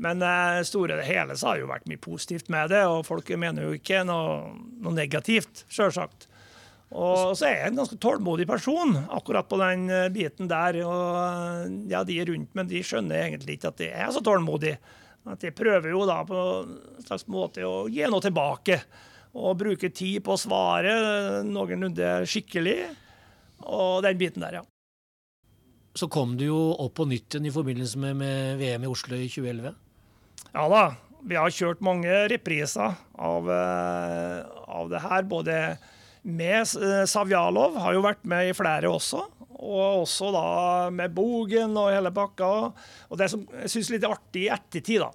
Men 0.00 0.22
eh, 0.24 0.62
store 0.68 0.98
det 1.00 1.08
hele 1.08 1.36
så 1.36 1.50
har 1.50 1.56
det 1.56 1.64
jo 1.64 1.70
vært 1.70 1.88
mye 1.88 2.00
positivt 2.00 2.50
med 2.52 2.72
det, 2.72 2.82
og 2.88 3.06
folk 3.08 3.28
mener 3.40 3.66
jo 3.66 3.76
ikke 3.76 4.02
noe, 4.08 4.52
noe 4.80 4.96
negativt, 4.96 5.64
sjølsagt. 5.72 6.26
Og 6.90 7.36
så 7.38 7.46
er 7.46 7.52
jeg 7.54 7.70
en 7.70 7.78
ganske 7.78 7.98
tålmodig 8.02 8.48
person 8.50 8.96
akkurat 9.14 9.46
på 9.48 9.58
den 9.60 9.84
eh, 9.94 10.08
biten 10.12 10.50
der. 10.50 10.80
Og 10.82 11.20
eh, 11.20 11.76
ja, 11.92 12.02
de 12.06 12.18
rundt 12.32 12.56
meg 12.58 12.72
de 12.72 12.82
skjønner 12.86 13.28
egentlig 13.28 13.58
ikke 13.58 13.70
at 13.70 13.84
jeg 13.84 13.94
er 13.94 14.10
så 14.14 14.24
tålmodig. 14.26 14.74
At 15.30 15.44
jeg 15.44 15.54
prøver 15.54 15.92
jo 15.92 16.02
da 16.08 16.18
på 16.26 16.40
en 16.64 17.06
slags 17.06 17.28
måte 17.30 17.62
å 17.68 17.84
gi 17.92 18.02
noe 18.10 18.24
tilbake. 18.24 18.80
Og 19.38 19.60
bruke 19.60 19.92
tid 19.94 20.24
på 20.26 20.34
å 20.34 20.40
svare 20.40 20.96
noenlunde 21.46 22.18
skikkelig. 22.26 22.80
Og 23.70 24.00
den 24.02 24.18
biten 24.18 24.42
der, 24.42 24.58
ja. 24.58 24.66
Så 25.94 26.08
kom 26.08 26.36
du 26.38 26.46
jo 26.46 26.58
opp 26.78 26.98
på 27.00 27.06
nytt 27.10 27.34
igjen 27.34 27.48
i 27.50 27.54
forbindelse 27.54 28.00
med, 28.00 28.18
med 28.20 28.60
VM 28.60 28.86
i 28.86 28.90
Oslo 28.90 29.18
i 29.18 29.28
2011. 29.30 29.72
Ja 30.54 30.66
da. 30.70 30.84
Vi 31.20 31.36
har 31.36 31.52
kjørt 31.52 31.82
mange 31.84 32.08
repriser 32.32 32.94
av, 33.20 33.50
eh, 33.52 34.38
av 34.72 34.88
det 34.88 35.02
her. 35.04 35.26
Både 35.28 35.56
med 36.22 36.62
eh, 36.62 37.04
Savjalov, 37.10 37.76
har 37.76 37.96
jo 37.96 38.04
vært 38.06 38.24
med 38.24 38.48
i 38.48 38.56
flere 38.56 38.88
også. 38.88 39.20
Og 39.60 40.06
også 40.06 40.30
da 40.32 40.46
med 40.94 41.12
Bogen 41.12 41.76
og 41.76 41.92
hele 41.92 42.12
pakka. 42.16 42.48
Og 43.10 43.20
det 43.20 43.28
som 43.32 43.44
jeg 43.58 43.74
syns 43.74 43.90
er 43.90 43.98
litt 43.98 44.08
artig 44.08 44.46
i 44.46 44.52
ettertid, 44.54 45.04
da, 45.04 45.10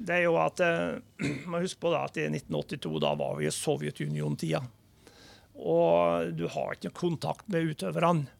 det 0.00 0.16
er 0.16 0.24
jo 0.24 0.38
at 0.40 0.64
eh, 0.64 0.96
man 1.50 1.60
husker 1.60 1.84
på 1.84 1.92
da, 1.92 2.06
at 2.08 2.16
i 2.16 2.30
1982 2.30 2.96
da 3.04 3.14
var 3.20 3.36
vi 3.36 3.50
i 3.50 3.54
Sovjetunionen-tida. 3.54 4.64
Og 5.60 6.32
du 6.38 6.46
har 6.48 6.76
ikke 6.78 6.96
kontakt 6.96 7.50
med 7.52 7.74
utøverne. 7.74 8.39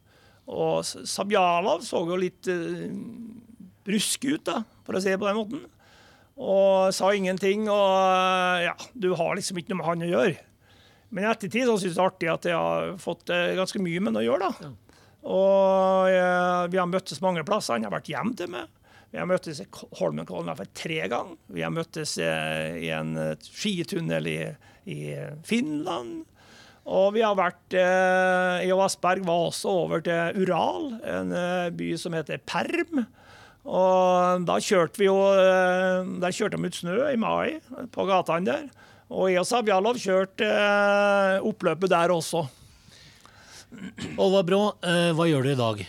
Og 0.51 0.83
Sabjalov 0.85 1.85
så 1.87 2.03
jo 2.09 2.19
litt 2.19 2.49
uh, 2.51 2.89
brysk 3.87 4.27
ut, 4.27 4.43
da, 4.49 4.63
for 4.87 4.99
å 4.99 5.03
si 5.03 5.13
det 5.13 5.21
på 5.21 5.29
den 5.29 5.39
måten. 5.39 5.67
Og 6.41 6.91
sa 6.97 7.13
ingenting. 7.15 7.69
Og 7.71 7.89
uh, 8.01 8.61
ja, 8.65 8.75
du 8.95 9.13
har 9.19 9.37
liksom 9.37 9.61
ikke 9.61 9.75
noe 9.75 9.83
med 9.83 9.91
han 9.91 10.07
å 10.07 10.13
gjøre. 10.15 10.37
Men 11.11 11.27
i 11.27 11.31
ettertid 11.31 11.67
så 11.67 11.77
syns 11.79 11.91
jeg 11.91 11.97
det 11.97 12.03
er 12.03 12.09
artig 12.09 12.33
at 12.33 12.51
jeg 12.51 12.59
har 12.59 12.93
fått 13.03 13.33
uh, 13.35 13.51
ganske 13.59 13.83
mye 13.83 14.03
med 14.03 14.13
han 14.13 14.23
å 14.23 14.27
gjøre. 14.27 14.49
da. 14.51 14.69
Ja. 14.71 15.07
Og 15.31 16.11
uh, 16.17 16.67
vi 16.73 16.81
har 16.81 16.91
møttes 16.91 17.23
mange 17.25 17.45
plasser. 17.47 17.77
Han 17.77 17.89
har 17.89 17.95
vært 17.99 18.13
hjem 18.13 18.35
til 18.39 18.53
meg. 18.55 18.71
Vi 19.11 19.19
har 19.19 19.27
møttes 19.27 19.59
i 19.59 19.67
Holmenkollen 19.99 20.47
i 20.47 20.53
hvert 20.53 20.63
fall 20.63 20.75
tre 20.79 20.99
ganger. 21.11 21.39
Vi 21.51 21.65
har 21.67 21.73
møttes 21.75 22.13
i 22.23 22.91
en 22.95 23.09
skitunnel 23.43 24.29
i, 24.31 24.37
i 24.87 25.01
Finland. 25.43 26.21
Og 26.91 27.13
vi 27.15 27.23
har 27.23 27.37
vært 27.39 27.77
eh, 27.79 28.67
i 28.67 28.75
Vassberg 28.75 29.23
var 29.27 29.47
også 29.51 29.71
over 29.85 30.03
til 30.03 30.43
Ural, 30.43 30.89
en 31.07 31.31
eh, 31.37 31.71
by 31.75 31.93
som 32.01 32.17
heter 32.17 32.43
Perm. 32.43 33.05
Og 33.71 34.47
da 34.49 34.57
kjørte 34.65 34.99
vi 34.99 35.05
jo 35.05 35.19
eh, 35.37 36.07
Der 36.23 36.33
kjørte 36.33 36.57
de 36.57 36.71
ut 36.71 36.79
snø 36.79 36.97
i 37.11 37.19
mai 37.21 37.61
på 37.93 38.07
gatene 38.09 38.49
der. 38.49 38.65
Og 39.11 39.29
jeg 39.31 39.43
og 39.43 39.47
Sabjalov 39.47 40.01
kjørte 40.01 40.47
eh, 40.47 41.47
oppløpet 41.47 41.93
der 41.93 42.15
også. 42.15 42.45
Olva 44.19 44.43
Brå, 44.47 44.63
eh, 44.83 45.11
hva 45.15 45.27
gjør 45.31 45.47
du 45.47 45.53
i 45.53 45.59
dag? 45.59 45.87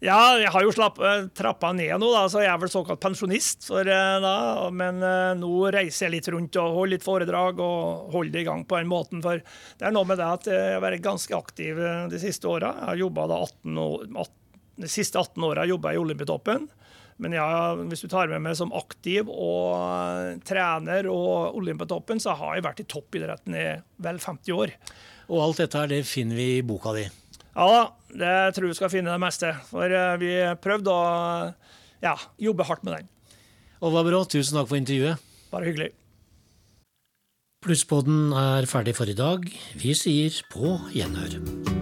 Ja, 0.00 0.38
jeg 0.40 0.48
har 0.48 0.64
jo 0.64 0.72
slapp, 0.72 0.96
eh, 1.04 1.26
trappa 1.36 1.74
ned 1.76 1.92
nå, 2.00 2.08
da, 2.14 2.22
så 2.32 2.40
jeg 2.40 2.48
er 2.48 2.60
vel 2.62 2.72
såkalt 2.72 3.02
pensjonist. 3.02 3.66
For, 3.68 3.84
eh, 3.84 4.16
da, 4.24 4.70
men 4.72 5.02
uh, 5.04 5.36
nå 5.36 5.68
reiser 5.74 6.06
jeg 6.06 6.14
litt 6.14 6.30
rundt 6.32 6.56
og 6.56 6.76
holder 6.78 6.94
litt 6.94 7.04
foredrag 7.04 7.60
og 7.60 8.08
holder 8.14 8.32
det 8.32 8.40
i 8.46 8.48
gang 8.48 8.64
på 8.64 8.80
den 8.80 8.88
måten. 8.88 9.20
For 9.24 9.44
det 9.44 9.86
er 9.86 9.92
noe 9.92 10.08
med 10.08 10.16
det 10.16 10.30
at 10.38 10.48
jeg 10.48 10.72
har 10.78 10.84
vært 10.86 11.04
ganske 11.04 11.36
aktiv 11.36 11.84
de 12.08 12.22
siste 12.22 12.48
åra. 12.48 12.72
Jeg 12.78 12.88
har 12.94 13.02
jobba 13.02 13.28
18 13.28 13.84
år, 13.84 14.08
18, 14.08 14.36
De 14.80 14.88
siste 14.88 15.20
18 15.20 15.44
åra 15.44 15.68
jobba 15.68 15.92
jeg 15.92 16.00
i 16.00 16.04
Olympiatoppen. 16.06 16.70
Men 17.20 17.36
ja, 17.36 17.76
hvis 17.76 18.00
du 18.00 18.08
tar 18.08 18.32
med 18.32 18.40
meg 18.40 18.56
som 18.56 18.72
aktiv 18.72 19.28
og 19.28 20.40
trener 20.48 21.04
og 21.12 21.58
Olympiatoppen, 21.60 22.22
så 22.24 22.32
har 22.40 22.56
jeg 22.56 22.64
vært 22.64 22.80
i 22.80 22.88
toppidretten 22.88 23.60
i 23.60 23.66
vel 24.00 24.24
50 24.24 24.56
år. 24.56 24.72
Og 25.28 25.42
alt 25.44 25.60
dette 25.60 25.76
her, 25.76 25.92
det 25.92 26.06
finner 26.08 26.40
vi 26.40 26.54
i 26.56 26.62
boka 26.64 26.96
di? 26.96 27.04
Ja 27.56 27.90
det 28.10 28.54
tror 28.56 28.70
jeg 28.70 28.78
skal 28.78 28.92
finne 28.92 29.14
det 29.14 29.22
meste. 29.22 29.52
For 29.70 29.86
eh, 29.86 30.18
vi 30.20 30.34
prøvde 30.62 30.92
å 30.92 31.02
ja, 32.02 32.14
jobbe 32.40 32.66
hardt 32.68 32.86
med 32.86 32.98
den. 32.98 33.10
Olva 33.80 34.04
Brå, 34.06 34.24
tusen 34.28 34.58
takk 34.58 34.70
for 34.70 34.80
intervjuet. 34.80 35.28
Bare 35.52 35.70
hyggelig. 35.70 35.90
Plusspodden 37.60 38.32
er 38.36 38.68
ferdig 38.70 38.96
for 38.96 39.10
i 39.10 39.16
dag. 39.16 39.44
Vi 39.76 39.96
sier 39.96 40.40
på 40.52 40.78
gjenhør. 40.96 41.79